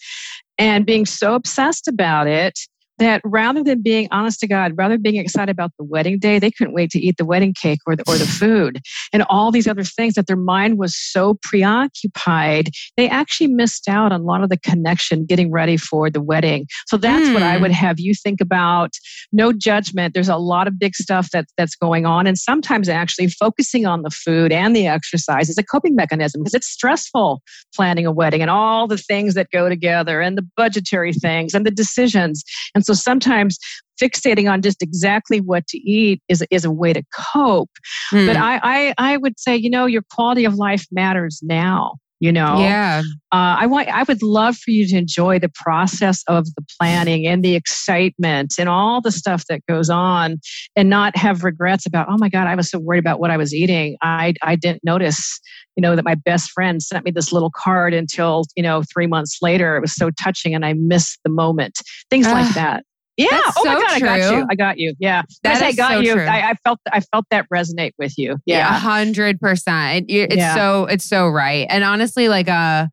and 0.59 0.85
being 0.85 1.07
so 1.07 1.37
obsessed 1.37 1.87
about 1.87 2.27
it 2.27 2.59
that 2.99 3.21
rather 3.25 3.63
than 3.63 3.83
being 3.83 4.09
honest 4.11 4.41
to 4.41 4.47
God, 4.47 4.73
rather 4.77 4.95
than 4.95 5.03
being 5.03 5.17
excited 5.17 5.51
about 5.51 5.73
the 5.79 5.85
wedding 5.85 6.19
day, 6.19 6.39
they 6.39 6.51
couldn't 6.51 6.75
wait 6.75 6.91
to 6.91 7.01
eat 7.01 7.17
the 7.17 7.25
wedding 7.25 7.53
cake 7.53 7.81
or 7.87 7.97
the, 7.97 8.05
or 8.07 8.17
the 8.17 8.27
food 8.27 8.81
and 9.13 9.23
all 9.29 9.51
these 9.51 9.67
other 9.67 9.85
things 9.85 10.15
that 10.15 10.27
their 10.27 10.37
mind 10.37 10.79
was 10.79 10.97
so 10.97 11.39
preoccupied, 11.43 12.71
they 12.97 13.09
actually 13.09 13.49
missed 13.49 13.89
out 13.89 14.13
on 14.13 14.21
a 14.21 14.25
lot 14.25 14.43
of 14.43 14.49
the 14.49 14.57
connection 14.57 15.27
getting 15.27 15.51
ready 15.51 15.77
for 15.77 16.11
the 16.11 16.23
wedding. 16.23 16.67
So 16.87 16.97
that's 16.97 17.29
mm. 17.29 17.35
what 17.35 17.43
I 17.43 17.57
would 17.59 17.71
hmm. 17.71 17.77
have 17.77 18.01
you 18.01 18.15
think 18.15 18.41
about. 18.41 18.93
No 19.33 19.53
judgment. 19.53 20.15
There's 20.15 20.29
a 20.29 20.37
lot 20.37 20.67
of 20.67 20.79
big 20.79 20.95
stuff 20.95 21.31
that, 21.31 21.47
that's 21.57 21.77
going 21.77 22.07
on. 22.07 22.27
And 22.27 22.39
sometimes 22.39 22.89
actually 22.89 23.29
focusing 23.29 23.87
on 23.87 24.03
the 24.03 24.11
food 24.11 24.53
and 24.53 24.75
the 24.75 24.87
exercise 24.87 25.49
is 25.49 25.59
a 25.59 25.63
coping 25.63 25.95
mechanism 25.95 26.43
because 26.43 26.55
it's 26.55 26.67
stressful 26.67 27.43
planning 27.75 28.07
a 28.07 28.13
wedding 28.13 28.41
and 28.41 28.51
all 28.51 28.87
the 28.87 28.97
things 28.97 29.35
that 29.35 29.51
go 29.51 29.69
together 29.69 30.21
and 30.21 30.39
the 30.39 30.47
budgetary 30.57 31.13
things 31.13 31.55
and 31.55 31.67
the 31.67 31.71
decisions. 31.71 32.45
And 32.75 32.86
so 32.87 32.95
sometimes 32.95 33.59
fixating 34.01 34.51
on 34.51 34.63
just 34.63 34.83
exactly 34.83 35.41
what 35.41 35.67
to 35.69 35.79
eat 35.79 36.23
is, 36.29 36.45
is 36.51 36.65
a 36.65 36.71
way 36.71 36.93
to 36.93 37.03
cope. 37.33 37.71
Mm. 38.13 38.27
But 38.27 38.37
I, 38.37 38.61
I, 38.63 38.95
I 38.99 39.17
would 39.17 39.39
say, 39.39 39.57
you 39.57 39.71
know, 39.71 39.87
your 39.87 40.03
quality 40.11 40.45
of 40.45 40.55
life 40.55 40.87
matters 40.91 41.41
now 41.43 41.97
you 42.21 42.33
know? 42.33 42.59
Yeah. 42.59 43.03
Uh, 43.33 43.59
i 43.59 43.67
want 43.67 43.89
i 43.89 44.03
would 44.05 44.23
love 44.23 44.57
for 44.57 44.71
you 44.71 44.87
to 44.87 44.97
enjoy 44.97 45.39
the 45.39 45.51
process 45.55 46.23
of 46.29 46.47
the 46.55 46.65
planning 46.79 47.27
and 47.27 47.45
the 47.45 47.55
excitement 47.55 48.55
and 48.59 48.69
all 48.69 49.01
the 49.01 49.11
stuff 49.11 49.45
that 49.49 49.61
goes 49.67 49.91
on 49.91 50.39
and 50.77 50.89
not 50.89 51.17
have 51.17 51.45
regrets 51.45 51.85
about 51.87 52.07
oh 52.09 52.17
my 52.19 52.29
god 52.29 52.47
i 52.47 52.55
was 52.55 52.71
so 52.71 52.79
worried 52.79 53.01
about 53.01 53.21
what 53.21 53.31
i 53.31 53.37
was 53.37 53.53
eating. 53.53 53.97
I 54.03 54.35
i 54.43 54.57
didn't 54.57 54.85
notice 54.85 55.41
you 55.77 55.83
know 55.83 55.95
that 55.97 56.05
my 56.05 56.15
best 56.15 56.51
friend 56.51 56.83
sent 56.83 57.05
me 57.05 57.11
this 57.11 57.33
little 57.33 57.51
card 57.55 57.93
until 57.93 58.45
you 58.57 58.63
know 58.63 58.83
three 58.93 59.07
months 59.07 59.39
later. 59.43 59.77
It 59.77 59.81
was 59.81 59.95
so 59.95 60.11
touching 60.11 60.55
and 60.55 60.65
i 60.65 60.73
missed 60.73 61.19
the 61.25 61.31
moment. 61.31 61.81
Things 62.11 62.27
uh, 62.27 62.33
like 62.33 62.55
that 62.55 62.85
yeah. 63.17 63.29
That's 63.31 63.57
oh 63.59 63.65
so 63.65 63.73
my 63.73 63.81
god, 63.81 63.99
true. 63.99 64.09
I 64.09 64.19
got 64.19 64.31
you. 64.31 64.47
I 64.51 64.55
got 64.55 64.79
you. 64.79 64.95
Yeah. 64.99 65.23
That 65.43 65.63
I 65.63 65.73
got 65.73 65.93
so 65.93 66.01
you. 66.01 66.15
I, 66.21 66.51
I, 66.51 66.55
felt 66.65 66.81
I 66.93 67.01
felt 67.01 67.25
that 67.31 67.47
resonate 67.49 67.93
with 67.99 68.17
you. 68.19 68.37
Yeah. 68.47 68.69
A 68.69 68.79
hundred 68.79 69.41
percent. 69.41 70.07
It's 70.09 70.37
yeah. 70.37 70.55
so 70.55 70.85
it's 70.87 71.05
so 71.05 71.29
right. 71.29 71.67
And 71.71 71.85
honestly, 71.85 72.29
like 72.29 72.49
uh 72.49 72.89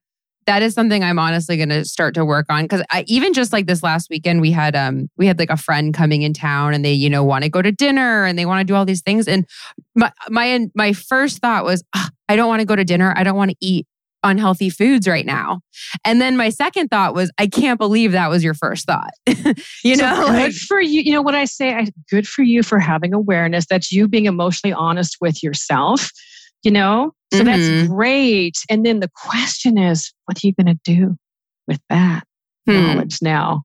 that 0.45 0.61
is 0.61 0.73
something 0.73 1.03
I'm 1.03 1.19
honestly 1.19 1.55
going 1.55 1.69
to 1.69 1.85
start 1.85 2.15
to 2.15 2.25
work 2.25 2.47
on 2.49 2.63
because 2.63 2.83
even 3.05 3.33
just 3.33 3.53
like 3.53 3.65
this 3.65 3.81
last 3.81 4.09
weekend, 4.09 4.41
we 4.41 4.51
had 4.51 4.75
um 4.75 5.09
we 5.17 5.27
had 5.27 5.39
like 5.39 5.49
a 5.49 5.57
friend 5.57 5.93
coming 5.93 6.21
in 6.21 6.33
town 6.33 6.73
and 6.73 6.83
they 6.83 6.93
you 6.93 7.09
know 7.09 7.23
want 7.23 7.43
to 7.43 7.49
go 7.49 7.61
to 7.61 7.71
dinner 7.71 8.25
and 8.25 8.37
they 8.37 8.45
want 8.45 8.59
to 8.59 8.65
do 8.65 8.75
all 8.75 8.85
these 8.85 9.01
things 9.01 9.27
and 9.27 9.45
my 9.95 10.11
my 10.29 10.67
my 10.75 10.93
first 10.93 11.39
thought 11.39 11.63
was 11.63 11.83
oh, 11.95 12.07
I 12.29 12.35
don't 12.35 12.47
want 12.47 12.61
to 12.61 12.65
go 12.65 12.75
to 12.75 12.83
dinner. 12.83 13.13
I 13.15 13.23
don't 13.23 13.35
want 13.35 13.51
to 13.51 13.57
eat 13.59 13.87
unhealthy 14.23 14.69
foods 14.69 15.07
right 15.07 15.25
now. 15.25 15.61
And 16.05 16.21
then 16.21 16.37
my 16.37 16.49
second 16.49 16.89
thought 16.89 17.13
was, 17.13 17.31
I 17.37 17.47
can't 17.47 17.79
believe 17.79 18.11
that 18.13 18.29
was 18.29 18.43
your 18.43 18.53
first 18.53 18.85
thought. 18.85 19.11
you 19.83 19.95
so 19.95 20.05
know, 20.05 20.27
good 20.27 20.33
like, 20.33 20.53
for 20.53 20.81
you. 20.81 21.01
You 21.01 21.13
know 21.13 21.21
what 21.21 21.35
I 21.35 21.45
say? 21.45 21.73
I, 21.73 21.87
good 22.09 22.27
for 22.27 22.43
you 22.43 22.63
for 22.63 22.79
having 22.79 23.13
awareness. 23.13 23.65
That's 23.69 23.91
you 23.91 24.07
being 24.07 24.25
emotionally 24.25 24.73
honest 24.73 25.17
with 25.21 25.43
yourself. 25.43 26.09
You 26.63 26.71
know, 26.71 27.11
so 27.33 27.39
mm-hmm. 27.39 27.47
that's 27.47 27.87
great. 27.89 28.55
And 28.69 28.85
then 28.85 29.01
the 29.01 29.11
question 29.15 29.77
is, 29.77 30.13
what 30.25 30.37
are 30.37 30.47
you 30.47 30.53
going 30.53 30.67
to 30.67 30.79
do 30.85 31.17
with 31.67 31.81
that 31.89 32.23
hmm. 32.65 32.73
knowledge 32.73 33.17
now? 33.21 33.63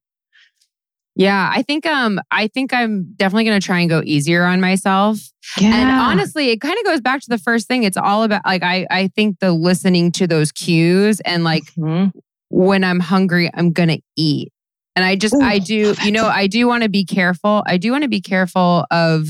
Yeah, 1.19 1.51
I 1.53 1.63
think 1.63 1.85
um 1.85 2.21
I 2.31 2.47
think 2.47 2.73
I'm 2.73 3.13
definitely 3.17 3.45
going 3.45 3.61
to 3.61 3.67
try 3.67 3.81
and 3.81 3.91
go 3.91 4.03
easier 4.05 4.45
on 4.45 4.61
myself. 4.61 5.19
Yeah. 5.61 5.75
And 5.75 5.91
honestly, 5.91 6.51
it 6.51 6.61
kind 6.61 6.77
of 6.79 6.85
goes 6.85 7.01
back 7.01 7.21
to 7.23 7.29
the 7.29 7.39
first 7.39 7.67
thing. 7.67 7.83
It's 7.83 7.97
all 7.97 8.23
about 8.23 8.47
like 8.47 8.63
I 8.63 8.87
I 8.89 9.09
think 9.09 9.41
the 9.41 9.53
listening 9.53 10.13
to 10.13 10.29
those 10.29 10.53
cues 10.53 11.19
and 11.21 11.43
like 11.43 11.65
mm-hmm. 11.75 12.17
when 12.51 12.85
I'm 12.85 13.01
hungry, 13.01 13.51
I'm 13.53 13.73
going 13.73 13.89
to 13.89 14.01
eat. 14.17 14.53
And 14.95 15.05
I 15.05 15.17
just, 15.17 15.35
Ooh, 15.35 15.41
I 15.41 15.59
do, 15.61 15.95
you 16.03 16.11
know, 16.11 16.27
I 16.27 16.49
do 16.49 16.67
want 16.67 16.83
to 16.83 16.89
be 16.89 17.05
careful. 17.05 17.63
I 17.67 17.77
do 17.77 17.93
want 17.93 18.03
to 18.03 18.09
be 18.09 18.21
careful 18.21 18.85
of 18.91 19.29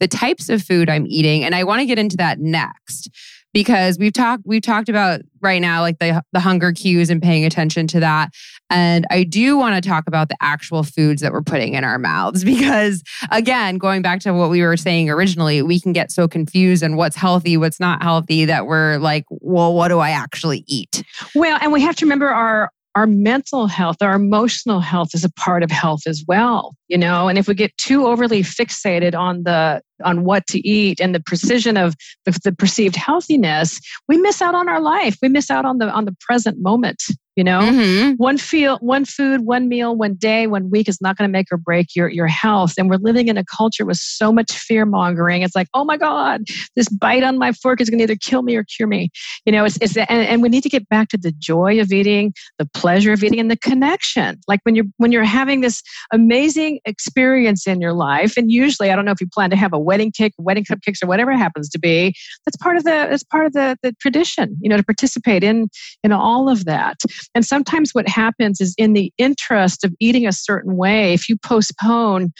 the 0.00 0.08
types 0.08 0.48
of 0.48 0.62
food 0.62 0.88
I'm 0.88 1.06
eating. 1.06 1.44
And 1.44 1.54
I 1.54 1.64
want 1.64 1.80
to 1.80 1.86
get 1.86 1.98
into 1.98 2.16
that 2.18 2.40
next 2.40 3.10
because 3.56 3.98
we've 3.98 4.12
talked 4.12 4.42
we've 4.44 4.60
talked 4.60 4.90
about 4.90 5.22
right 5.40 5.62
now 5.62 5.80
like 5.80 5.98
the 5.98 6.22
the 6.34 6.40
hunger 6.40 6.72
cues 6.72 7.08
and 7.08 7.22
paying 7.22 7.42
attention 7.42 7.86
to 7.86 7.98
that 7.98 8.28
and 8.68 9.06
I 9.10 9.24
do 9.24 9.56
want 9.56 9.82
to 9.82 9.88
talk 9.88 10.04
about 10.06 10.28
the 10.28 10.36
actual 10.42 10.82
foods 10.82 11.22
that 11.22 11.32
we're 11.32 11.40
putting 11.40 11.72
in 11.72 11.82
our 11.82 11.98
mouths 11.98 12.44
because 12.52 13.02
again 13.30 13.78
going 13.78 14.02
back 14.02 14.20
to 14.20 14.34
what 14.34 14.50
we 14.50 14.60
were 14.60 14.76
saying 14.76 15.08
originally 15.08 15.62
we 15.62 15.80
can 15.80 15.94
get 15.94 16.12
so 16.12 16.28
confused 16.28 16.82
and 16.82 16.98
what's 16.98 17.16
healthy 17.16 17.56
what's 17.56 17.80
not 17.80 18.02
healthy 18.02 18.44
that 18.44 18.66
we're 18.66 18.98
like 18.98 19.24
well 19.30 19.72
what 19.72 19.88
do 19.88 20.00
I 20.00 20.10
actually 20.10 20.62
eat 20.66 21.02
well 21.34 21.58
and 21.62 21.72
we 21.72 21.80
have 21.80 21.96
to 21.96 22.04
remember 22.04 22.28
our 22.28 22.70
our 22.96 23.06
mental 23.06 23.66
health, 23.66 23.98
our 24.00 24.14
emotional 24.14 24.80
health 24.80 25.10
is 25.12 25.22
a 25.22 25.30
part 25.32 25.62
of 25.62 25.70
health 25.70 26.06
as 26.06 26.24
well, 26.26 26.74
you 26.88 26.96
know. 26.96 27.28
And 27.28 27.36
if 27.36 27.46
we 27.46 27.52
get 27.52 27.76
too 27.76 28.06
overly 28.06 28.42
fixated 28.42 29.14
on 29.14 29.42
the 29.42 29.82
on 30.04 30.24
what 30.24 30.46
to 30.48 30.66
eat 30.66 31.00
and 31.00 31.14
the 31.14 31.20
precision 31.20 31.76
of 31.76 31.94
the, 32.24 32.38
the 32.44 32.52
perceived 32.52 32.96
healthiness, 32.96 33.80
we 34.08 34.16
miss 34.16 34.42
out 34.42 34.54
on 34.54 34.68
our 34.68 34.80
life. 34.80 35.16
We 35.22 35.28
miss 35.28 35.50
out 35.50 35.64
on 35.64 35.78
the 35.78 35.88
on 35.88 36.04
the 36.04 36.16
present 36.20 36.60
moment 36.60 37.02
you 37.36 37.44
know? 37.44 37.60
Mm-hmm. 37.60 38.12
one 38.12 38.38
feel 38.38 38.78
one 38.78 39.04
food 39.04 39.42
one 39.42 39.68
meal 39.68 39.94
one 39.94 40.14
day 40.14 40.46
one 40.46 40.70
week 40.70 40.88
is 40.88 41.00
not 41.00 41.16
going 41.16 41.28
to 41.28 41.32
make 41.32 41.48
or 41.52 41.58
break 41.58 41.94
your 41.94 42.08
your 42.08 42.26
health. 42.26 42.74
And 42.78 42.88
we're 42.88 42.96
living 42.96 43.28
in 43.28 43.36
a 43.36 43.44
culture 43.44 43.84
with 43.84 43.98
so 43.98 44.32
much 44.32 44.52
fear 44.52 44.86
mongering. 44.86 45.42
It's 45.42 45.54
like 45.54 45.68
oh 45.74 45.84
my 45.84 45.96
god 45.96 46.44
this 46.74 46.88
bite 46.88 47.22
on 47.22 47.38
my 47.38 47.52
fork 47.52 47.80
is 47.80 47.90
going 47.90 47.98
to 47.98 48.04
either 48.04 48.16
kill 48.16 48.42
me 48.42 48.56
or 48.56 48.64
cure 48.64 48.88
me. 48.88 49.10
You 49.44 49.52
know 49.52 49.64
it's, 49.64 49.76
it's 49.80 49.96
and, 49.96 50.08
and 50.08 50.42
we 50.42 50.48
need 50.48 50.62
to 50.62 50.68
get 50.68 50.88
back 50.88 51.08
to 51.08 51.18
the 51.18 51.32
joy 51.32 51.78
of 51.78 51.92
eating 51.92 52.32
the 52.58 52.66
pleasure 52.66 53.12
of 53.12 53.22
eating 53.22 53.38
and 53.38 53.50
the 53.50 53.58
connection. 53.58 54.40
Like 54.48 54.60
when 54.62 54.74
you're 54.74 54.86
when 54.96 55.12
you're 55.12 55.24
having 55.24 55.60
this 55.60 55.82
amazing 56.12 56.80
experience 56.86 57.66
in 57.66 57.80
your 57.80 57.92
life 57.92 58.36
and 58.36 58.50
usually 58.50 58.90
i 58.90 58.96
don't 58.96 59.04
know 59.04 59.12
if 59.12 59.20
you 59.20 59.26
plan 59.26 59.50
to 59.50 59.56
have 59.56 59.72
a 59.72 59.78
wedding 59.86 60.12
cake 60.12 60.32
wedding 60.38 60.64
cupcakes 60.64 61.02
or 61.02 61.06
whatever 61.06 61.30
it 61.30 61.38
happens 61.38 61.68
to 61.68 61.78
be 61.78 62.12
that's 62.44 62.56
part 62.56 62.76
of 62.76 62.84
the 62.84 63.06
that's 63.10 63.24
part 63.24 63.46
of 63.46 63.52
the 63.52 63.76
the 63.82 63.92
tradition 64.00 64.56
you 64.60 64.68
know 64.68 64.76
to 64.76 64.84
participate 64.84 65.42
in 65.42 65.68
in 66.02 66.12
all 66.12 66.48
of 66.48 66.64
that 66.64 66.96
and 67.34 67.44
sometimes 67.44 67.92
what 67.92 68.08
happens 68.08 68.60
is 68.60 68.74
in 68.78 68.92
the 68.92 69.12
interest 69.18 69.84
of 69.84 69.94
eating 70.00 70.26
a 70.26 70.32
certain 70.32 70.76
way, 70.76 71.12
if 71.12 71.28
you 71.28 71.36
postpone 71.36 72.32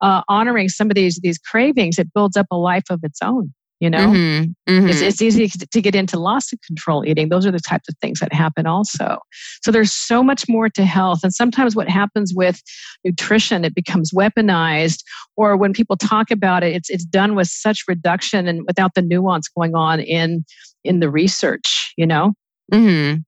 uh, 0.00 0.22
honoring 0.28 0.68
some 0.68 0.90
of 0.90 0.94
these, 0.94 1.18
these 1.22 1.38
cravings, 1.38 1.98
it 1.98 2.12
builds 2.14 2.36
up 2.36 2.46
a 2.50 2.56
life 2.56 2.84
of 2.90 3.00
its 3.02 3.20
own. 3.22 3.52
You 3.80 3.90
know, 3.90 4.06
mm-hmm, 4.06 4.72
mm-hmm. 4.72 4.88
It's, 4.88 5.00
it's 5.00 5.20
easy 5.20 5.48
to 5.48 5.82
get 5.82 5.94
into 5.94 6.18
loss 6.18 6.52
of 6.52 6.60
control 6.66 7.04
eating. 7.04 7.28
Those 7.28 7.44
are 7.44 7.50
the 7.50 7.58
types 7.58 7.88
of 7.88 7.96
things 8.00 8.20
that 8.20 8.32
happen 8.32 8.66
also. 8.66 9.18
So 9.62 9.70
there's 9.70 9.92
so 9.92 10.22
much 10.22 10.48
more 10.48 10.70
to 10.70 10.84
health. 10.84 11.20
And 11.22 11.34
sometimes 11.34 11.76
what 11.76 11.88
happens 11.88 12.32
with 12.34 12.62
nutrition, 13.04 13.64
it 13.64 13.74
becomes 13.74 14.12
weaponized, 14.12 15.02
or 15.36 15.56
when 15.56 15.72
people 15.72 15.96
talk 15.96 16.30
about 16.30 16.62
it, 16.62 16.74
it's, 16.74 16.88
it's 16.88 17.04
done 17.04 17.34
with 17.34 17.48
such 17.48 17.82
reduction 17.88 18.46
and 18.46 18.64
without 18.66 18.94
the 18.94 19.02
nuance 19.02 19.48
going 19.48 19.74
on 19.74 20.00
in, 20.00 20.44
in 20.84 21.00
the 21.00 21.10
research, 21.10 21.92
you 21.96 22.06
know? 22.06 22.32
Mm-hmm. 22.72 23.20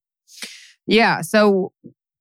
Yeah. 0.86 1.20
So 1.20 1.72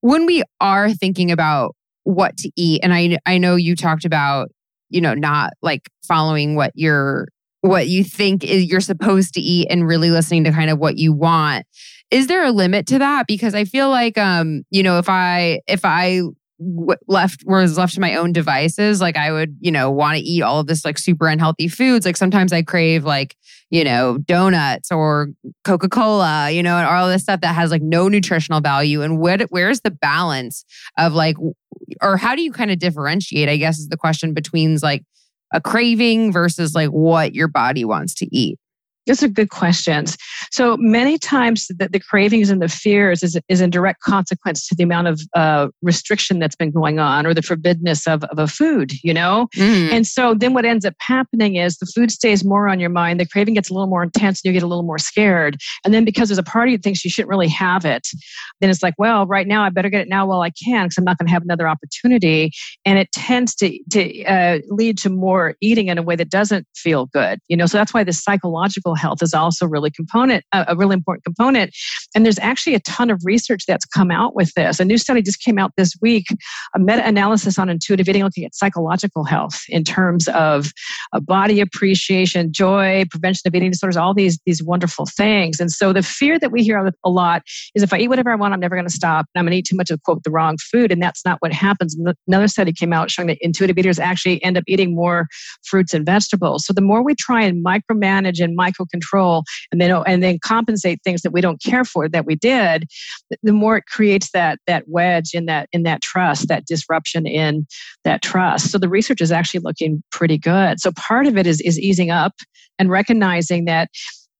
when 0.02 0.26
we 0.26 0.44
are 0.60 0.92
thinking 0.92 1.32
about 1.32 1.76
what 2.04 2.38
to 2.38 2.52
eat, 2.56 2.82
and 2.84 2.94
I 2.94 3.18
I 3.26 3.38
know 3.38 3.56
you 3.56 3.76
talked 3.76 4.06
about, 4.06 4.50
you 4.90 5.02
know, 5.02 5.14
not 5.14 5.54
like 5.62 5.90
following 6.08 6.56
what 6.56 6.72
you're 6.76 7.28
what 7.68 7.88
you 7.88 8.04
think 8.04 8.44
is 8.44 8.66
you're 8.66 8.82
supposed 8.82 9.34
to 9.34 9.42
eat 9.42 9.68
and 9.70 9.88
really 9.88 10.12
listening 10.12 10.44
to 10.44 10.52
kind 10.52 10.70
of 10.70 10.78
what 10.78 10.98
you 10.98 11.14
want. 11.14 11.66
Is 12.12 12.28
there 12.28 12.44
a 12.44 12.52
limit 12.52 12.86
to 12.88 13.00
that? 13.00 13.26
Because 13.28 13.56
I 13.56 13.66
feel 13.66 13.90
like 13.90 14.18
um, 14.18 14.64
you 14.70 14.84
know, 14.84 15.00
if 15.00 15.10
I 15.10 15.62
if 15.68 15.84
I 15.84 16.22
left 17.08 17.44
was 17.46 17.78
left 17.78 17.96
to 17.96 18.00
my 18.00 18.16
own 18.16 18.32
devices 18.32 19.02
like 19.02 19.18
i 19.18 19.30
would 19.30 19.58
you 19.60 19.70
know 19.70 19.92
want 19.92 20.18
to 20.18 20.24
eat 20.24 20.42
all 20.42 20.62
of 20.62 20.68
this 20.68 20.86
like 20.86 20.98
super 20.98 21.28
unhealthy 21.28 21.68
foods 21.68 22.06
like 22.06 22.16
sometimes 22.16 22.54
i 22.54 22.62
crave 22.62 23.04
like 23.04 23.36
you 23.72 23.84
know 23.84 24.18
donuts 24.20 24.90
or 24.90 25.28
coca-cola 25.66 26.50
you 26.50 26.64
know 26.64 26.78
and 26.78 26.88
all 26.88 27.10
this 27.10 27.24
stuff 27.24 27.42
that 27.42 27.54
has 27.54 27.72
like 27.72 27.82
no 27.82 28.08
nutritional 28.08 28.62
value 28.62 29.02
and 29.02 29.20
where 29.20 29.38
where's 29.50 29.82
the 29.82 29.92
balance 29.92 30.64
of 30.98 31.12
like 31.12 31.36
or 32.02 32.16
how 32.16 32.34
do 32.34 32.42
you 32.42 32.54
kind 32.54 32.72
of 32.72 32.80
differentiate 32.80 33.50
i 33.50 33.58
guess 33.58 33.78
is 33.78 33.90
the 33.90 33.98
question 33.98 34.34
between 34.34 34.78
like 34.82 35.04
a 35.56 35.62
craving 35.62 36.34
versus 36.34 36.76
like 36.76 36.90
what 36.90 37.34
your 37.34 37.48
body 37.48 37.86
wants 37.86 38.14
to 38.16 38.36
eat 38.36 38.60
those 39.06 39.24
are 39.24 39.28
good 39.28 39.50
questions. 39.50 40.18
So 40.52 40.78
many 40.78 41.18
times 41.18 41.68
the, 41.68 41.90
the 41.90 42.00
cravings 42.00 42.50
and 42.50 42.62
the 42.62 42.68
fears 42.68 43.24
is, 43.24 43.38
is 43.50 43.62
in 43.62 43.70
direct 43.70 44.02
consequence 44.02 44.68
to 44.68 44.76
the 44.76 44.84
amount 44.84 45.08
of 45.08 45.22
uh, 45.36 45.68
restriction 45.82 46.40
that's 46.40 46.56
been 46.56 46.72
going 46.72 47.00
on 47.00 47.26
or 47.26 47.34
the 47.34 47.42
forbiddenness 47.42 48.08
of, 48.12 48.24
of 48.26 48.40
a 48.40 48.48
food, 48.48 48.94
you 49.04 49.14
know? 49.14 49.48
Mm. 49.56 49.92
And 49.92 50.08
so 50.08 50.34
then 50.34 50.54
what 50.54 50.66
ends 50.66 50.86
up 50.86 50.96
happening 51.00 51.56
is 51.56 51.78
the 51.78 51.86
food 51.86 52.12
stays 52.12 52.44
more 52.44 52.68
on 52.68 52.80
your 52.80 52.90
mind, 52.90 53.20
the 53.20 53.28
craving 53.28 53.54
gets 53.54 53.70
a 53.70 53.74
little 53.74 53.88
more 53.88 54.04
intense, 54.04 54.42
and 54.44 54.50
you 54.50 54.54
get 54.54 54.64
a 54.64 54.68
little 54.68 54.84
more 54.84 54.98
scared. 54.98 55.58
And 55.84 55.94
then 55.94 56.06
because 56.06 56.30
there's 56.30 56.38
a 56.38 56.44
party 56.44 56.76
that 56.76 56.84
thinks 56.84 57.04
you 57.04 57.12
shouldn't 57.12 57.30
really 57.30 57.50
have 57.50 57.86
it, 57.86 58.08
then 58.62 58.70
it's 58.70 58.84
like, 58.84 58.96
well, 58.98 59.26
right 59.26 59.48
now 59.48 59.64
I 59.64 59.70
better 59.70 59.90
get 59.90 60.02
it 60.02 60.10
now 60.10 60.26
while 60.26 60.42
I 60.42 60.50
can 60.52 60.86
because 60.86 60.98
I'm 60.98 61.04
not 61.04 61.18
going 61.18 61.28
to 61.28 61.34
have 61.34 61.44
another 61.44 61.68
opportunity. 61.68 62.52
And 62.86 62.98
it 62.98 63.12
tends 63.12 63.56
to, 63.56 63.78
to 63.92 64.24
uh, 64.24 64.60
lead 64.70 64.98
to 65.00 65.10
more 65.10 65.56
eating 65.62 65.88
in 65.88 65.98
a 65.98 66.04
way 66.04 66.16
that 66.16 66.30
doesn't 66.30 66.68
feel 66.76 67.08
good, 67.08 67.40
you 67.48 67.58
know? 67.58 67.66
So 67.66 67.78
that's 67.78 67.94
why 67.94 68.04
the 68.04 68.14
psychological 68.14 68.95
health 68.96 69.22
is 69.22 69.34
also 69.34 69.66
really 69.66 69.92
component, 69.92 70.44
a 70.54 70.76
really 70.76 70.94
important 70.94 71.24
component. 71.24 71.76
And 72.14 72.26
there's 72.26 72.40
actually 72.40 72.76
a 72.76 72.80
ton 72.82 73.10
of 73.10 73.22
research 73.24 73.66
that's 73.68 73.86
come 73.86 74.12
out 74.12 74.36
with 74.36 74.54
this. 74.56 74.80
A 74.80 74.86
new 74.86 74.98
study 74.98 75.22
just 75.22 75.42
came 75.42 75.58
out 75.58 75.72
this 75.78 75.94
week, 76.02 76.28
a 76.74 76.80
meta-analysis 76.80 77.60
on 77.60 77.70
intuitive 77.70 78.08
eating 78.08 78.24
looking 78.24 78.46
at 78.46 78.56
psychological 78.56 79.24
health 79.24 79.64
in 79.70 79.84
terms 79.84 80.28
of 80.30 80.72
uh, 81.14 81.20
body 81.20 81.60
appreciation, 81.60 82.52
joy, 82.52 83.04
prevention 83.10 83.42
of 83.48 83.56
eating 83.56 83.72
disorders, 83.72 83.98
all 83.98 84.14
these, 84.14 84.40
these 84.46 84.64
wonderful 84.64 85.06
things. 85.06 85.60
And 85.60 85.72
so 85.72 85.94
the 85.94 86.04
fear 86.04 86.40
that 86.40 86.52
we 86.52 86.64
hear 86.64 86.92
a 87.04 87.10
lot 87.10 87.44
is 87.74 87.84
if 87.84 87.94
I 87.94 88.00
eat 88.00 88.08
whatever 88.08 88.32
I 88.32 88.36
want, 88.36 88.54
I'm 88.54 88.60
never 88.60 88.76
going 88.76 88.88
to 88.88 88.94
stop. 88.94 89.26
And 89.34 89.40
I'm 89.40 89.46
going 89.46 89.52
to 89.52 89.58
eat 89.58 89.66
too 89.66 89.76
much 89.76 89.92
of, 89.92 90.02
quote, 90.04 90.24
the 90.24 90.32
wrong 90.32 90.58
food. 90.72 90.92
And 90.92 91.02
that's 91.02 91.26
not 91.26 91.38
what 91.40 91.54
happens. 91.54 91.96
Another 92.28 92.48
study 92.48 92.72
came 92.72 92.94
out 92.94 93.12
showing 93.12 93.28
that 93.28 93.38
intuitive 93.42 93.78
eaters 93.78 94.00
actually 94.00 94.44
end 94.44 94.58
up 94.58 94.64
eating 94.68 94.96
more 94.96 95.28
fruits 95.64 95.94
and 95.94 96.06
vegetables. 96.06 96.66
So 96.66 96.74
the 96.74 96.82
more 96.82 97.04
we 97.04 97.16
try 97.16 97.44
and 97.44 97.64
micromanage 97.64 98.44
and 98.44 98.56
micro 98.56 98.85
control 98.88 99.44
and 99.72 99.80
then 99.82 99.92
and 100.06 100.24
then 100.24 100.40
compensate 100.44 101.00
things 101.04 101.22
that 101.22 101.32
we 101.32 101.42
don't 101.42 101.62
care 101.62 101.86
for 101.86 102.08
that 102.10 102.26
we 102.26 102.36
did 102.36 102.86
the 103.44 103.54
more 103.54 103.78
it 103.78 103.86
creates 103.88 104.32
that 104.32 104.60
that 104.68 104.84
wedge 104.88 105.32
in 105.34 105.46
that 105.46 105.68
in 105.72 105.84
that 105.84 106.02
trust 106.02 106.48
that 106.48 106.66
disruption 106.66 107.26
in 107.26 107.66
that 108.04 108.22
trust. 108.22 108.72
So 108.72 108.78
the 108.78 108.90
research 108.90 109.22
is 109.22 109.32
actually 109.32 109.62
looking 109.62 110.04
pretty 110.12 110.38
good. 110.38 110.80
So 110.80 110.92
part 110.92 111.28
of 111.28 111.38
it 111.38 111.48
is 111.48 111.62
is 111.62 111.80
easing 111.80 112.12
up 112.12 112.34
and 112.80 112.90
recognizing 112.90 113.66
that 113.66 113.90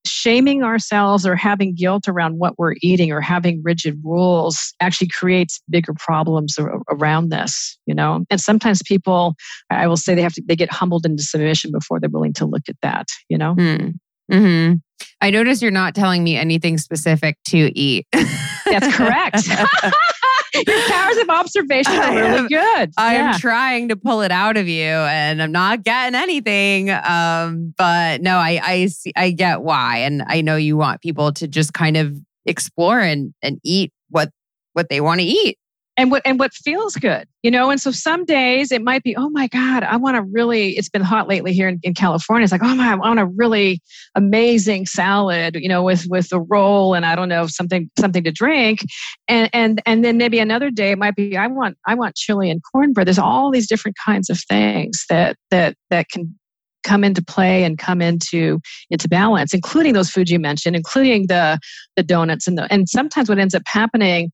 shaming 0.08 0.62
ourselves 0.62 1.26
or 1.26 1.36
having 1.36 1.74
guilt 1.74 2.08
around 2.08 2.38
what 2.38 2.60
we're 2.60 2.76
eating 2.82 3.12
or 3.12 3.22
having 3.22 3.60
rigid 3.64 4.00
rules 4.04 4.74
actually 4.80 5.08
creates 5.08 5.60
bigger 5.68 5.94
problems 5.94 6.58
around 6.90 7.30
this 7.30 7.78
you 7.88 7.96
know? 7.96 8.24
And 8.30 8.40
sometimes 8.40 8.84
people 8.84 9.36
i 9.72 9.88
will 9.88 9.98
say 9.98 10.14
they 10.14 10.22
have 10.22 10.34
to 10.34 10.44
they 10.46 10.56
get 10.56 10.72
humbled 10.72 11.06
into 11.06 11.24
submission 11.24 11.72
before 11.72 12.00
they're 12.00 12.10
willing 12.10 12.34
to 12.34 12.46
look 12.46 12.70
at 12.70 12.76
that 12.84 13.08
you 13.30 13.38
know? 13.38 13.56
Mm. 13.56 13.96
Mm-hmm. 14.32 14.76
I 15.22 15.30
notice 15.30 15.62
you're 15.62 15.72
not 15.72 15.96
telling 15.96 16.24
me 16.24 16.38
anything 16.38 16.78
specific 16.78 17.38
to 17.48 17.72
eat. 17.78 18.08
That's 18.12 18.96
correct. 18.96 19.48
Your 20.68 20.82
powers 20.88 21.18
of 21.18 21.30
observation 21.30 21.94
are 21.94 22.16
really 22.16 22.38
am, 22.38 22.48
good. 22.48 22.92
I 22.98 23.16
yeah. 23.16 23.34
am 23.34 23.40
trying 23.40 23.90
to 23.90 23.98
pull 23.98 24.22
it 24.22 24.32
out 24.32 24.56
of 24.56 24.70
you, 24.70 24.86
and 24.86 25.42
I'm 25.42 25.52
not 25.52 25.84
getting 25.84 26.16
anything. 26.16 26.90
Um, 26.92 27.74
but 27.78 28.22
no, 28.22 28.38
I 28.38 28.62
I 28.64 28.86
see, 28.86 29.12
I 29.18 29.32
get 29.32 29.64
why, 29.64 29.98
and 29.98 30.24
I 30.26 30.40
know 30.40 30.56
you 30.56 30.78
want 30.78 31.02
people 31.02 31.34
to 31.34 31.48
just 31.48 31.74
kind 31.74 31.98
of 31.98 32.18
explore 32.46 33.02
and 33.02 33.34
and 33.42 33.60
eat 33.66 33.92
what 34.10 34.30
what 34.74 34.88
they 34.90 35.02
want 35.02 35.20
to 35.20 35.26
eat 35.26 35.58
and 35.98 36.12
what 36.12 36.22
and 36.26 36.40
what 36.40 36.54
feels 36.54 36.96
good 36.96 37.28
you 37.44 37.52
know? 37.52 37.70
And 37.70 37.80
so 37.80 37.92
some 37.92 38.26
days 38.26 38.72
it 38.72 38.82
might 38.82 39.04
be 39.04 39.16
oh 39.16 39.30
my 39.30 39.48
god 39.48 39.84
i 39.84 39.96
want 39.98 40.16
to 40.16 40.24
really 40.24 40.72
it's 40.78 40.90
been 40.90 41.04
hot 41.04 41.28
lately 41.28 41.54
here 41.54 41.68
in, 41.68 41.80
in 41.84 41.94
california 41.94 42.44
it's 42.44 42.52
like 42.52 42.64
oh 42.64 42.76
my 42.76 42.92
i 42.92 42.96
want 42.96 43.20
a 43.20 43.26
really 43.26 43.82
amazing 44.16 44.86
salad 44.86 45.56
you 45.56 45.70
know 45.70 45.84
with 45.84 46.06
with 46.10 46.32
a 46.32 46.40
roll 46.40 46.96
and 46.96 47.06
i 47.06 47.16
don't 47.16 47.30
know 47.30 47.46
something 47.48 47.90
something 48.00 48.24
to 48.24 48.32
drink. 48.32 48.82
And 49.28 49.50
and 49.54 49.82
and 49.86 50.04
then 50.04 50.18
maybe 50.18 50.40
another 50.40 50.70
day 50.70 50.92
it 50.92 50.98
might 50.98 51.16
be 51.16 51.38
i 51.38 51.48
want 51.48 51.78
i 51.86 51.96
want 51.96 52.16
chili 52.16 52.50
and 52.50 52.62
cornbread. 52.72 53.08
There's 53.08 53.20
all 53.20 53.52
these 53.52 53.68
different 53.68 53.98
kinds 54.04 54.30
of 54.30 54.40
things 54.48 55.06
that 55.10 55.38
that 55.52 55.76
that 55.90 56.10
can 56.10 56.38
come 56.84 57.04
into 57.04 57.24
play 57.24 57.64
and 57.64 57.80
come 57.80 58.00
into 58.00 58.60
into 58.92 59.10
balance 59.10 59.54
including 59.54 59.94
those 59.94 60.10
foods 60.10 60.30
you 60.30 60.38
mentioned 60.38 60.76
including 60.76 61.26
the 61.28 61.58
the 61.96 62.04
donuts 62.04 62.48
and 62.48 62.60
the 62.60 62.72
and 62.72 62.88
sometimes 62.88 63.28
what 63.28 63.40
ends 63.40 63.56
up 63.56 63.64
happening 63.66 64.32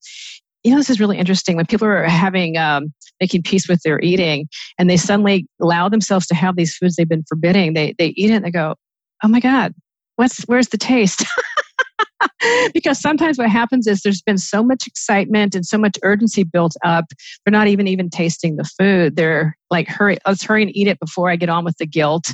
you 0.63 0.71
know, 0.71 0.77
this 0.77 0.89
is 0.89 0.99
really 0.99 1.17
interesting. 1.17 1.55
When 1.55 1.65
people 1.65 1.87
are 1.87 2.03
having, 2.03 2.57
um, 2.57 2.93
making 3.19 3.43
peace 3.43 3.67
with 3.67 3.81
their 3.83 3.99
eating 4.01 4.49
and 4.77 4.89
they 4.89 4.97
suddenly 4.97 5.47
allow 5.61 5.89
themselves 5.89 6.27
to 6.27 6.35
have 6.35 6.55
these 6.55 6.75
foods 6.75 6.95
they've 6.95 7.07
been 7.07 7.25
forbidding, 7.27 7.73
they, 7.73 7.93
they 7.97 8.07
eat 8.09 8.31
it 8.31 8.35
and 8.35 8.45
they 8.45 8.51
go, 8.51 8.75
oh 9.23 9.27
my 9.27 9.39
God, 9.39 9.73
what's, 10.15 10.41
where's 10.43 10.69
the 10.69 10.77
taste? 10.77 11.23
because 12.73 12.99
sometimes 12.99 13.37
what 13.37 13.49
happens 13.49 13.87
is 13.87 14.01
there's 14.01 14.21
been 14.21 14.37
so 14.37 14.63
much 14.63 14.87
excitement 14.87 15.55
and 15.55 15.65
so 15.65 15.77
much 15.77 15.97
urgency 16.03 16.43
built 16.43 16.75
up 16.83 17.05
they're 17.45 17.51
not 17.51 17.67
even 17.67 17.87
even 17.87 18.09
tasting 18.09 18.55
the 18.55 18.63
food 18.63 19.15
they're 19.15 19.57
like 19.69 19.87
hurry 19.87 20.17
let's 20.27 20.43
hurry 20.43 20.61
and 20.61 20.75
eat 20.75 20.87
it 20.87 20.99
before 20.99 21.29
i 21.29 21.35
get 21.35 21.49
on 21.49 21.63
with 21.63 21.77
the 21.77 21.85
guilt 21.85 22.31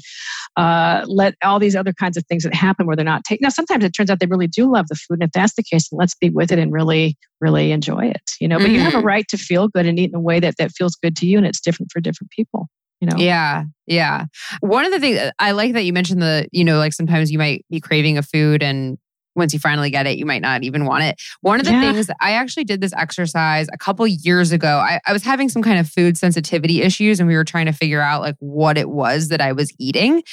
uh, 0.56 1.06
let 1.08 1.36
all 1.44 1.60
these 1.60 1.76
other 1.76 1.94
kinds 1.94 2.18
of 2.18 2.26
things 2.26 2.44
that 2.44 2.54
happen 2.54 2.88
where 2.88 2.96
they're 2.96 3.06
not 3.06 3.24
taking 3.24 3.44
now 3.44 3.50
sometimes 3.50 3.84
it 3.84 3.92
turns 3.92 4.10
out 4.10 4.20
they 4.20 4.26
really 4.26 4.48
do 4.48 4.72
love 4.72 4.88
the 4.88 4.96
food 4.96 5.16
and 5.16 5.24
if 5.24 5.32
that's 5.32 5.54
the 5.56 5.64
case 5.64 5.88
let's 5.92 6.16
be 6.16 6.30
with 6.30 6.52
it 6.52 6.60
and 6.60 6.74
really 6.74 7.16
really 7.42 7.72
enjoy 7.72 8.06
it 8.06 8.32
you 8.42 8.48
know 8.48 8.58
but 8.58 8.66
mm-hmm. 8.66 8.76
you 8.76 8.80
have 8.80 8.94
a 8.94 8.98
mm-hmm. 8.98 9.06
right 9.06 9.28
to 9.28 9.38
feel 9.38 9.68
good 9.68 9.86
and 9.86 10.00
eat 10.00 10.10
in 10.10 10.16
a 10.16 10.20
way 10.20 10.40
that 10.40 10.56
that 10.58 10.72
feels 10.72 10.96
good 10.96 11.16
to 11.16 11.28
you 11.28 11.38
and 11.38 11.46
it's 11.46 11.62
different 11.62 11.92
for 11.92 12.00
different 12.00 12.32
people 12.32 12.68
you 13.02 13.08
know 13.08 13.18
yeah 13.18 13.64
yeah 13.86 14.26
one 14.62 14.86
of 14.86 14.92
the 14.92 15.00
things 15.00 15.20
i 15.40 15.52
like 15.52 15.74
that 15.74 15.84
you 15.84 15.94
mentioned 15.94 16.22
the 16.22 16.48
you 16.52 16.64
know 16.64 16.78
like 16.78 16.94
sometimes 16.94 17.32
you 17.32 17.38
might 17.38 17.64
be 17.70 17.80
craving 17.80 18.18
a 18.18 18.24
food 18.24 18.64
and 18.64 18.98
once 19.38 19.54
you 19.54 19.60
finally 19.60 19.90
get 19.90 20.08
it, 20.08 20.18
you 20.18 20.26
might 20.26 20.42
not 20.42 20.64
even 20.64 20.86
want 20.86 21.04
it. 21.04 21.22
One 21.42 21.60
of 21.60 21.66
the 21.66 21.72
yeah. 21.72 21.94
things 21.94 22.10
I 22.20 22.32
actually 22.32 22.66
did 22.66 22.82
this 22.82 22.94
exercise 22.94 23.68
a 23.72 23.78
couple 23.78 24.06
years 24.08 24.52
ago. 24.52 24.78
I, 24.78 25.00
I 25.06 25.14
was 25.14 25.24
having 25.24 25.48
some 25.50 25.62
kind 25.62 25.80
of 25.80 25.88
food 25.88 26.18
sensitivity 26.18 26.82
issues, 26.82 27.20
and 27.20 27.28
we 27.28 27.36
were 27.36 27.46
trying 27.46 27.68
to 27.68 27.72
figure 27.72 28.02
out 28.02 28.22
like 28.22 28.36
what 28.40 28.78
it 28.78 28.90
was 28.90 29.30
that 29.30 29.42
I 29.42 29.52
was 29.54 29.72
eating. 29.80 30.24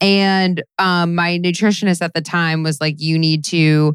And 0.00 0.62
um, 0.78 1.14
my 1.14 1.38
nutritionist 1.38 2.02
at 2.02 2.14
the 2.14 2.22
time 2.22 2.62
was 2.62 2.80
like, 2.80 2.96
"You 2.98 3.18
need 3.18 3.44
to." 3.46 3.94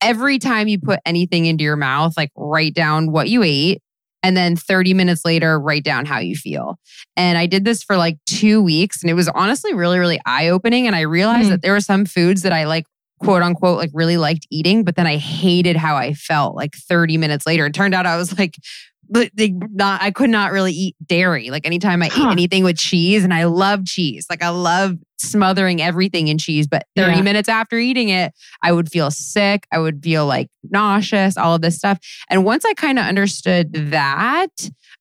Every 0.00 0.40
time 0.40 0.66
you 0.66 0.80
put 0.80 0.98
anything 1.06 1.46
into 1.46 1.62
your 1.62 1.76
mouth, 1.76 2.14
like 2.16 2.32
write 2.36 2.74
down 2.74 3.12
what 3.12 3.28
you 3.28 3.44
ate 3.44 3.80
and 4.22 4.36
then 4.36 4.56
30 4.56 4.94
minutes 4.94 5.24
later 5.24 5.58
write 5.58 5.84
down 5.84 6.06
how 6.06 6.18
you 6.18 6.34
feel 6.34 6.78
and 7.16 7.36
i 7.36 7.46
did 7.46 7.64
this 7.64 7.82
for 7.82 7.96
like 7.96 8.18
two 8.26 8.62
weeks 8.62 9.02
and 9.02 9.10
it 9.10 9.14
was 9.14 9.28
honestly 9.28 9.74
really 9.74 9.98
really 9.98 10.20
eye-opening 10.26 10.86
and 10.86 10.96
i 10.96 11.00
realized 11.00 11.46
mm. 11.46 11.50
that 11.50 11.62
there 11.62 11.72
were 11.72 11.80
some 11.80 12.04
foods 12.04 12.42
that 12.42 12.52
i 12.52 12.64
like 12.64 12.84
quote 13.22 13.42
unquote 13.42 13.78
like 13.78 13.90
really 13.92 14.16
liked 14.16 14.46
eating, 14.50 14.84
but 14.84 14.96
then 14.96 15.06
I 15.06 15.16
hated 15.16 15.76
how 15.76 15.96
I 15.96 16.14
felt 16.14 16.56
like 16.56 16.74
30 16.74 17.18
minutes 17.18 17.46
later. 17.46 17.66
It 17.66 17.74
turned 17.74 17.94
out 17.94 18.06
I 18.06 18.16
was 18.16 18.36
like, 18.38 18.56
but 19.08 19.30
they 19.34 19.50
not 19.50 20.02
I 20.02 20.10
could 20.10 20.30
not 20.30 20.52
really 20.52 20.72
eat 20.72 20.96
dairy. 21.04 21.50
Like 21.50 21.66
anytime 21.66 22.02
I 22.02 22.08
huh. 22.08 22.28
ate 22.28 22.32
anything 22.32 22.64
with 22.64 22.78
cheese, 22.78 23.24
and 23.24 23.34
I 23.34 23.44
love 23.44 23.84
cheese. 23.84 24.26
Like 24.30 24.42
I 24.42 24.48
love 24.48 24.96
smothering 25.18 25.80
everything 25.82 26.28
in 26.28 26.38
cheese. 26.38 26.66
But 26.66 26.86
30 26.96 27.16
yeah. 27.16 27.22
minutes 27.22 27.48
after 27.48 27.78
eating 27.78 28.08
it, 28.08 28.32
I 28.62 28.72
would 28.72 28.90
feel 28.90 29.10
sick. 29.10 29.66
I 29.70 29.78
would 29.78 30.02
feel 30.02 30.26
like 30.26 30.48
nauseous, 30.64 31.36
all 31.36 31.54
of 31.54 31.62
this 31.62 31.76
stuff. 31.76 31.98
And 32.30 32.44
once 32.44 32.64
I 32.64 32.74
kind 32.74 32.98
of 32.98 33.04
understood 33.04 33.72
that, 33.90 34.48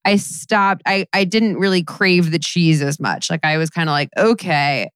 I 0.04 0.18
stopped. 0.18 0.82
I, 0.86 1.06
I 1.14 1.24
didn't 1.24 1.58
really 1.58 1.84
crave 1.84 2.32
the 2.32 2.40
cheese 2.40 2.82
as 2.82 3.00
much. 3.00 3.30
Like 3.30 3.46
I 3.46 3.58
was 3.58 3.70
kind 3.70 3.88
of 3.88 3.94
like, 3.94 4.10
okay, 4.18 4.90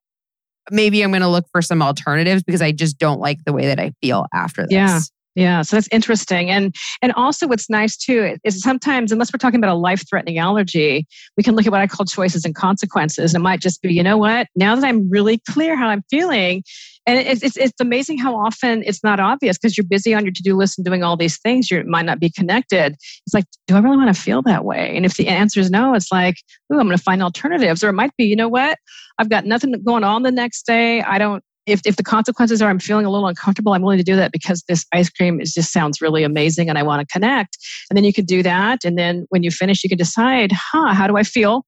maybe 0.72 1.04
I'm 1.04 1.12
going 1.12 1.22
to 1.22 1.28
look 1.28 1.46
for 1.52 1.62
some 1.62 1.82
alternatives 1.82 2.44
because 2.44 2.62
I 2.62 2.72
just 2.72 2.98
don't 2.98 3.20
like 3.20 3.44
the 3.46 3.54
way 3.54 3.66
that 3.68 3.80
I 3.80 3.94
feel 4.02 4.26
after 4.34 4.64
this. 4.64 4.72
Yeah. 4.72 5.00
Yeah, 5.38 5.64
so 5.64 5.76
that's 5.76 5.90
interesting. 5.92 6.50
And 6.50 6.74
and 7.02 7.12
also 7.12 7.46
what's 7.46 7.70
nice 7.70 7.98
too 7.98 8.38
is 8.46 8.62
sometimes 8.62 9.12
unless 9.12 9.34
we're 9.34 9.38
talking 9.38 9.60
about 9.60 9.70
a 9.70 9.78
life-threatening 9.78 10.38
allergy, 10.38 11.06
we 11.36 11.44
can 11.44 11.58
look 11.58 11.66
at 11.66 11.74
what 11.74 11.82
I 11.82 11.88
call 11.88 12.06
choices 12.06 12.46
and 12.46 12.56
consequences. 12.56 13.36
It 13.36 13.40
might 13.40 13.60
just 13.60 13.82
be, 13.82 13.94
you 13.94 14.02
know 14.02 14.16
what? 14.16 14.48
Now 14.56 14.76
that 14.76 14.86
I'm 14.86 15.10
really 15.10 15.42
clear 15.50 15.76
how 15.76 15.90
I'm 15.90 16.04
feeling, 16.10 16.64
and 17.08 17.20
it's, 17.20 17.44
it's, 17.44 17.58
it's 17.58 17.80
amazing 17.80 18.18
how 18.18 18.36
often 18.36 18.84
it's 18.86 19.04
not 19.04 19.20
obvious 19.20 19.58
because 19.58 19.78
you're 19.78 19.86
busy 19.86 20.14
on 20.14 20.24
your 20.24 20.32
to-do 20.32 20.56
list 20.56 20.78
and 20.78 20.86
doing 20.86 21.04
all 21.04 21.16
these 21.16 21.38
things 21.40 21.70
you 21.70 21.84
might 21.86 22.06
not 22.06 22.20
be 22.20 22.30
connected. 22.30 22.94
It's 22.94 23.34
like 23.34 23.46
do 23.68 23.76
i 23.76 23.80
really 23.80 23.98
want 23.98 24.14
to 24.16 24.22
feel 24.22 24.42
that 24.44 24.66
way? 24.66 24.96
And 24.96 25.06
if 25.06 25.16
the 25.16 25.28
answer 25.28 25.60
is 25.60 25.70
no 25.70 25.94
it's 25.94 26.12
like 26.12 26.36
oh 26.72 26.80
i'm 26.80 26.88
going 26.88 26.98
to 26.98 27.04
find 27.04 27.22
alternatives. 27.22 27.84
Or 27.84 27.90
it 27.90 27.94
might 27.94 28.16
be 28.18 28.26
you 28.26 28.36
know 28.36 28.50
what? 28.50 28.78
I've 29.18 29.30
got 29.30 29.46
nothing 29.46 29.74
going 29.84 30.04
on 30.04 30.24
the 30.24 30.32
next 30.32 30.66
day. 30.66 31.02
I 31.02 31.18
don't 31.18 31.44
if, 31.66 31.82
if 31.86 31.96
the 31.96 32.04
consequences 32.04 32.62
are 32.62 32.70
I'm 32.70 32.80
feeling 32.80 33.06
a 33.06 33.10
little 33.10 33.28
uncomfortable, 33.28 33.74
I'm 33.74 33.82
willing 33.82 33.98
to 33.98 34.04
do 34.04 34.16
that 34.16 34.32
because 34.32 34.64
this 34.68 34.86
ice 34.94 35.10
cream 35.10 35.42
is 35.42 35.54
just 35.54 35.72
sounds 35.72 36.02
really 36.02 36.24
amazing 36.24 36.70
and 36.70 36.78
I 36.78 36.84
want 36.84 37.02
to 37.02 37.12
connect. 37.12 37.58
And 37.90 37.98
then 37.98 38.04
you 38.04 38.14
can 38.14 38.26
do 38.26 38.44
that. 38.44 38.84
And 38.86 38.98
then 38.98 39.26
when 39.30 39.44
you 39.44 39.52
finish, 39.52 39.84
you 39.84 39.90
can 39.90 39.98
decide, 39.98 40.52
huh, 40.52 40.94
how 40.94 41.08
do 41.08 41.18
I 41.18 41.24
feel? 41.24 41.66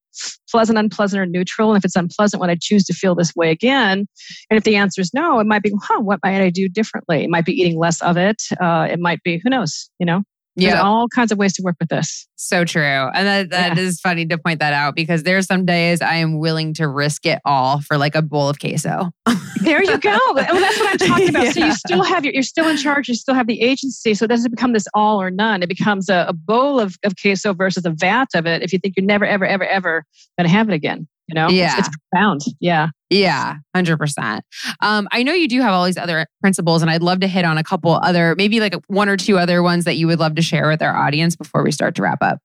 Pleasant, 0.50 0.78
unpleasant, 0.78 1.20
or 1.20 1.26
neutral. 1.26 1.72
And 1.72 1.78
if 1.78 1.86
it's 1.86 1.96
unpleasant, 1.96 2.42
would 2.42 2.50
I 2.50 2.58
choose 2.60 2.84
to 2.86 2.94
feel 2.94 3.16
this 3.16 3.36
way 3.36 3.52
again? 3.52 4.08
And 4.50 4.58
if 4.58 4.64
the 4.64 4.76
answer 4.76 5.02
is 5.02 5.14
no, 5.14 5.40
it 5.40 5.48
might 5.48 5.64
be, 5.64 5.72
huh, 5.82 6.02
what 6.02 6.20
might 6.24 6.42
I 6.42 6.50
do 6.50 6.68
differently? 6.70 7.24
It 7.24 7.30
might 7.30 7.46
be 7.46 7.54
eating 7.54 7.78
less 7.78 8.02
of 8.02 8.18
it. 8.18 8.42
Uh, 8.60 8.88
it 8.90 9.00
might 9.00 9.22
be, 9.24 9.40
who 9.44 9.50
knows, 9.50 9.90
you 10.00 10.06
know? 10.06 10.24
Yeah. 10.58 10.72
There's 10.72 10.84
all 10.84 11.08
kinds 11.08 11.32
of 11.32 11.38
ways 11.38 11.54
to 11.54 11.62
work 11.62 11.76
with 11.80 11.90
this. 11.90 12.28
So 12.36 12.66
true. 12.66 12.82
And 12.82 13.28
that, 13.28 13.50
that 13.52 13.78
yeah. 13.78 13.84
is 13.84 14.00
funny 14.00 14.26
to 14.26 14.40
point 14.40 14.60
that 14.60 14.74
out 14.74 14.96
because 14.96 15.22
there 15.22 15.38
are 15.38 15.44
some 15.44 15.66
days 15.66 16.02
I 16.02 16.16
am 16.16 16.40
willing 16.40 16.74
to 16.76 16.88
risk 16.88 17.28
it 17.28 17.40
all 17.46 17.82
for 17.82 17.98
like 17.98 18.16
a 18.16 18.24
bowl 18.24 18.50
of 18.50 18.60
queso. 18.60 19.12
there 19.62 19.84
you 19.84 19.98
go. 20.00 20.18
Well, 20.34 20.60
that's 20.60 20.80
what 20.80 20.90
I'm 20.90 20.98
talking 20.98 21.30
about. 21.30 21.44
Yeah. 21.44 21.52
So 21.52 21.66
you 21.66 21.74
still 21.74 22.04
have 22.04 22.26
your, 22.26 22.34
you're 22.34 22.44
still 22.44 22.68
in 22.68 22.78
charge, 22.78 23.08
you 23.08 23.14
still 23.14 23.36
have 23.36 23.46
the 23.46 23.62
agency. 23.62 24.16
So 24.16 24.26
it 24.26 24.30
doesn't 24.30 24.50
become 24.50 24.74
this 24.74 24.88
all 24.96 25.22
or 25.22 25.30
none. 25.30 25.62
It 25.62 25.70
becomes 25.70 26.10
a, 26.10 26.26
a 26.28 26.34
bowl 26.34 26.80
of, 26.80 26.96
of 27.04 27.14
queso 27.22 27.54
versus 27.54 27.86
a 27.86 27.92
vat 27.92 28.30
of 28.34 28.48
it 28.48 28.64
if 28.64 28.74
you 28.74 28.80
think 28.80 28.96
you're 28.98 29.06
never, 29.06 29.26
ever, 29.26 29.46
ever, 29.46 29.66
ever 29.66 30.04
going 30.40 30.48
to 30.48 30.54
have 30.54 30.70
it 30.70 30.74
again. 30.74 31.08
You 31.28 31.36
know, 31.36 31.50
yeah. 31.50 31.78
it's, 31.78 31.88
it's 31.88 31.98
profound. 32.12 32.42
Yeah. 32.60 32.88
Yeah, 33.10 33.56
100%. 33.76 34.42
Um, 34.82 35.08
I 35.12 35.24
know 35.24 35.34
you 35.34 35.48
do 35.48 35.62
have 35.62 35.72
all 35.72 35.86
these 35.86 35.98
other 35.98 36.26
principles, 36.42 36.82
and 36.82 36.92
I'd 36.92 37.02
love 37.02 37.22
to 37.22 37.28
hit 37.28 37.46
on 37.46 37.58
a 37.58 37.64
couple 37.64 37.94
other, 37.94 38.36
maybe 38.36 38.60
like 38.60 38.76
one 38.88 39.08
or 39.08 39.16
two 39.16 39.38
other 39.38 39.64
ones 39.64 39.86
that 39.86 39.96
you 39.96 40.08
would 40.08 40.20
love 40.20 40.36
to 40.36 40.42
share 40.42 40.68
with 40.68 40.82
our 40.82 40.96
audience 40.96 41.36
before 41.36 41.64
we 41.64 41.72
start 41.72 41.96
to 41.96 42.02
wrap 42.02 42.22
up. 42.22 42.40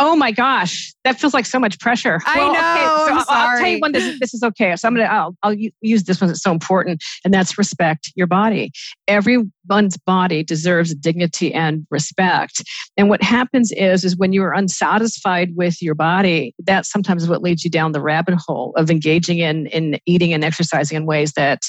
Oh 0.00 0.14
my 0.14 0.30
gosh, 0.30 0.94
that 1.02 1.18
feels 1.18 1.34
like 1.34 1.44
so 1.44 1.58
much 1.58 1.78
pressure. 1.80 2.20
I 2.24 2.38
well, 2.38 2.52
know. 2.52 2.58
Okay, 2.58 3.20
so 3.20 3.32
I'll, 3.34 3.48
I'll, 3.48 3.58
tell 3.58 3.68
you 3.68 3.78
when 3.80 3.92
this, 3.92 4.18
this 4.20 4.32
is 4.32 4.42
okay. 4.44 4.76
So 4.76 4.86
I'm 4.86 4.94
gonna 4.94 5.08
I'll, 5.08 5.36
I'll 5.42 5.56
use 5.80 6.04
this 6.04 6.20
one 6.20 6.30
It's 6.30 6.40
so 6.40 6.52
important, 6.52 7.02
and 7.24 7.34
that's 7.34 7.58
respect 7.58 8.12
your 8.14 8.28
body. 8.28 8.70
Everyone's 9.08 9.96
body 9.96 10.44
deserves 10.44 10.94
dignity 10.94 11.52
and 11.52 11.84
respect. 11.90 12.62
And 12.96 13.08
what 13.08 13.22
happens 13.22 13.72
is 13.72 14.04
is 14.04 14.16
when 14.16 14.32
you 14.32 14.44
are 14.44 14.54
unsatisfied 14.54 15.56
with 15.56 15.82
your 15.82 15.96
body, 15.96 16.54
that 16.64 16.86
sometimes 16.86 17.24
is 17.24 17.28
what 17.28 17.42
leads 17.42 17.64
you 17.64 17.70
down 17.70 17.90
the 17.90 18.00
rabbit 18.00 18.36
hole 18.38 18.72
of 18.76 18.90
engaging 18.90 19.38
in 19.38 19.66
in 19.66 19.98
eating 20.06 20.32
and 20.32 20.44
exercising 20.44 20.96
in 20.96 21.06
ways 21.06 21.32
that 21.32 21.62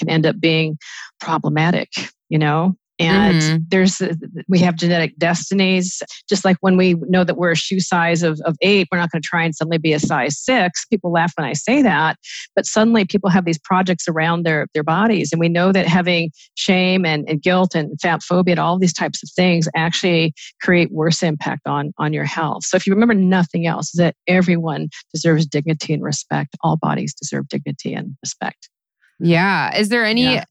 can 0.00 0.10
end 0.10 0.26
up 0.26 0.40
being 0.40 0.76
problematic. 1.20 1.88
You 2.28 2.40
know, 2.40 2.76
and 2.98 3.42
mm-hmm. 3.42 3.56
there's 3.68 4.00
we 4.48 4.58
have 4.60 4.76
genetic 4.76 5.16
destinies. 5.18 6.02
Just 6.28 6.44
like 6.44 6.56
when 6.60 6.76
we 6.76 6.94
know 7.08 7.24
that 7.24 7.36
we're 7.36 7.50
a 7.50 7.56
shoe 7.56 7.80
size 7.80 8.22
of, 8.22 8.40
of 8.44 8.56
eight 8.62 8.88
we're 8.90 8.98
not 8.98 9.10
going 9.10 9.20
to 9.20 9.28
try 9.28 9.44
and 9.44 9.54
suddenly 9.54 9.78
be 9.78 9.92
a 9.92 10.00
size 10.00 10.38
six. 10.38 10.86
People 10.86 11.12
laugh 11.12 11.32
when 11.36 11.46
i 11.46 11.52
say 11.52 11.82
that. 11.82 12.16
But 12.54 12.66
suddenly 12.66 13.04
people 13.04 13.28
have 13.30 13.44
these 13.44 13.58
projects 13.58 14.08
around 14.08 14.44
their 14.44 14.66
their 14.72 14.82
bodies. 14.82 15.30
And 15.32 15.40
we 15.40 15.48
know 15.48 15.72
that 15.72 15.86
having 15.86 16.30
shame 16.54 17.04
and, 17.04 17.28
and 17.28 17.42
guilt 17.42 17.74
and 17.74 18.00
fat 18.00 18.22
phobia 18.22 18.52
and 18.52 18.60
all 18.60 18.78
these 18.78 18.94
types 18.94 19.22
of 19.22 19.28
things 19.36 19.68
actually 19.76 20.34
create 20.62 20.90
worse 20.90 21.22
impact 21.22 21.66
on 21.66 21.92
on 21.98 22.12
your 22.12 22.24
health. 22.24 22.64
So 22.64 22.76
if 22.76 22.86
you 22.86 22.94
remember 22.94 23.14
nothing 23.14 23.66
else 23.66 23.88
is 23.88 23.98
that 23.98 24.14
everyone 24.26 24.88
deserves 25.12 25.46
dignity 25.46 25.92
and 25.92 26.02
respect. 26.02 26.56
All 26.62 26.76
bodies 26.76 27.14
deserve 27.14 27.48
dignity 27.48 27.92
and 27.92 28.16
respect. 28.22 28.70
Yeah. 29.18 29.76
Is 29.76 29.88
there 29.88 30.04
any 30.04 30.24
yeah. 30.24 30.44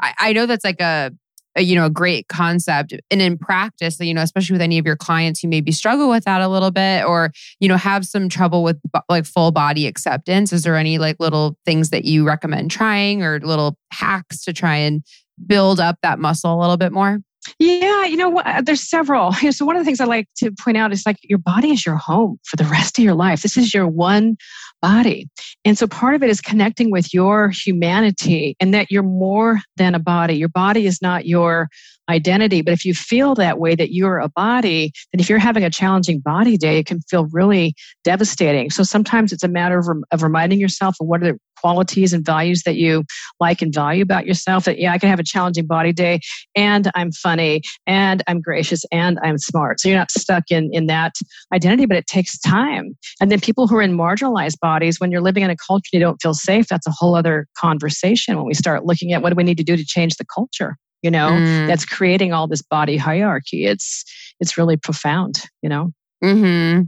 I, 0.00 0.14
I 0.18 0.32
know 0.32 0.46
that's 0.46 0.64
like 0.64 0.80
a 0.80 1.12
a, 1.56 1.62
you 1.62 1.74
know 1.74 1.86
a 1.86 1.90
great 1.90 2.28
concept 2.28 2.94
and 3.10 3.22
in 3.22 3.36
practice 3.36 3.98
you 4.00 4.14
know 4.14 4.22
especially 4.22 4.54
with 4.54 4.62
any 4.62 4.78
of 4.78 4.86
your 4.86 4.96
clients 4.96 5.40
who 5.40 5.48
maybe 5.48 5.72
struggle 5.72 6.08
with 6.08 6.24
that 6.24 6.40
a 6.40 6.48
little 6.48 6.70
bit 6.70 7.04
or 7.04 7.32
you 7.58 7.68
know 7.68 7.76
have 7.76 8.06
some 8.06 8.28
trouble 8.28 8.62
with 8.62 8.78
like 9.08 9.24
full 9.24 9.50
body 9.50 9.86
acceptance 9.86 10.52
is 10.52 10.62
there 10.62 10.76
any 10.76 10.98
like 10.98 11.16
little 11.18 11.56
things 11.64 11.90
that 11.90 12.04
you 12.04 12.26
recommend 12.26 12.70
trying 12.70 13.22
or 13.22 13.40
little 13.40 13.76
hacks 13.92 14.44
to 14.44 14.52
try 14.52 14.76
and 14.76 15.02
build 15.46 15.80
up 15.80 15.96
that 16.02 16.18
muscle 16.18 16.54
a 16.54 16.60
little 16.60 16.76
bit 16.76 16.92
more 16.92 17.18
yeah, 17.58 18.04
you 18.04 18.16
know 18.16 18.28
what? 18.28 18.46
Uh, 18.46 18.60
there's 18.60 18.88
several. 18.88 19.32
so 19.50 19.64
one 19.64 19.76
of 19.76 19.80
the 19.80 19.84
things 19.84 20.00
I 20.00 20.04
like 20.04 20.28
to 20.36 20.52
point 20.52 20.76
out 20.76 20.92
is 20.92 21.04
like 21.06 21.16
your 21.22 21.38
body 21.38 21.70
is 21.70 21.86
your 21.86 21.96
home 21.96 22.38
for 22.44 22.56
the 22.56 22.64
rest 22.64 22.98
of 22.98 23.04
your 23.04 23.14
life. 23.14 23.42
This 23.42 23.56
is 23.56 23.72
your 23.72 23.88
one 23.88 24.36
body. 24.80 25.28
And 25.64 25.76
so 25.76 25.86
part 25.86 26.14
of 26.14 26.22
it 26.22 26.30
is 26.30 26.40
connecting 26.40 26.90
with 26.90 27.12
your 27.12 27.50
humanity 27.50 28.56
and 28.60 28.72
that 28.74 28.90
you're 28.90 29.02
more 29.02 29.60
than 29.76 29.94
a 29.94 29.98
body. 29.98 30.34
Your 30.34 30.48
body 30.48 30.86
is 30.86 31.00
not 31.02 31.26
your 31.26 31.68
identity. 32.10 32.62
But 32.62 32.72
if 32.72 32.84
you 32.84 32.94
feel 32.94 33.34
that 33.36 33.58
way, 33.58 33.74
that 33.74 33.92
you're 33.92 34.18
a 34.18 34.28
body, 34.28 34.92
then 35.12 35.20
if 35.20 35.28
you're 35.28 35.38
having 35.38 35.64
a 35.64 35.70
challenging 35.70 36.20
body 36.20 36.56
day, 36.56 36.78
it 36.78 36.86
can 36.86 37.00
feel 37.08 37.26
really 37.32 37.74
devastating. 38.04 38.70
So 38.70 38.82
sometimes 38.82 39.32
it's 39.32 39.44
a 39.44 39.48
matter 39.48 39.78
of, 39.78 39.88
of 40.10 40.22
reminding 40.22 40.60
yourself 40.60 40.96
of 41.00 41.06
what 41.06 41.22
are 41.22 41.32
the 41.32 41.38
qualities 41.60 42.12
and 42.12 42.24
values 42.24 42.62
that 42.64 42.76
you 42.76 43.04
like 43.38 43.60
and 43.62 43.72
value 43.72 44.02
about 44.02 44.26
yourself. 44.26 44.64
That, 44.64 44.78
yeah, 44.78 44.92
I 44.92 44.98
can 44.98 45.10
have 45.10 45.20
a 45.20 45.24
challenging 45.24 45.66
body 45.66 45.92
day 45.92 46.20
and 46.54 46.90
I'm 46.94 47.12
funny 47.12 47.62
and 47.86 48.22
I'm 48.26 48.40
gracious 48.40 48.84
and 48.90 49.18
I'm 49.22 49.38
smart. 49.38 49.80
So 49.80 49.88
you're 49.88 49.98
not 49.98 50.10
stuck 50.10 50.44
in, 50.50 50.70
in 50.72 50.86
that 50.86 51.14
identity, 51.52 51.86
but 51.86 51.96
it 51.96 52.06
takes 52.06 52.38
time. 52.38 52.96
And 53.20 53.30
then 53.30 53.40
people 53.40 53.66
who 53.66 53.76
are 53.76 53.82
in 53.82 53.96
marginalized 53.96 54.58
bodies, 54.60 54.98
when 54.98 55.10
you're 55.10 55.20
living 55.20 55.42
in 55.42 55.50
a 55.50 55.56
culture 55.56 55.90
you 55.92 56.00
don't 56.00 56.20
feel 56.20 56.34
safe, 56.34 56.66
that's 56.68 56.86
a 56.86 56.92
whole 56.92 57.14
other 57.14 57.46
conversation 57.56 58.36
when 58.36 58.46
we 58.46 58.54
start 58.54 58.84
looking 58.84 59.12
at 59.12 59.22
what 59.22 59.30
do 59.30 59.36
we 59.36 59.44
need 59.44 59.58
to 59.58 59.64
do 59.64 59.76
to 59.76 59.84
change 59.84 60.16
the 60.16 60.24
culture 60.24 60.76
you 61.02 61.10
know 61.10 61.30
mm. 61.30 61.66
that's 61.66 61.84
creating 61.84 62.32
all 62.32 62.46
this 62.46 62.62
body 62.62 62.96
hierarchy 62.96 63.66
it's 63.66 64.04
it's 64.40 64.56
really 64.56 64.76
profound 64.76 65.42
you 65.62 65.68
know 65.68 65.92
mm-hmm. 66.22 66.82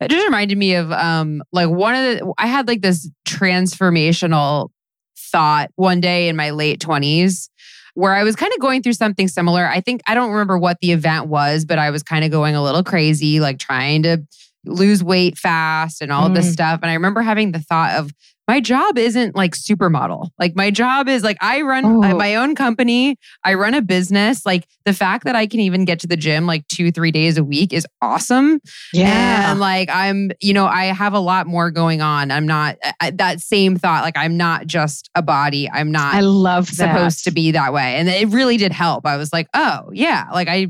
it 0.00 0.08
just 0.08 0.24
reminded 0.24 0.58
me 0.58 0.74
of 0.74 0.90
um 0.92 1.42
like 1.52 1.68
one 1.68 1.94
of 1.94 2.02
the 2.02 2.32
i 2.38 2.46
had 2.46 2.68
like 2.68 2.82
this 2.82 3.08
transformational 3.26 4.70
thought 5.16 5.70
one 5.76 6.00
day 6.00 6.28
in 6.28 6.36
my 6.36 6.50
late 6.50 6.80
20s 6.80 7.48
where 7.96 8.12
I 8.12 8.24
was 8.24 8.36
kind 8.36 8.52
of 8.52 8.60
going 8.60 8.82
through 8.82 8.92
something 8.92 9.26
similar. 9.26 9.66
I 9.66 9.80
think 9.80 10.02
I 10.06 10.14
don't 10.14 10.30
remember 10.30 10.58
what 10.58 10.80
the 10.80 10.92
event 10.92 11.28
was, 11.28 11.64
but 11.64 11.78
I 11.78 11.90
was 11.90 12.02
kind 12.02 12.26
of 12.26 12.30
going 12.30 12.54
a 12.54 12.62
little 12.62 12.84
crazy, 12.84 13.40
like 13.40 13.58
trying 13.58 14.02
to 14.02 14.18
lose 14.66 15.02
weight 15.02 15.38
fast 15.38 16.02
and 16.02 16.12
all 16.12 16.28
mm. 16.28 16.34
this 16.34 16.52
stuff. 16.52 16.80
And 16.82 16.90
I 16.90 16.94
remember 16.94 17.22
having 17.22 17.52
the 17.52 17.58
thought 17.58 17.96
of 17.96 18.12
my 18.48 18.60
job 18.60 18.98
isn't 18.98 19.34
like 19.34 19.54
supermodel. 19.54 20.30
Like 20.38 20.54
my 20.54 20.70
job 20.70 21.08
is 21.08 21.22
like 21.22 21.36
I 21.40 21.62
run 21.62 21.84
oh. 21.84 22.16
my 22.16 22.36
own 22.36 22.54
company, 22.54 23.18
I 23.44 23.54
run 23.54 23.74
a 23.74 23.82
business. 23.82 24.46
Like 24.46 24.68
the 24.84 24.92
fact 24.92 25.24
that 25.24 25.34
I 25.34 25.46
can 25.46 25.60
even 25.60 25.84
get 25.84 26.00
to 26.00 26.06
the 26.06 26.16
gym 26.16 26.46
like 26.46 26.66
2 26.68 26.92
3 26.92 27.10
days 27.10 27.38
a 27.38 27.44
week 27.44 27.72
is 27.72 27.86
awesome. 28.00 28.60
Yeah. 28.92 29.50
And 29.50 29.60
like 29.60 29.88
I'm, 29.90 30.30
you 30.40 30.52
know, 30.52 30.66
I 30.66 30.86
have 30.86 31.12
a 31.12 31.20
lot 31.20 31.46
more 31.46 31.70
going 31.70 32.00
on. 32.00 32.30
I'm 32.30 32.46
not 32.46 32.76
I, 33.00 33.10
that 33.12 33.40
same 33.40 33.76
thought 33.76 34.04
like 34.04 34.16
I'm 34.16 34.36
not 34.36 34.66
just 34.66 35.10
a 35.14 35.22
body. 35.22 35.68
I'm 35.70 35.90
not 35.90 36.14
I 36.14 36.20
love 36.20 36.66
that. 36.76 36.94
supposed 36.94 37.24
to 37.24 37.30
be 37.30 37.50
that 37.52 37.72
way. 37.72 37.96
And 37.96 38.08
it 38.08 38.28
really 38.28 38.56
did 38.56 38.72
help. 38.72 39.06
I 39.06 39.16
was 39.16 39.32
like, 39.32 39.48
"Oh, 39.54 39.90
yeah, 39.92 40.26
like 40.32 40.48
I 40.48 40.68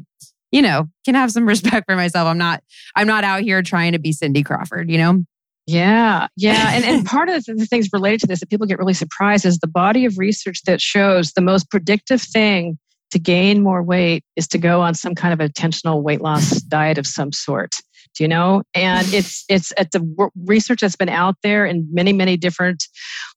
you 0.53 0.63
know, 0.63 0.89
can 1.05 1.15
have 1.15 1.31
some 1.31 1.47
respect 1.49 1.87
for 1.87 1.97
myself. 1.97 2.27
I'm 2.27 2.39
not 2.39 2.63
I'm 2.95 3.07
not 3.07 3.25
out 3.25 3.43
here 3.43 3.63
trying 3.63 3.93
to 3.93 3.99
be 3.99 4.13
Cindy 4.13 4.43
Crawford, 4.43 4.91
you 4.91 4.99
know? 4.99 5.25
Yeah, 5.67 6.29
yeah. 6.37 6.71
And, 6.73 6.85
and 6.85 7.07
part 7.07 7.29
of 7.29 7.45
the 7.45 7.67
things 7.67 7.89
related 7.93 8.21
to 8.21 8.27
this 8.27 8.41
that 8.41 8.51
people 8.51 8.67
get 8.67 8.79
really 8.79 8.95
surprised 8.95 9.45
is 9.45 9.59
the 9.59 9.67
body 9.67 10.05
of 10.05 10.19
research 10.19 10.63
that 10.63 10.81
shows 10.81 11.33
the 11.33 11.41
most 11.41 11.71
predictive 11.71 12.23
thing 12.23 12.79
to 13.11 13.19
gain 13.19 13.63
more 13.63 13.83
weight 13.83 14.25
is 14.37 14.49
to 14.49 14.59
go 14.59 14.81
on 14.81 14.95
some 14.95 15.15
kind 15.15 15.33
of 15.33 15.41
intentional 15.41 16.03
weight 16.03 16.21
loss 16.21 16.61
diet 16.63 16.99
of 16.99 17.07
some 17.07 17.33
sort 17.33 17.77
you 18.21 18.29
know 18.29 18.63
and 18.75 19.07
it's 19.13 19.45
it's 19.49 19.73
at 19.77 19.91
the 19.93 20.31
research 20.45 20.81
that's 20.81 20.97
been 20.97 21.09
out 21.09 21.37
there 21.43 21.67
in 21.67 21.87
many 21.93 22.13
many 22.13 22.37
different 22.37 22.85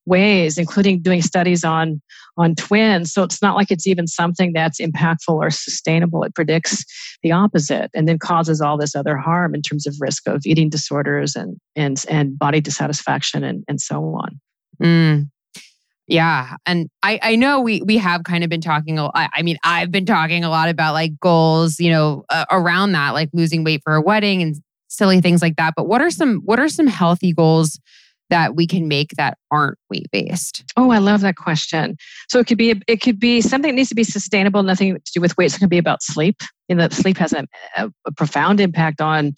ways 0.06 0.58
including 0.58 1.00
doing 1.00 1.22
studies 1.22 1.64
on 1.64 2.00
on 2.36 2.54
twins 2.54 3.12
so 3.12 3.22
it's 3.22 3.42
not 3.42 3.56
like 3.56 3.70
it's 3.70 3.86
even 3.86 4.06
something 4.06 4.52
that's 4.52 4.80
impactful 4.80 5.34
or 5.34 5.50
sustainable 5.50 6.22
it 6.22 6.34
predicts 6.34 6.84
the 7.22 7.32
opposite 7.32 7.90
and 7.94 8.08
then 8.08 8.18
causes 8.18 8.60
all 8.60 8.78
this 8.78 8.94
other 8.94 9.16
harm 9.16 9.54
in 9.54 9.62
terms 9.62 9.86
of 9.86 9.94
risk 10.00 10.26
of 10.26 10.40
eating 10.44 10.68
disorders 10.68 11.36
and 11.36 11.56
and 11.76 12.04
and 12.08 12.38
body 12.38 12.60
dissatisfaction 12.60 13.44
and 13.44 13.64
and 13.68 13.80
so 13.80 14.02
on 14.14 14.40
mm. 14.82 15.28
Yeah. 16.10 16.56
And 16.66 16.90
I, 17.04 17.20
I 17.22 17.36
know 17.36 17.60
we 17.60 17.82
we 17.82 17.96
have 17.98 18.24
kind 18.24 18.42
of 18.42 18.50
been 18.50 18.60
talking, 18.60 18.98
I 18.98 19.42
mean, 19.42 19.58
I've 19.62 19.92
been 19.92 20.06
talking 20.06 20.42
a 20.42 20.50
lot 20.50 20.68
about 20.68 20.92
like 20.92 21.12
goals, 21.20 21.78
you 21.78 21.88
know, 21.88 22.24
uh, 22.30 22.46
around 22.50 22.92
that, 22.92 23.10
like 23.10 23.30
losing 23.32 23.62
weight 23.62 23.82
for 23.84 23.94
a 23.94 24.02
wedding 24.02 24.42
and 24.42 24.56
silly 24.90 25.20
things 25.20 25.40
like 25.40 25.56
that. 25.56 25.74
But 25.76 25.88
what 25.88 26.02
are 26.02 26.10
some 26.10 26.40
what 26.44 26.60
are 26.60 26.68
some 26.68 26.86
healthy 26.86 27.32
goals 27.32 27.80
that 28.28 28.54
we 28.54 28.66
can 28.66 28.88
make 28.88 29.10
that 29.16 29.38
aren't 29.50 29.78
weight 29.90 30.10
based? 30.12 30.64
Oh, 30.76 30.90
I 30.90 30.98
love 30.98 31.20
that 31.22 31.36
question. 31.36 31.96
So 32.28 32.38
it 32.38 32.46
could 32.46 32.58
be 32.58 32.80
it 32.86 33.00
could 33.00 33.18
be 33.18 33.40
something 33.40 33.70
that 33.70 33.76
needs 33.76 33.88
to 33.90 33.94
be 33.94 34.04
sustainable, 34.04 34.62
nothing 34.62 34.94
to 34.94 35.12
do 35.12 35.20
with 35.20 35.36
weight. 35.36 35.50
So 35.50 35.56
it 35.56 35.60
can 35.60 35.68
be 35.68 35.78
about 35.78 36.02
sleep. 36.02 36.42
You 36.68 36.76
know, 36.76 36.88
sleep 36.90 37.16
has 37.16 37.32
a, 37.32 37.44
a, 37.76 37.90
a 38.06 38.12
profound 38.12 38.60
impact 38.60 39.00
on 39.00 39.32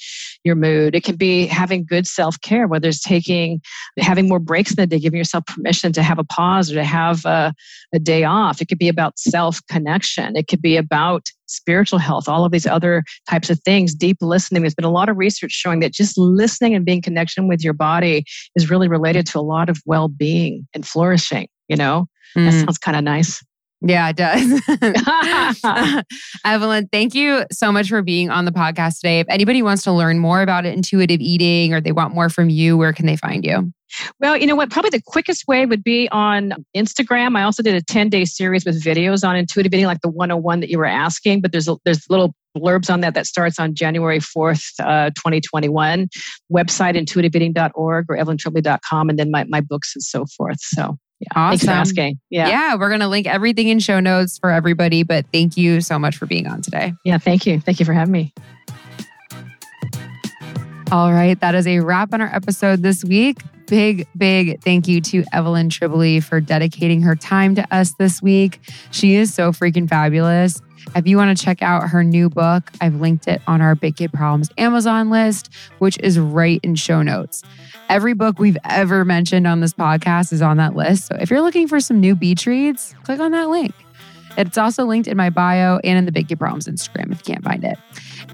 your 0.45 0.55
mood. 0.55 0.95
It 0.95 1.03
can 1.03 1.17
be 1.17 1.47
having 1.47 1.85
good 1.85 2.07
self 2.07 2.39
care, 2.43 2.67
whether 2.67 2.89
it's 2.89 3.01
taking 3.01 3.63
having 3.99 4.29
more 4.29 4.39
breaks 4.39 4.71
in 4.71 4.77
the 4.77 4.87
day, 4.87 4.99
giving 4.99 5.17
yourself 5.17 5.47
permission 5.47 5.93
to 5.95 6.03
have 6.03 6.19
a 6.19 6.25
pause 6.25 6.71
or 6.71 6.75
to 6.75 6.85
have 6.85 7.25
a, 7.25 7.55
a 7.95 7.99
day 7.99 8.25
off. 8.25 8.61
It 8.61 8.67
could 8.67 8.79
be 8.79 8.89
about 8.89 9.19
self 9.19 9.61
connection. 9.69 10.37
It 10.37 10.47
could 10.47 10.61
be 10.61 10.77
about 10.77 11.31
spiritual 11.53 11.99
health, 11.99 12.29
all 12.29 12.45
of 12.45 12.53
these 12.53 12.67
other 12.67 13.05
types 13.29 13.51
of 13.51 13.61
things, 13.61 13.95
deep 13.95 14.17
listening. 14.21 14.63
There's 14.63 14.75
been 14.75 14.85
a 14.85 14.91
lot 14.91 15.09
of 15.09 15.17
research 15.17 15.53
showing 15.53 15.81
that 15.81 15.93
just 15.93 16.19
listening 16.19 16.75
and 16.75 16.85
being 16.85 17.03
connection 17.03 17.47
with 17.47 17.63
your 17.63 17.75
body 17.75 18.25
is 18.57 18.71
really 18.71 18.89
related 18.89 19.27
to 19.29 19.39
a 19.39 19.41
lot 19.41 19.69
of 19.69 19.79
well 19.87 20.02
being 20.09 20.67
and 20.75 20.87
flourishing. 20.87 21.49
You 21.69 21.77
know, 21.77 22.07
mm. 22.37 22.45
that 22.45 22.53
sounds 22.53 22.79
kind 22.79 22.97
of 22.97 23.05
nice. 23.05 23.43
Yeah, 23.85 24.11
it 24.11 24.17
does. 24.17 26.05
Evelyn, 26.45 26.89
thank 26.93 27.15
you 27.15 27.45
so 27.51 27.73
much 27.73 27.89
for 27.89 28.01
being 28.01 28.31
on 28.31 28.45
the 28.45 28.53
podcast 28.53 29.01
today. 29.01 29.19
If 29.19 29.27
anybody 29.29 29.61
wants 29.61 29.83
to 29.85 29.93
learn 29.93 30.21
more 30.21 30.41
about 30.41 30.65
intuitive 30.65 31.21
eating 31.21 31.75
or 31.75 31.81
they 31.81 31.91
want 31.91 32.15
more 32.15 32.29
from 32.29 32.49
you, 32.49 32.77
where 32.77 32.93
can 32.93 33.07
they 33.07 33.17
find 33.17 33.45
you? 33.45 33.73
Well, 34.20 34.36
you 34.36 34.47
know 34.47 34.57
what? 34.57 34.70
Probably 34.70 34.90
the 34.90 35.03
quickest 35.05 35.47
way 35.47 35.66
would 35.66 35.84
be 35.84 36.09
on 36.11 36.55
Instagram. 36.76 37.36
I 37.36 37.43
also 37.43 37.62
did 37.62 37.74
a 37.74 37.82
10 37.82 38.09
day 38.09 38.24
series 38.24 38.64
with 38.64 38.82
videos 38.82 39.26
on 39.26 39.36
intuitive 39.36 39.72
eating, 39.72 39.86
like 39.86 40.01
the 40.01 40.11
101 40.11 40.61
that 40.61 40.70
you 40.70 40.78
were 40.78 40.86
asking, 40.86 41.40
but 41.40 41.53
there's, 41.53 41.68
a, 41.68 41.76
there's 41.84 42.09
little 42.09 42.34
blurbs 42.57 42.93
on 42.93 43.01
that 43.01 43.14
that 43.14 43.26
starts 43.26 43.59
on 43.59 43.74
January 43.74 44.18
4th, 44.18 44.72
uh, 44.80 45.11
2021. 45.11 46.09
Website 46.53 46.97
intuitiveeating.org 46.97 48.07
or 48.09 48.16
evelyntribole.com, 48.16 49.09
and 49.09 49.18
then 49.18 49.30
my, 49.30 49.45
my 49.45 49.61
books 49.61 49.95
and 49.95 50.03
so 50.03 50.26
forth. 50.26 50.61
So, 50.61 50.97
yeah, 51.20 51.28
awesome. 51.36 51.59
thanks 51.59 51.64
for 51.64 51.70
asking. 51.70 52.20
Yeah. 52.30 52.49
Yeah, 52.49 52.74
we're 52.76 52.88
going 52.88 53.01
to 53.01 53.09
link 53.09 53.26
everything 53.26 53.68
in 53.68 53.78
show 53.78 54.01
notes 54.01 54.38
for 54.38 54.51
everybody, 54.51 55.03
but 55.03 55.26
thank 55.32 55.57
you 55.57 55.80
so 55.80 55.99
much 55.99 56.16
for 56.16 56.26
being 56.26 56.47
on 56.47 56.62
today. 56.62 56.93
Yeah, 57.05 57.18
thank 57.18 57.47
you. 57.47 57.61
Thank 57.61 57.80
you 57.80 57.86
for 57.86 57.93
having 57.93 58.12
me. 58.12 58.34
All 60.90 61.11
right, 61.11 61.40
that 61.40 61.55
is 61.55 61.66
a 61.66 61.80
wrap 61.80 62.12
on 62.12 62.20
our 62.20 62.34
episode 62.34 62.82
this 62.82 63.03
week 63.03 63.38
big, 63.67 64.07
big 64.17 64.61
thank 64.63 64.89
you 64.89 65.01
to 65.01 65.25
Evelyn 65.33 65.69
Tribole 65.69 66.23
for 66.23 66.41
dedicating 66.41 67.03
her 67.03 67.17
time 67.17 67.55
to 67.55 67.75
us 67.75 67.93
this 67.95 68.23
week. 68.23 68.61
She 68.91 69.15
is 69.15 69.33
so 69.33 69.53
freaking 69.53 69.89
fabulous. 69.89 70.61
If 70.97 71.07
you 71.07 71.17
want 71.17 71.37
to 71.37 71.45
check 71.45 71.63
out 71.63 71.89
her 71.89 72.03
new 72.03 72.29
book, 72.29 72.71
I've 72.81 73.01
linked 73.01 73.29
it 73.29 73.41
on 73.47 73.61
our 73.61 73.75
Big 73.75 73.97
Kid 73.97 74.13
Problems 74.13 74.51
Amazon 74.59 75.11
list, 75.11 75.51
which 75.79 75.99
is 76.01 76.19
right 76.19 76.61
in 76.63 76.75
show 76.75 77.03
notes. 77.03 77.43
Every 77.89 78.15
book 78.15 78.39
we've 78.39 78.59
ever 78.69 79.05
mentioned 79.05 79.47
on 79.47 79.61
this 79.61 79.75
podcast 79.75 80.33
is 80.33 80.43
on 80.43 80.57
that 80.57 80.75
list. 80.75 81.07
So 81.07 81.17
if 81.21 81.31
you're 81.31 81.43
looking 81.43 81.69
for 81.69 81.81
some 81.81 82.01
new 82.01 82.15
beach 82.15 82.47
reads, 82.47 82.95
click 83.05 83.21
on 83.21 83.33
that 83.33 83.49
link. 83.49 83.75
It's 84.37 84.57
also 84.57 84.85
linked 84.85 85.09
in 85.09 85.17
my 85.17 85.31
bio 85.31 85.79
and 85.85 85.99
in 85.99 86.07
the 86.07 86.13
Big 86.13 86.29
Kid 86.29 86.39
Problems 86.39 86.67
Instagram 86.67 87.13
if 87.13 87.19
you 87.19 87.35
can't 87.35 87.45
find 87.45 87.65
it. 87.65 87.79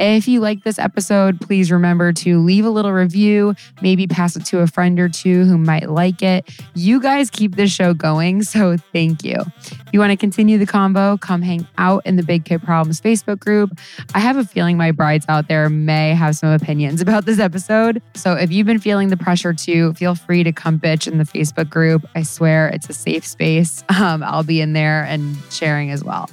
If 0.01 0.28
you 0.28 0.41
like 0.41 0.64
this 0.64 0.78
episode, 0.78 1.41
please 1.41 1.70
remember 1.70 2.12
to 2.12 2.39
leave 2.39 2.64
a 2.64 2.70
little 2.70 2.93
review, 2.93 3.55
maybe 3.82 4.07
pass 4.07 4.36
it 4.36 4.45
to 4.47 4.61
a 4.61 4.66
friend 4.66 4.99
or 5.01 5.09
two 5.09 5.45
who 5.45 5.59
might 5.59 5.91
like 5.91 6.22
it. 6.22 6.49
You 6.74 7.01
guys 7.01 7.30
keep 7.30 7.57
this 7.57 7.70
show 7.72 7.95
going, 7.95 8.43
so 8.43 8.76
thank 8.93 9.24
you. 9.24 9.36
If 9.39 9.93
you 9.93 10.01
want 10.01 10.11
to 10.11 10.16
continue 10.16 10.59
the 10.59 10.66
combo, 10.66 11.16
come 11.16 11.43
hang 11.43 11.66
out 11.78 12.07
in 12.07 12.16
the 12.16 12.22
Big 12.22 12.45
Kid 12.45 12.62
Problems 12.62 13.01
Facebook 13.01 13.41
group. 13.41 13.78
I 14.14 14.18
have 14.20 14.36
a 14.36 14.45
feeling 14.45 14.76
my 14.76 14.91
brides 14.91 15.26
out 15.28 15.49
there 15.49 15.68
may 15.68 16.14
have 16.14 16.36
some 16.36 16.51
opinions 16.51 17.01
about 17.09 17.24
this 17.24 17.39
episode. 17.39 18.03
So 18.14 18.34
if 18.34 18.53
you've 18.53 18.66
been 18.66 18.78
feeling 18.78 19.09
the 19.09 19.16
pressure 19.16 19.53
to, 19.53 19.95
feel 19.95 20.14
free 20.14 20.45
to 20.45 20.53
come 20.53 20.78
bitch 20.78 21.11
in 21.11 21.18
the 21.18 21.24
Facebook 21.24 21.70
group. 21.70 22.07
I 22.14 22.22
swear 22.22 22.68
it's 22.68 22.89
a 22.89 22.95
safe 22.95 23.26
space. 23.26 23.84
Um, 23.99 24.22
I'll 24.22 24.45
be 24.45 24.61
in 24.61 24.74
there 24.74 25.03
and 25.05 25.36
sharing 25.51 25.91
as 25.91 26.05
well. 26.05 26.30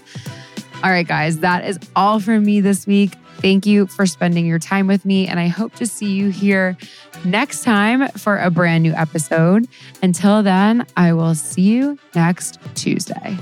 All 0.84 0.92
right, 0.92 1.08
guys, 1.08 1.40
that 1.40 1.66
is 1.66 1.80
all 1.96 2.20
from 2.20 2.46
me 2.46 2.62
this 2.62 2.86
week. 2.86 3.14
Thank 3.38 3.66
you 3.66 3.88
for 3.88 4.06
spending 4.06 4.46
your 4.46 4.60
time 4.60 4.88
with 4.88 5.06
me, 5.06 5.28
and 5.28 5.40
I 5.40 5.48
hope 5.48 5.76
to 5.76 5.86
see 5.86 6.12
you 6.14 6.30
here 6.30 6.78
next 7.24 7.64
time 7.64 8.08
for 8.10 8.38
a 8.38 8.50
brand 8.50 8.84
new 8.84 8.94
episode. 8.94 9.68
Until 10.02 10.42
then, 10.42 10.86
I 10.98 11.14
will 11.14 11.36
see 11.36 11.62
you 11.62 12.00
next 12.16 12.60
Tuesday. 12.76 13.38